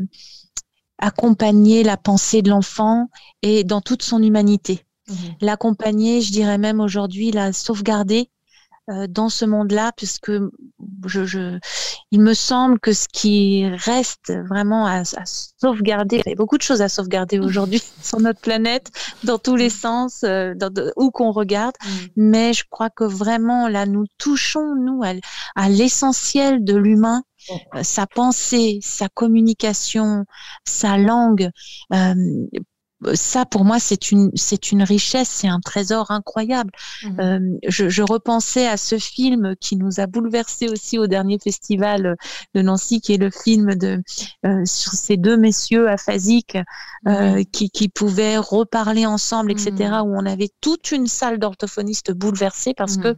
accompagner 0.98 1.82
la 1.82 1.96
pensée 1.96 2.42
de 2.42 2.50
l'enfant 2.50 3.08
et 3.40 3.64
dans 3.64 3.80
toute 3.80 4.02
son 4.02 4.22
humanité. 4.22 4.84
Mhm. 5.08 5.16
L'accompagner, 5.40 6.20
je 6.20 6.32
dirais 6.32 6.58
même 6.58 6.80
aujourd'hui, 6.80 7.30
la 7.30 7.52
sauvegarder 7.54 8.28
dans 9.08 9.28
ce 9.28 9.44
monde-là, 9.44 9.92
puisque 9.96 10.32
je, 11.06 11.24
je, 11.24 11.58
il 12.10 12.20
me 12.20 12.34
semble 12.34 12.78
que 12.78 12.92
ce 12.92 13.06
qui 13.12 13.66
reste 13.66 14.32
vraiment 14.48 14.86
à, 14.86 15.00
à 15.00 15.24
sauvegarder, 15.24 16.22
il 16.24 16.30
y 16.30 16.32
a 16.32 16.36
beaucoup 16.36 16.58
de 16.58 16.62
choses 16.62 16.82
à 16.82 16.88
sauvegarder 16.88 17.38
aujourd'hui 17.40 17.82
sur 18.02 18.20
notre 18.20 18.40
planète, 18.40 18.90
dans 19.22 19.38
tous 19.38 19.56
les 19.56 19.70
sens, 19.70 20.22
euh, 20.24 20.54
dans, 20.54 20.70
où 20.96 21.10
qu'on 21.10 21.32
regarde, 21.32 21.74
mm. 21.84 21.88
mais 22.16 22.52
je 22.52 22.64
crois 22.68 22.90
que 22.90 23.04
vraiment 23.04 23.68
là, 23.68 23.86
nous 23.86 24.04
touchons, 24.18 24.74
nous, 24.74 25.02
à, 25.02 25.12
à 25.56 25.68
l'essentiel 25.68 26.64
de 26.64 26.76
l'humain, 26.76 27.22
euh, 27.74 27.82
sa 27.82 28.06
pensée, 28.06 28.78
sa 28.82 29.08
communication, 29.08 30.24
sa 30.64 30.96
langue, 30.96 31.50
euh, 31.92 32.14
ça 33.14 33.44
pour 33.44 33.64
moi 33.64 33.78
c'est 33.78 34.10
une 34.10 34.30
c'est 34.34 34.72
une 34.72 34.82
richesse, 34.82 35.28
c'est 35.28 35.48
un 35.48 35.60
trésor 35.60 36.10
incroyable. 36.10 36.70
Mmh. 37.02 37.20
Euh, 37.20 37.40
je, 37.66 37.88
je, 37.88 38.02
repensais 38.02 38.66
à 38.66 38.76
ce 38.76 38.98
film 38.98 39.54
qui 39.60 39.76
nous 39.76 40.00
a 40.00 40.06
bouleversé 40.06 40.68
aussi 40.68 40.98
au 40.98 41.06
dernier 41.06 41.38
festival 41.38 42.16
de 42.54 42.62
Nancy, 42.62 43.00
qui 43.00 43.14
est 43.14 43.18
le 43.18 43.30
film 43.30 43.74
de 43.74 44.02
euh, 44.46 44.62
sur 44.64 44.92
ces 44.92 45.16
deux 45.16 45.36
messieurs 45.36 45.88
aphasiques 45.88 46.58
euh, 47.06 47.42
qui, 47.52 47.70
qui 47.70 47.88
pouvaient 47.88 48.38
reparler 48.38 49.06
ensemble, 49.06 49.52
etc. 49.52 49.72
Mmh. 49.72 50.06
Où 50.06 50.16
on 50.16 50.26
avait 50.26 50.50
toute 50.60 50.92
une 50.92 51.06
salle 51.06 51.38
d'orthophonistes 51.38 52.12
bouleversée 52.12 52.74
parce 52.74 52.96
mmh. 52.96 53.02
que 53.02 53.16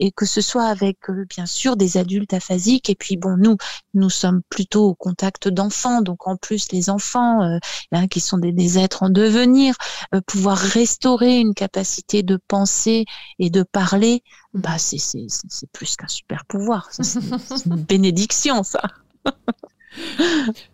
et 0.00 0.10
que 0.10 0.26
ce 0.26 0.40
soit 0.40 0.64
avec 0.64 1.08
euh, 1.08 1.24
bien 1.28 1.46
sûr 1.46 1.76
des 1.76 1.96
adultes 1.96 2.32
aphasiques. 2.34 2.90
Et 2.90 2.94
puis 2.96 3.16
bon 3.16 3.36
nous 3.36 3.56
nous 3.94 4.10
sommes 4.10 4.42
plutôt 4.48 4.86
au 4.86 4.94
contact 4.94 5.48
d'enfants. 5.48 6.02
Donc 6.02 6.26
en 6.26 6.36
plus 6.36 6.72
les 6.72 6.90
enfants 6.90 7.42
euh, 7.42 7.58
hein, 7.92 8.08
qui 8.08 8.20
sont 8.20 8.38
des, 8.38 8.52
des, 8.52 8.78
êtres 8.78 9.02
en 9.02 9.10
devenir 9.10 9.76
euh, 10.14 10.20
pouvoir 10.26 10.56
restaurer 10.58 11.38
une 11.38 11.54
capacité 11.54 12.22
de 12.22 12.38
penser 12.48 13.04
et 13.38 13.50
de 13.50 13.62
parler 13.62 14.24
bah 14.54 14.78
c'est 14.78 14.98
c'est 14.98 15.26
c'est 15.28 15.70
plus 15.70 15.96
qu'un 15.96 16.08
super 16.08 16.44
pouvoir. 16.46 16.88
C'est 16.90 17.66
une 17.66 17.76
bénédiction 17.76 18.62
ça 18.64 18.82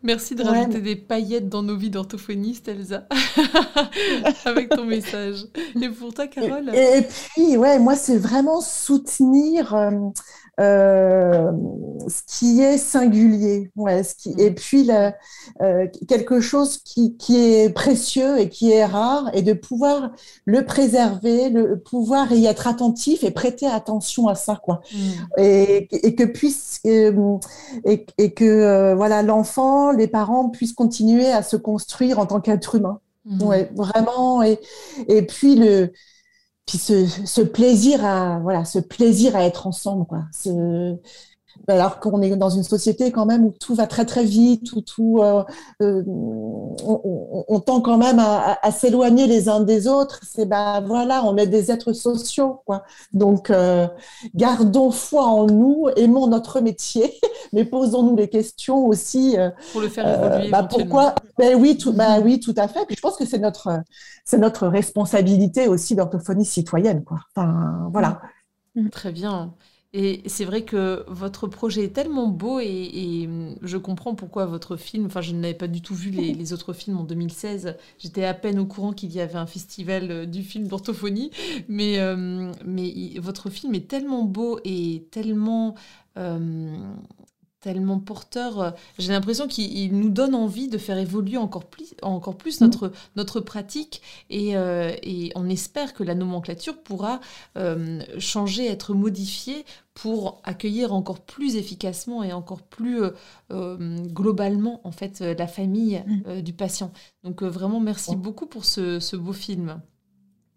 Merci 0.03 0.35
de 0.35 0.43
rajouter 0.43 0.81
des 0.81 0.97
paillettes 0.97 1.49
dans 1.49 1.63
nos 1.63 1.77
vies 1.77 1.91
d'orthophonistes, 1.91 2.69
Elsa, 2.69 3.07
avec 4.45 4.69
ton 4.69 4.85
message. 4.85 5.47
Et 5.81 5.89
pour 5.89 6.13
toi, 6.13 6.27
Carole 6.27 6.71
et, 6.75 7.03
puis, 7.03 7.57
ouais, 7.57 7.79
moi, 7.79 7.97
c'est 7.97 8.19
vraiment 8.19 8.61
soutenir 8.61 9.75
euh, 9.75 9.91
euh, 10.59 11.53
ce 12.09 12.23
qui 12.27 12.63
est 12.63 12.79
singulier, 12.79 13.71
ouais, 13.77 14.03
ce 14.03 14.15
qui, 14.15 14.35
et 14.39 14.51
puis 14.53 14.91
euh, 14.91 15.87
quelque 16.09 16.41
chose 16.41 16.79
qui, 16.79 17.17
qui, 17.19 17.37
est 17.37 17.69
précieux 17.69 18.39
et 18.39 18.49
qui 18.49 18.71
est 18.71 18.87
rare, 18.87 19.29
et 19.35 19.43
de 19.43 19.53
pouvoir 19.53 20.13
le 20.47 20.65
préserver, 20.65 21.51
le 21.51 21.79
pouvoir 21.79 22.33
y 22.33 22.47
être 22.47 22.67
attentif 22.69 23.23
et 23.23 23.31
prêter 23.31 23.67
attention 23.67 24.29
à 24.29 24.35
ça, 24.35 24.59
quoi, 24.63 24.81
mm. 24.95 24.97
et, 25.39 25.89
et, 26.07 26.15
que 26.15 26.25
puisse 26.25 26.81
euh, 26.87 27.39
et, 27.85 28.07
et, 28.17 28.33
que 28.33 28.95
voilà 28.95 29.23
l'enfant, 29.23 29.91
les 29.91 30.09
parents 30.09 30.49
puissent 30.49 30.73
continuer 30.73 31.31
à 31.31 31.43
se 31.43 31.57
construire 31.57 32.19
en 32.19 32.25
tant 32.25 32.41
qu'être 32.41 32.77
humain, 32.77 33.01
mm. 33.27 33.43
ouais, 33.43 33.71
vraiment, 33.75 34.43
et, 34.43 34.59
et 35.09 35.21
puis 35.21 35.55
le 35.57 35.93
puis 36.67 36.79
ce, 36.79 37.07
ce, 37.07 37.41
plaisir 37.43 38.05
à 38.05 38.39
voilà 38.41 38.65
ce 38.65 38.79
plaisir 38.79 39.37
à 39.37 39.45
être 39.45 39.67
ensemble 39.67 40.07
quoi. 40.07 40.25
Ce, 40.33 40.97
alors 41.69 42.01
qu'on 42.01 42.23
est 42.23 42.37
dans 42.37 42.51
une 42.51 42.63
société 42.63 43.11
quand 43.11 43.27
même 43.27 43.45
où 43.45 43.55
tout 43.59 43.75
va 43.75 43.87
très 43.87 44.05
très 44.05 44.25
vite, 44.25 44.73
où 44.73 44.81
tout, 44.81 45.21
euh, 45.23 45.43
euh, 45.83 46.03
on, 46.07 47.61
tend 47.61 47.81
quand 47.81 47.99
même 47.99 48.19
à, 48.19 48.71
s'éloigner 48.71 49.27
les 49.27 49.49
uns 49.49 49.61
des 49.61 49.89
autres. 49.89 50.21
C'est 50.23 50.47
ben 50.47 50.81
voilà, 50.87 51.25
on 51.25 51.37
est 51.37 51.47
des 51.47 51.71
êtres 51.71 51.93
sociaux, 51.93 52.63
quoi. 52.67 52.85
Donc 53.13 53.51
euh, 53.51 53.89
gardons 54.35 54.91
foi 54.91 55.25
en 55.25 55.47
nous, 55.47 55.89
aimons 55.97 56.27
notre 56.27 56.61
métier, 56.61 57.19
mais 57.53 57.65
posons-nous 57.65 58.17
les 58.17 58.29
questions 58.29 58.87
aussi. 58.87 59.37
Pour 59.73 59.81
le 59.81 59.89
faire 59.89 60.07
évoluer. 60.07 60.51
Bah, 60.51 60.63
pourquoi 60.69 61.15
Ben 61.39 61.61
oui, 61.61 61.77
tout, 61.77 61.93
ben 61.93 62.23
oui, 62.23 62.41
tout 62.41 62.55
à 62.57 62.69
fait. 62.69 62.85
Puis 62.87 62.97
je 62.97 63.01
pense 63.01 63.17
que 63.17 63.27
c'est 63.27 63.39
notre, 63.39 63.81
c'est 64.25 64.39
notre 64.39 64.69
responsabilité 64.69 65.69
aussi 65.69 65.95
d'orthophonie 65.95 66.45
citoyenne, 66.45 67.03
quoi. 67.05 67.19
Enfin 67.35 67.89
voilà. 67.93 68.21
Très 68.93 69.11
bien. 69.11 69.55
Et 69.99 70.21
c'est 70.27 70.45
vrai 70.45 70.61
que 70.61 71.05
votre 71.09 71.47
projet 71.47 71.85
est 71.85 71.95
tellement 71.95 72.27
beau 72.27 72.61
et, 72.61 73.31
je 73.63 73.79
comprends 73.79 74.15
pourquoi 74.15 74.45
votre 74.45 74.77
film, 74.77 75.07
enfin 75.07 75.23
je 75.23 75.33
n'avais 75.33 75.55
pas 75.55 75.69
du 75.69 75.81
tout 75.81 75.95
vu 75.95 76.11
les, 76.11 76.53
autres 76.53 76.75
films 76.75 76.99
en 76.99 77.05
2016, 77.05 77.77
j'étais 77.99 78.27
à 78.27 78.35
peine 78.35 78.59
au 78.59 78.67
courant 78.67 78.93
qu'il 78.93 79.11
y 79.11 79.21
avait 79.21 79.39
un 79.39 79.47
festival 79.47 80.11
euh, 80.11 80.27
du 80.27 80.43
film 80.43 80.69
d'orthophonie, 80.69 81.31
mais, 81.69 81.99
euh, 81.99 82.53
mais 82.67 83.15
votre 83.21 83.49
film 83.49 83.75
est 83.75 83.89
tellement 83.89 84.25
beau 84.25 84.61
et 84.67 85.07
tellement... 85.11 85.77
Euh, 86.19 86.77
tellement 87.67 87.99
porteur. 87.99 88.61
Euh, 88.61 88.71
j'ai 88.97 89.11
l'impression 89.11 89.49
qu'il 89.49 89.99
nous 89.99 90.09
donne 90.09 90.37
envie 90.37 90.69
de 90.69 90.79
faire 90.79 90.99
évoluer 90.99 91.37
encore 91.37 91.65
plus, 91.65 91.95
encore 92.01 92.37
plus 92.37 92.61
notre, 92.61 92.93
notre 93.17 93.41
pratique 93.41 94.03
et, 94.31 94.57
euh, 94.57 94.93
et 95.03 95.33
on 95.35 95.49
espère 95.49 95.93
que 95.93 96.05
la 96.05 96.15
nomenclature 96.15 96.81
pourra 96.81 97.19
euh, 97.59 98.01
changer, 98.21 98.69
être 98.69 98.95
modifiée 98.95 99.65
pour 99.95 100.41
accueillir 100.45 100.95
encore 100.95 101.19
plus 101.19 101.57
efficacement 101.57 102.23
et 102.23 102.33
encore 102.33 102.63
plus 102.63 103.01
globalement 103.51 104.83
en 104.85 104.93
fait 104.93 105.21
la 105.21 105.47
famille 105.47 106.05
mm. 106.07 106.43
du 106.43 106.53
patient. 106.53 106.93
Donc 107.25 107.43
vraiment 107.43 107.81
merci 107.81 108.15
beaucoup 108.15 108.45
pour 108.45 108.67
ce, 108.67 109.01
ce 109.01 109.17
beau 109.17 109.33
film. 109.33 109.81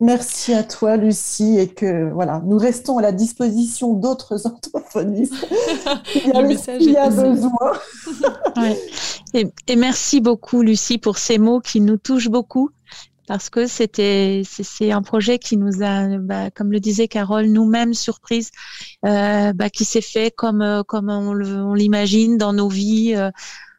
Merci 0.01 0.53
à 0.53 0.63
toi, 0.63 0.95
Lucie, 0.95 1.57
et 1.57 1.67
que 1.67 2.09
voilà, 2.11 2.41
nous 2.45 2.57
restons 2.57 2.97
à 2.99 3.01
la 3.01 3.11
disposition 3.11 3.93
d'autres 3.93 4.45
orthophonistes. 4.45 5.45
Il 6.15 6.27
y 6.91 6.95
a, 6.95 7.09
besoin. 7.09 7.73
et, 9.33 9.75
merci 9.75 10.21
beaucoup, 10.21 10.61
Lucie, 10.61 10.99
pour 10.99 11.17
ces 11.17 11.37
mots 11.37 11.59
qui 11.59 11.81
nous 11.81 11.97
touchent 11.97 12.29
beaucoup. 12.29 12.69
Parce 13.27 13.51
que 13.51 13.67
c'était 13.67 14.41
c'est 14.43 14.91
un 14.91 15.03
projet 15.03 15.37
qui 15.37 15.55
nous 15.55 15.83
a, 15.83 16.17
bah, 16.17 16.49
comme 16.49 16.71
le 16.71 16.79
disait 16.79 17.07
Carole, 17.07 17.45
nous-mêmes 17.45 17.93
surprise, 17.93 18.49
euh, 19.05 19.53
bah, 19.53 19.69
qui 19.69 19.85
s'est 19.85 20.01
fait 20.01 20.33
comme 20.35 20.83
comme 20.87 21.09
on 21.09 21.73
l'imagine 21.75 22.39
dans 22.39 22.53
nos 22.53 22.69
vies. 22.69 23.13
Euh, 23.15 23.29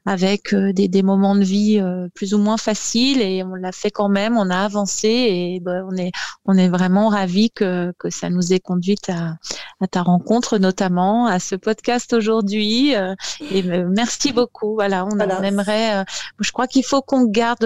avec 0.07 0.55
euh, 0.55 0.72
des, 0.72 0.88
des, 0.88 1.03
moments 1.03 1.34
de 1.34 1.44
vie 1.44 1.78
euh, 1.78 2.09
plus 2.14 2.32
ou 2.32 2.38
moins 2.38 2.57
faciles 2.57 3.20
et 3.20 3.42
on 3.42 3.55
l'a 3.55 3.72
fait 3.72 3.90
quand 3.90 4.09
même, 4.09 4.36
on 4.38 4.48
a 4.48 4.59
avancé 4.59 5.09
et 5.09 5.61
ben, 5.61 5.86
on 5.90 5.96
est 5.96 6.11
on 6.46 6.57
est 6.57 6.68
vraiment 6.68 7.09
ravis 7.09 7.51
que, 7.51 7.92
que 7.98 8.09
ça 8.09 8.30
nous 8.30 8.53
ait 8.53 8.61
conduite 8.61 9.11
à, 9.11 9.36
à 9.80 9.86
ta 9.86 10.03
rencontre 10.03 10.59
notamment, 10.59 11.26
à 11.26 11.38
ce 11.38 11.55
podcast 11.55 12.14
aujourd'hui 12.14 12.96
euh, 12.96 13.14
et 13.51 13.62
merci 13.62 14.32
beaucoup. 14.32 14.74
Voilà, 14.74 15.05
on, 15.05 15.18
aimerait, 15.18 16.05
je 16.38 16.53
crois 16.53 16.66
qu'il 16.66 16.84
faut 16.84 17.03
qu'on 17.03 17.24
garde 17.24 17.61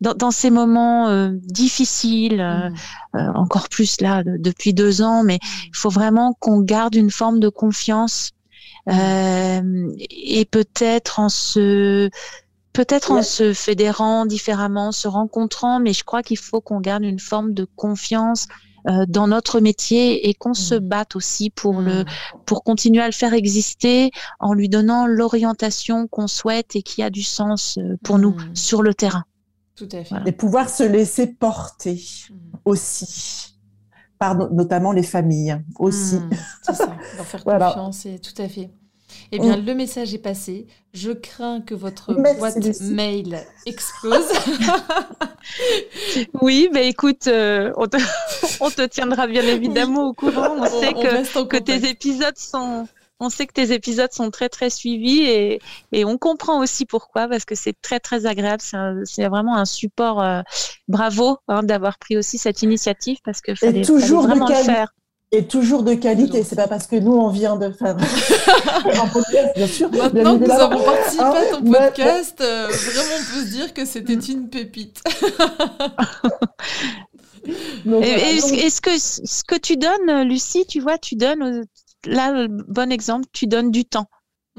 dans, 0.00 0.14
dans, 0.14 0.30
ces 0.30 0.50
moments 0.50 1.28
difficiles, 1.32 2.42
mmh. 3.14 3.18
encore 3.34 3.68
plus 3.68 4.00
là 4.00 4.22
depuis 4.24 4.74
deux 4.74 5.02
ans, 5.02 5.22
mais 5.24 5.38
il 5.66 5.76
faut 5.76 5.90
vraiment 5.90 6.34
qu'on 6.38 6.60
garde 6.60 6.94
une 6.94 7.10
forme 7.10 7.40
de 7.40 7.48
confiance 7.48 8.32
euh, 8.88 9.92
et 10.10 10.44
peut-être 10.44 11.20
en 11.20 11.28
se 11.28 12.10
peut-être 12.72 13.12
en 13.12 13.22
se 13.22 13.52
fédérant 13.52 14.24
différemment, 14.24 14.92
se 14.92 15.06
rencontrant, 15.06 15.78
mais 15.78 15.92
je 15.92 16.04
crois 16.04 16.22
qu'il 16.22 16.38
faut 16.38 16.60
qu'on 16.60 16.80
garde 16.80 17.04
une 17.04 17.20
forme 17.20 17.52
de 17.52 17.66
confiance 17.76 18.46
euh, 18.88 19.04
dans 19.06 19.28
notre 19.28 19.60
métier 19.60 20.28
et 20.28 20.34
qu'on 20.34 20.54
se 20.54 20.74
mm. 20.74 20.80
batte 20.80 21.14
aussi 21.16 21.50
pour 21.50 21.80
le 21.80 22.02
mm. 22.02 22.06
pour 22.46 22.64
continuer 22.64 23.02
à 23.02 23.06
le 23.06 23.12
faire 23.12 23.34
exister 23.34 24.10
en 24.40 24.54
lui 24.54 24.68
donnant 24.68 25.06
l'orientation 25.06 26.08
qu'on 26.08 26.26
souhaite 26.26 26.74
et 26.74 26.82
qui 26.82 27.02
a 27.02 27.10
du 27.10 27.22
sens 27.22 27.78
euh, 27.78 27.96
pour 28.02 28.18
nous 28.18 28.32
mm. 28.32 28.56
sur 28.56 28.82
le 28.82 28.94
terrain. 28.94 29.24
Tout 29.76 29.88
à 29.92 30.02
fait. 30.02 30.16
Et 30.26 30.32
pouvoir 30.32 30.68
se 30.68 30.82
laisser 30.82 31.28
porter 31.28 32.02
aussi 32.64 33.51
notamment 34.50 34.92
les 34.92 35.02
familles 35.02 35.58
aussi. 35.78 36.16
Hmm, 36.16 36.30
c'est 36.62 36.74
ça, 36.74 36.96
leur 37.16 37.26
faire 37.26 37.44
confiance, 37.44 38.06
et 38.06 38.18
tout 38.18 38.40
à 38.40 38.48
fait. 38.48 38.70
Eh 39.30 39.38
bien, 39.38 39.56
le 39.56 39.74
message 39.74 40.14
est 40.14 40.18
passé. 40.18 40.66
Je 40.92 41.10
crains 41.10 41.60
que 41.60 41.74
votre 41.74 42.14
boîte 42.14 42.80
mail 42.82 43.38
explose. 43.66 44.28
oui, 46.42 46.68
mais 46.72 46.88
écoute, 46.88 47.26
euh, 47.28 47.72
on, 47.76 47.86
te, 47.86 48.86
tiendra 48.86 49.26
bien 49.26 49.42
évidemment 49.42 50.08
au 50.08 50.12
courant. 50.12 50.56
On, 50.58 50.66
sait 50.66 50.92
que, 50.92 51.44
que 51.44 51.56
tes 51.56 51.88
épisodes 51.88 52.36
sont, 52.36 52.86
on 53.22 53.30
sait 53.30 53.46
que 53.46 53.52
tes 53.52 53.72
épisodes 53.72 54.12
sont 54.12 54.30
très 54.30 54.48
très 54.48 54.70
suivis 54.70 55.22
et, 55.22 55.60
et 55.92 56.04
on 56.04 56.18
comprend 56.18 56.60
aussi 56.60 56.84
pourquoi 56.84 57.28
parce 57.28 57.44
que 57.44 57.54
c'est 57.54 57.74
très 57.80 58.00
très 58.00 58.26
agréable. 58.26 58.62
C'est 59.04 59.28
vraiment 59.28 59.56
un 59.56 59.64
support. 59.64 60.22
Euh, 60.22 60.42
bravo 60.88 61.38
hein, 61.48 61.62
d'avoir 61.62 61.98
pris 61.98 62.16
aussi 62.16 62.38
cette 62.38 62.62
initiative 62.62 63.18
parce 63.24 63.40
que 63.40 63.54
fallait, 63.54 63.82
toujours 63.82 64.22
vraiment 64.22 64.48
le 64.48 64.54
faire. 64.54 64.94
Et 65.34 65.46
toujours 65.46 65.82
de 65.82 65.94
qualité, 65.94 66.42
c'est 66.44 66.56
pas 66.56 66.68
parce 66.68 66.86
que 66.86 66.96
nous 66.96 67.12
on 67.12 67.30
vient 67.30 67.56
de 67.56 67.70
faire 67.70 67.96
un 69.02 69.06
podcast, 69.08 69.56
bien 69.56 69.66
sûr. 69.66 69.90
Maintenant 69.90 70.38
que 70.38 70.44
nous 70.44 70.50
avons 70.50 70.84
participé 70.84 71.22
à 71.24 71.46
ton 71.50 71.62
ah, 71.74 71.78
podcast, 71.78 72.38
euh, 72.42 72.66
vraiment 72.68 73.14
on 73.14 73.34
peut 73.34 73.40
se 73.46 73.50
dire 73.50 73.72
que 73.72 73.86
c'était 73.86 74.12
une 74.12 74.50
pépite. 74.50 75.02
Est-ce 77.46 78.80
que 78.80 78.98
ce 78.98 79.42
que 79.42 79.56
tu 79.56 79.76
donnes, 79.76 80.28
Lucie, 80.28 80.66
tu 80.66 80.80
vois, 80.80 80.98
tu 80.98 81.16
donnes 81.16 81.64
là, 82.06 82.46
bon 82.48 82.92
exemple, 82.92 83.26
tu 83.32 83.46
donnes 83.46 83.70
du 83.70 83.84
temps. 83.84 84.08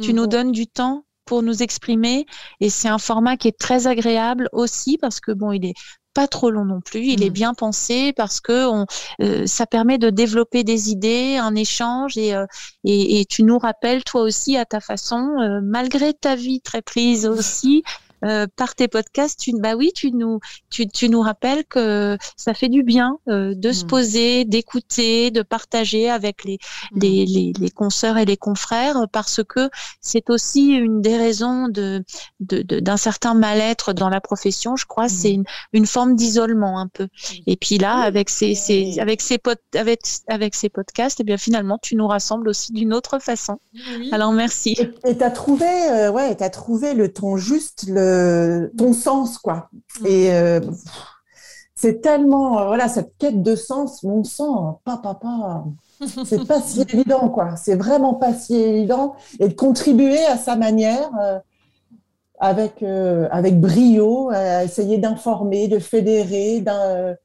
Tu 0.02 0.14
nous 0.14 0.24
mhm. 0.24 0.30
donnes 0.30 0.52
du 0.52 0.68
temps 0.68 1.06
pour 1.26 1.44
nous 1.44 1.64
exprimer 1.64 2.26
et 2.60 2.70
c'est 2.70 2.90
un 2.90 2.98
format 2.98 3.38
qui 3.38 3.48
est 3.48 3.58
très 3.58 3.88
agréable 3.88 4.50
aussi 4.52 4.98
parce 4.98 5.20
que 5.20 5.32
bon, 5.32 5.52
il 5.52 5.66
est 5.66 5.76
pas 6.14 6.28
trop 6.28 6.52
long 6.52 6.66
non 6.66 6.80
plus, 6.82 7.06
il 7.06 7.24
est 7.24 7.28
mhm. 7.28 7.34
bien 7.34 7.54
pensé 7.54 8.14
parce 8.14 8.40
que 8.40 8.68
on, 8.68 8.86
euh, 9.22 9.48
ça 9.48 9.66
permet 9.66 9.98
de 9.98 10.10
développer 10.10 10.64
des 10.64 10.92
idées, 10.92 11.38
un 11.38 11.56
échange 11.56 12.18
et, 12.18 12.36
euh, 12.36 12.46
et, 12.84 13.20
et, 13.20 13.26
tu 13.26 13.44
nous 13.44 13.58
rappelles 13.58 14.04
toi 14.04 14.22
aussi 14.22 14.58
à 14.58 14.66
ta 14.66 14.80
façon, 14.80 15.36
euh, 15.40 15.60
malgré 15.64 16.14
ta 16.14 16.36
vie 16.36 16.62
très 16.62 16.82
prise 16.82 17.26
aussi, 17.26 17.84
euh, 18.24 18.48
par 18.56 18.76
tes 18.76 18.88
podcasts, 18.88 19.40
tu, 19.40 19.54
bah 19.60 19.76
oui, 19.76 19.92
tu 19.94 20.12
nous, 20.12 20.40
tu, 20.70 20.88
tu 20.88 21.10
nous 21.10 21.22
rappelles 21.22 21.66
que 21.66 22.18
ça 22.38 22.54
fait 22.54 22.70
du 22.70 22.84
bien 22.84 23.18
euh, 23.28 23.54
de 23.56 23.72
se 23.72 23.84
mm. 23.84 23.88
poser, 23.88 24.46
d'écouter, 24.46 25.32
de 25.32 25.42
partager 25.42 26.10
avec 26.10 26.44
les, 26.44 26.58
mm. 26.92 27.00
les, 27.00 27.26
les, 27.26 27.54
les, 27.60 27.70
consoeurs 27.70 28.18
et 28.18 28.26
les 28.26 28.38
confrères, 28.38 29.08
parce 29.12 29.42
que 29.44 29.70
c'est 30.02 30.30
aussi 30.30 30.70
une 30.70 31.02
des 31.02 31.18
raisons 31.18 31.68
de, 31.68 32.04
d'un 32.40 32.62
de, 32.64 32.80
d'un 32.80 32.98
certain 32.98 33.34
mal-être 33.34 33.94
dans 33.94 34.10
la 34.10 34.22
profession. 34.22 34.76
Je 34.76 34.86
crois, 34.86 35.10
c'est 35.10 35.32
mm. 35.32 35.36
une, 35.36 35.44
une 35.74 35.86
forme 35.86 36.16
d'isolement 36.16 36.80
un 36.80 36.88
peu. 36.88 37.08
Et 37.48 37.58
puis 37.58 37.78
là, 37.78 37.98
avec 37.98 38.30
ces, 38.30 38.56
ces 38.56 39.00
avec 39.00 39.22
ces 39.22 39.40
avec, 39.76 40.02
avec 40.28 40.56
ces 40.56 40.70
podcasts, 40.70 41.20
et 41.20 41.24
eh 41.24 41.26
bien 41.26 41.38
finalement, 41.38 41.78
tu 41.82 41.96
nous 41.96 42.08
rassembles 42.08 42.48
aussi 42.48 42.72
d'une 42.72 42.94
autre 42.94 43.20
façon. 43.20 43.60
Alors 44.12 44.32
merci. 44.32 44.78
Et 45.04 45.18
tu 45.18 45.24
as 45.24 45.32
trouvé, 45.32 45.66
euh, 45.66 46.12
ouais, 46.12 46.42
as 46.42 46.50
trouvé 46.50 46.94
le 46.94 47.12
ton 47.12 47.38
juste, 47.38 47.86
le 47.88 48.13
ton 48.78 48.94
sens, 48.94 49.38
quoi. 49.38 49.70
Mm. 50.02 50.06
Et 50.06 50.34
euh, 50.34 50.60
c'est 51.76 52.02
tellement, 52.02 52.60
euh, 52.60 52.66
voilà, 52.68 52.88
cette 52.88 53.18
quête 53.18 53.42
de 53.42 53.56
sens, 53.56 54.04
mon 54.04 54.24
sang, 54.24 54.80
papa, 54.84 55.16
papa, 55.22 55.66
c'est 56.26 56.48
pas 56.48 56.62
si 56.62 56.82
évident, 56.82 57.30
quoi. 57.30 57.56
C'est 57.56 57.76
vraiment 57.76 58.14
pas 58.14 58.34
si 58.34 58.56
évident. 58.56 59.16
Et 59.40 59.50
de 59.50 59.54
contribuer 59.54 60.24
à 60.26 60.38
sa 60.38 60.56
manière, 60.56 61.10
euh, 61.22 61.40
avec, 62.40 62.84
avec 62.84 63.62
brio, 63.62 64.30
à 64.32 64.66
essayer 64.66 64.98
d'informer, 64.98 65.70
de 65.70 65.80
fédérer, 65.80 66.60
d'un 66.60 67.16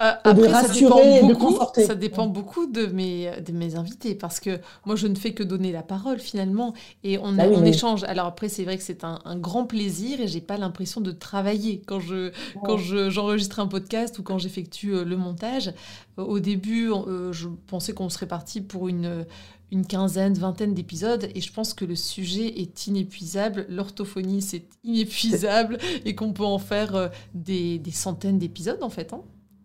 euh, 0.00 0.32
de 0.32 0.46
rassurer 0.46 1.18
et 1.18 1.28
de 1.28 1.34
conforter. 1.34 1.84
Ça 1.84 1.94
dépend 1.94 2.26
beaucoup 2.26 2.66
de 2.66 2.86
mes, 2.86 3.30
de 3.40 3.52
mes 3.52 3.76
invités 3.76 4.14
parce 4.14 4.40
que 4.40 4.58
moi, 4.84 4.96
je 4.96 5.06
ne 5.06 5.14
fais 5.14 5.32
que 5.32 5.42
donner 5.42 5.70
la 5.70 5.82
parole 5.82 6.18
finalement 6.18 6.74
et 7.04 7.18
on, 7.18 7.32
bah 7.32 7.44
on 7.52 7.64
échange. 7.64 8.02
Alors 8.04 8.26
après, 8.26 8.48
c'est 8.48 8.64
vrai 8.64 8.78
que 8.78 8.82
c'est 8.82 9.04
un, 9.04 9.20
grand 9.36 9.64
plaisir 9.64 10.20
et 10.20 10.26
j'ai 10.26 10.40
pas 10.40 10.56
l'impression 10.56 11.00
de 11.00 11.12
travailler 11.12 11.82
quand 11.86 12.00
je 12.00 12.32
quand 12.64 12.78
j'enregistre 12.78 13.60
un 13.60 13.66
podcast 13.66 14.18
ou 14.18 14.22
quand 14.22 14.38
j'effectue 14.38 14.94
euh, 14.94 15.04
le 15.04 15.16
montage. 15.16 15.72
Euh, 16.18 16.22
au 16.24 16.40
début, 16.40 16.90
je 17.30 17.48
pensais 17.66 17.92
qu'on 17.92 18.08
serait 18.08 18.26
parti 18.26 18.60
pour 18.60 18.88
une 18.88 19.26
une 19.70 19.86
quinzaine, 19.86 20.34
vingtaine 20.34 20.74
d'épisodes 20.74 21.30
et 21.34 21.40
je 21.40 21.50
pense 21.50 21.72
que 21.72 21.86
le 21.86 21.96
sujet 21.96 22.60
est 22.60 22.86
inépuisable, 22.88 23.64
l'orthophonie 23.70 24.42
c'est 24.42 24.66
inépuisable 24.84 25.78
et 26.04 26.14
qu'on 26.14 26.34
peut 26.34 26.44
en 26.44 26.58
faire 26.58 27.10
des, 27.32 27.78
des 27.78 27.90
centaines 27.90 28.38
d'épisodes 28.38 28.82
en 28.82 28.90
fait. 28.90 29.14
Hein 29.14 29.22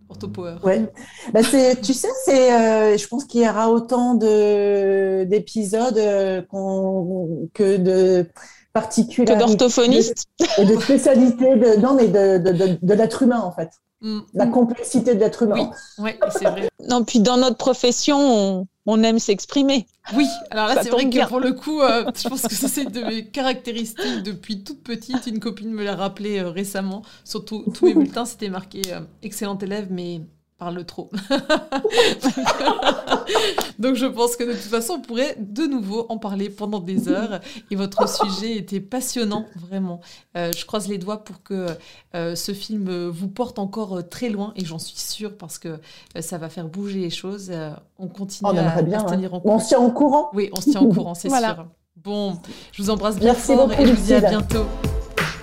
Orthopower. 0.10 0.56
Ouais. 0.64 0.92
Bah 1.34 1.42
tu 1.44 1.94
sais, 1.94 2.08
c'est, 2.26 2.54
euh, 2.54 2.98
je 2.98 3.08
pense 3.08 3.26
qu'il 3.26 3.42
y 3.42 3.50
aura 3.50 3.70
autant 3.70 4.16
de, 4.16 5.26
d'épisodes 5.26 5.98
euh, 5.98 6.42
que 7.54 7.78
de 7.78 8.26
particularités. 8.74 9.44
Que 9.44 9.48
d'orthophonistes. 9.48 10.26
Et 10.58 10.66
de 10.66 10.80
spécialités, 10.80 11.56
de, 11.56 11.80
non, 11.82 11.94
mais 11.94 12.08
de, 12.08 12.38
de, 12.38 12.78
de 12.82 12.94
l'être 12.94 13.24
humain, 13.24 13.42
en 13.42 13.52
fait. 13.52 13.70
Mm. 14.02 14.20
La 14.34 14.48
complexité 14.48 15.16
de 15.16 15.20
l'être 15.20 15.44
humain. 15.44 15.72
Oui, 15.98 16.12
c'est 16.32 16.46
vrai. 16.46 16.70
non, 16.88 17.04
puis 17.04 17.20
dans 17.20 17.38
notre 17.38 17.58
profession, 17.58 18.18
on, 18.20 18.68
on 18.86 19.04
aime 19.04 19.20
s'exprimer. 19.20 19.88
Oui, 20.16 20.28
alors 20.52 20.68
là, 20.68 20.84
c'est 20.84 20.90
vrai 20.90 21.10
que 21.10 21.28
pour 21.28 21.40
le 21.40 21.54
coup, 21.54 21.82
euh, 21.82 22.06
je 22.16 22.30
pense 22.30 22.44
que 22.44 22.54
ça, 22.54 22.68
c'est 22.68 22.86
de 22.86 23.04
mes 23.04 23.26
caractéristiques 23.26 24.24
depuis 24.24 24.64
toute 24.64 24.84
petite. 24.84 25.28
Une 25.28 25.40
copine 25.40 25.72
me 25.72 25.84
l'a 25.84 25.96
rappelé 25.96 26.40
euh, 26.40 26.50
récemment. 26.50 27.02
Sur 27.24 27.44
tous 27.44 27.66
mes 27.82 27.94
bulletins, 27.96 28.26
c'était 28.26 28.50
marqué 28.50 28.82
euh, 28.94 29.02
excellent 29.24 29.58
élève, 29.58 29.88
mais 29.90 30.22
parle 30.58 30.84
trop. 30.86 31.10
Donc 33.80 33.96
je 33.96 34.06
pense 34.06 34.36
que 34.36 34.44
de 34.44 34.54
toute 34.54 34.62
façon, 34.62 34.94
on 34.94 35.02
pourrait 35.02 35.36
de 35.40 35.64
nouveau 35.64 36.06
en 36.10 36.18
parler 36.18 36.50
pendant 36.50 36.80
des 36.80 37.10
heures. 37.10 37.40
Et 37.70 37.76
votre 37.76 38.10
sujet 38.10 38.58
était 38.58 38.80
passionnant, 38.80 39.46
vraiment. 39.56 40.02
Euh, 40.36 40.52
je 40.52 40.66
croise 40.66 40.88
les 40.88 40.98
doigts 40.98 41.24
pour 41.24 41.44
que 41.44 41.68
euh, 42.16 42.36
ce 42.36 42.54
film 42.54 43.08
vous 43.08 43.28
porte 43.28 43.60
encore 43.60 43.98
euh, 43.98 44.02
très 44.02 44.30
loin, 44.30 44.54
et 44.56 44.66
j'en 44.66 44.80
suis 44.80 44.98
sûre, 44.98 45.38
parce 45.38 45.60
que 45.60 45.80
ça 46.20 46.38
va 46.38 46.50
faire 46.50 46.68
bouger 46.68 47.00
les 47.00 47.10
choses. 47.10 47.52
on 48.00 48.08
continue 48.08 48.50
on 48.50 48.58
à, 48.58 48.82
bien, 48.82 49.00
se 49.00 49.06
tenir 49.06 49.34
en 49.34 49.40
courant. 49.40 49.56
On 49.56 49.60
se 49.60 49.68
tient 49.68 49.80
au 49.80 49.92
courant 49.92 50.30
Oui, 50.34 50.50
on 50.54 50.62
se 50.62 50.72
tient 50.72 50.82
au 50.82 50.92
courant, 50.92 51.14
c'est 51.14 51.30
sûr. 51.30 51.68
Bon, 51.98 52.38
je 52.72 52.82
vous 52.82 52.90
embrasse 52.90 53.18
bien 53.18 53.34
Merci 53.34 53.54
fort 53.54 53.68
beaucoup, 53.68 53.82
et 53.82 53.86
je 53.86 53.94
vous 53.94 54.06
dis 54.06 54.14
à 54.14 54.22
bientôt. 54.22 54.66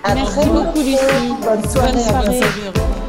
Merci 0.05 0.47
beaucoup, 0.47 0.79
Lucie. 0.79 0.97
Bonne 1.43 1.69
soirée. 1.69 1.91
Bonne 1.91 2.01
soirée. 2.01 3.04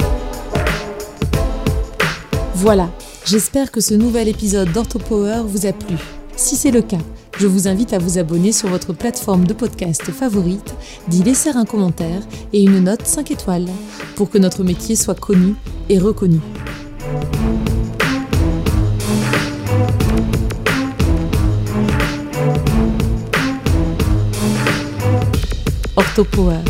Voilà, 2.59 2.89
j'espère 3.27 3.71
que 3.71 3.83
ce 3.83 3.93
nouvel 3.93 4.29
épisode 4.29 4.73
d'OrthoPower 4.73 5.43
vous 5.45 5.67
a 5.67 5.75
plu. 5.75 5.97
Si 6.37 6.57
c'est 6.57 6.71
le 6.71 6.81
cas, 6.81 7.03
je 7.39 7.47
vous 7.47 7.69
invite 7.69 7.93
à 7.93 7.99
vous 7.99 8.17
abonner 8.17 8.51
sur 8.51 8.71
votre 8.71 8.95
plateforme 8.95 9.47
de 9.47 9.53
podcast 9.53 10.05
favorite, 10.05 10.75
d'y 11.07 11.23
laisser 11.23 11.51
un 11.51 11.67
commentaire 11.67 12.23
et 12.55 12.63
une 12.63 12.81
note 12.81 13.07
5 13.07 13.31
étoiles 13.31 13.69
pour 14.15 14.31
que 14.31 14.39
notre 14.39 14.65
métier 14.65 14.97
soit 14.97 15.21
connu 15.21 15.55
et 15.91 15.99
reconnu. 15.99 16.41
OrthoPower 25.95 26.61